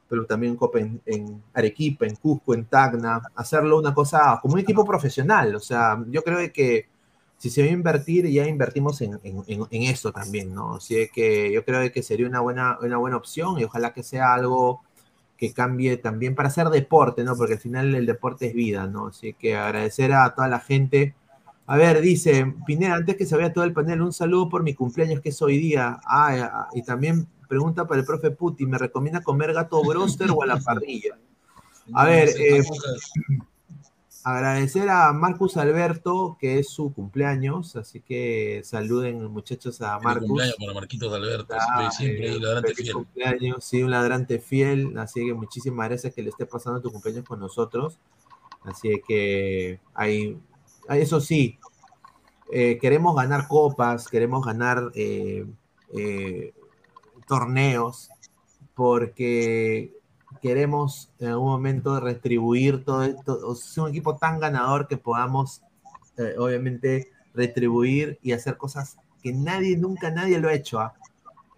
[0.08, 4.84] pero también en, en Arequipa, en Cusco, en Tacna, hacerlo una cosa como un equipo
[4.84, 5.54] profesional.
[5.56, 6.86] O sea, yo creo que
[7.38, 10.76] si se va a invertir, ya invertimos en, en, en- eso también, ¿no?
[10.76, 14.34] Así que yo creo que sería una buena, una buena opción y ojalá que sea
[14.34, 14.82] algo
[15.36, 17.36] que cambie también para hacer deporte, ¿no?
[17.36, 19.08] Porque al final el deporte es vida, ¿no?
[19.08, 21.14] Así que agradecer a toda la gente.
[21.66, 24.72] A ver, dice Pineda, antes que se vea todo el panel, un saludo por mi
[24.74, 26.00] cumpleaños que es hoy día.
[26.06, 30.46] Ah, y también pregunta para el profe Puti, ¿me recomienda comer gato broster o a
[30.46, 31.18] la parrilla?
[31.94, 32.62] A ver, eh,
[34.24, 40.26] agradecer a Marcus Alberto, que es su cumpleaños, así que saluden muchachos a Feliz Marcus.
[40.28, 42.94] cumpleaños para Marquitos Alberto, Ah, siempre eh, ladrante feliz fiel.
[42.94, 47.24] cumpleaños, sí, un ladrante fiel, así que muchísimas gracias que le esté pasando tu cumpleaños
[47.24, 47.98] con nosotros.
[48.64, 50.36] Así que hay,
[50.88, 51.56] hay- eso sí,
[52.50, 55.46] eh, queremos ganar copas, queremos ganar eh,
[55.96, 56.52] eh,
[57.26, 58.10] torneos,
[58.74, 59.92] porque
[60.40, 65.62] queremos en algún momento retribuir todo esto, sea, un equipo tan ganador que podamos,
[66.18, 70.94] eh, obviamente, retribuir y hacer cosas que nadie, nunca nadie lo ha hecho ¿ah?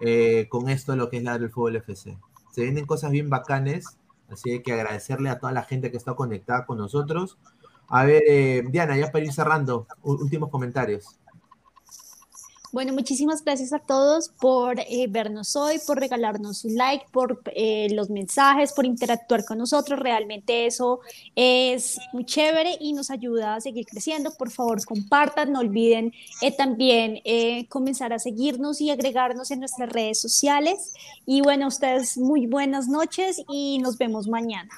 [0.00, 2.16] Eh, con esto lo que es la del fútbol FC.
[2.52, 3.98] Se vienen cosas bien bacanes,
[4.30, 7.36] así que agradecerle a toda la gente que está conectada con nosotros.
[7.88, 11.18] A ver, eh, Diana, ya para ir cerrando, últimos comentarios.
[12.70, 17.88] Bueno, muchísimas gracias a todos por eh, vernos hoy, por regalarnos un like, por eh,
[17.92, 19.98] los mensajes, por interactuar con nosotros.
[19.98, 21.00] Realmente eso
[21.34, 24.32] es muy chévere y nos ayuda a seguir creciendo.
[24.36, 26.12] Por favor, compartan, no olviden
[26.42, 27.22] eh, también
[27.68, 30.92] comenzar a seguirnos y agregarnos en nuestras redes sociales.
[31.24, 34.68] Y bueno, ustedes muy buenas noches y nos vemos mañana.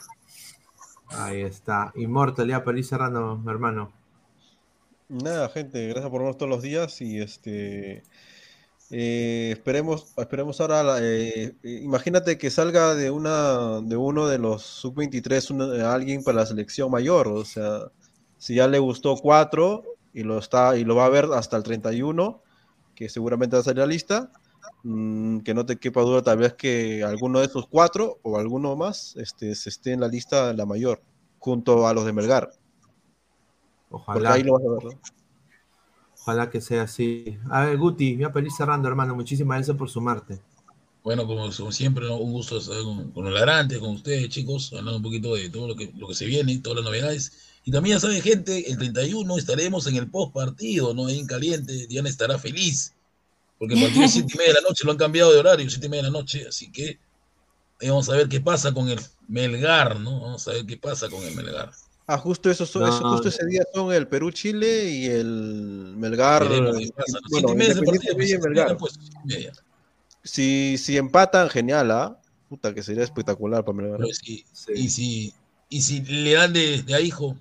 [1.08, 1.92] Ahí está.
[1.96, 3.99] Immortal, ya para ir cerrando, hermano.
[5.12, 8.06] Nada, gente, gracias por vernos todos los días y este
[8.90, 14.38] eh, esperemos, esperemos ahora, la- eh, eh, imagínate que salga de una, de uno de
[14.38, 17.92] los sub-23 una- alguien para la selección mayor, o sea,
[18.38, 19.84] si ya le gustó cuatro
[20.14, 22.42] y lo está, y lo va a ver hasta el 31,
[22.94, 24.32] que seguramente va a salir la lista,
[24.84, 28.76] mm, que no te quepa duda tal vez que alguno de esos cuatro o alguno
[28.76, 31.02] más este, se esté en la lista la mayor,
[31.38, 32.59] junto a los de Melgar.
[33.90, 34.32] Ojalá.
[34.32, 35.00] ahí lo vas a ver, ¿no?
[36.22, 37.38] Ojalá que sea así.
[37.50, 39.14] A ver, Guti, ya para ir cerrando, hermano.
[39.14, 40.40] Muchísimas gracias por sumarte.
[41.02, 42.16] Bueno, como, como siempre, ¿no?
[42.16, 45.68] un gusto estar con, con los ladrantes, con ustedes, chicos, hablando un poquito de todo
[45.68, 47.32] lo que, lo que se viene, todas las novedades.
[47.64, 51.06] Y también, ya saben, gente, el 31 estaremos en el post partido, ¿no?
[51.06, 52.94] Ahí en caliente, Diana estará feliz,
[53.58, 55.68] porque el partido es 7 y media de la noche, lo han cambiado de horario,
[55.68, 56.98] 7 y media de la noche, así que
[57.80, 60.20] vamos a ver qué pasa con el Melgar, ¿no?
[60.20, 61.70] Vamos a ver qué pasa con el Melgar.
[62.12, 62.88] Ah, justo eso, son- No.
[62.88, 66.48] eso- justo ese día son el Perú-Chile y el Melgar.
[66.48, 66.92] Pues,
[68.78, 68.98] pues.
[70.24, 72.18] Si, si empatan, genial, ¿ah?
[72.48, 74.00] Puta, que sería espectacular para Melgar.
[74.12, 75.32] Si- Y si,
[75.68, 77.36] y si le dan de, de a hijo,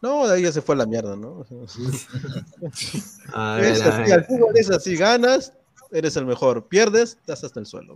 [0.00, 1.44] No, de ahí ya se fue a la mierda, ¿no?
[3.34, 4.12] A Es ver, a así, ver.
[4.12, 5.52] al fútbol es así, ganas,
[5.90, 7.94] eres el mejor, pierdes, estás hasta el suelo.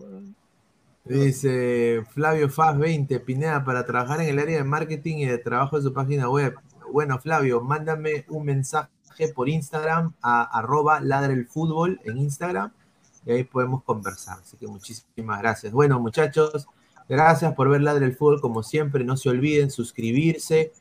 [1.09, 5.78] Dice Flavio Faz 20, Pineda, para trabajar en el área de marketing y de trabajo
[5.78, 6.55] de su página web.
[6.93, 8.89] Bueno, Flavio, mándame un mensaje
[9.35, 12.72] por Instagram a arroba ladra el fútbol en Instagram
[13.24, 14.40] y ahí podemos conversar.
[14.40, 15.72] Así que muchísimas gracias.
[15.72, 16.66] Bueno, muchachos,
[17.09, 19.02] gracias por ver Ladra el fútbol como siempre.
[19.02, 20.72] No se olviden suscribirse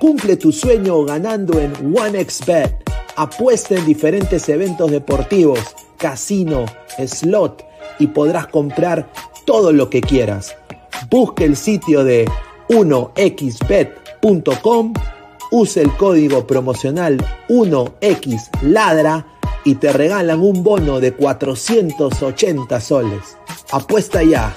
[0.00, 2.90] Cumple tu sueño ganando en OneXBet.
[3.16, 5.60] Apuesta en diferentes eventos deportivos,
[5.98, 6.64] casino,
[7.06, 7.62] slot
[7.98, 9.12] y podrás comprar
[9.44, 10.56] todo lo que quieras.
[11.10, 12.24] Busque el sitio de
[12.70, 13.74] 1xbet.com,
[15.50, 17.18] use el código promocional
[17.50, 19.26] 1xladra
[19.64, 23.36] y te regalan un bono de 480 soles.
[23.70, 24.56] Apuesta ya.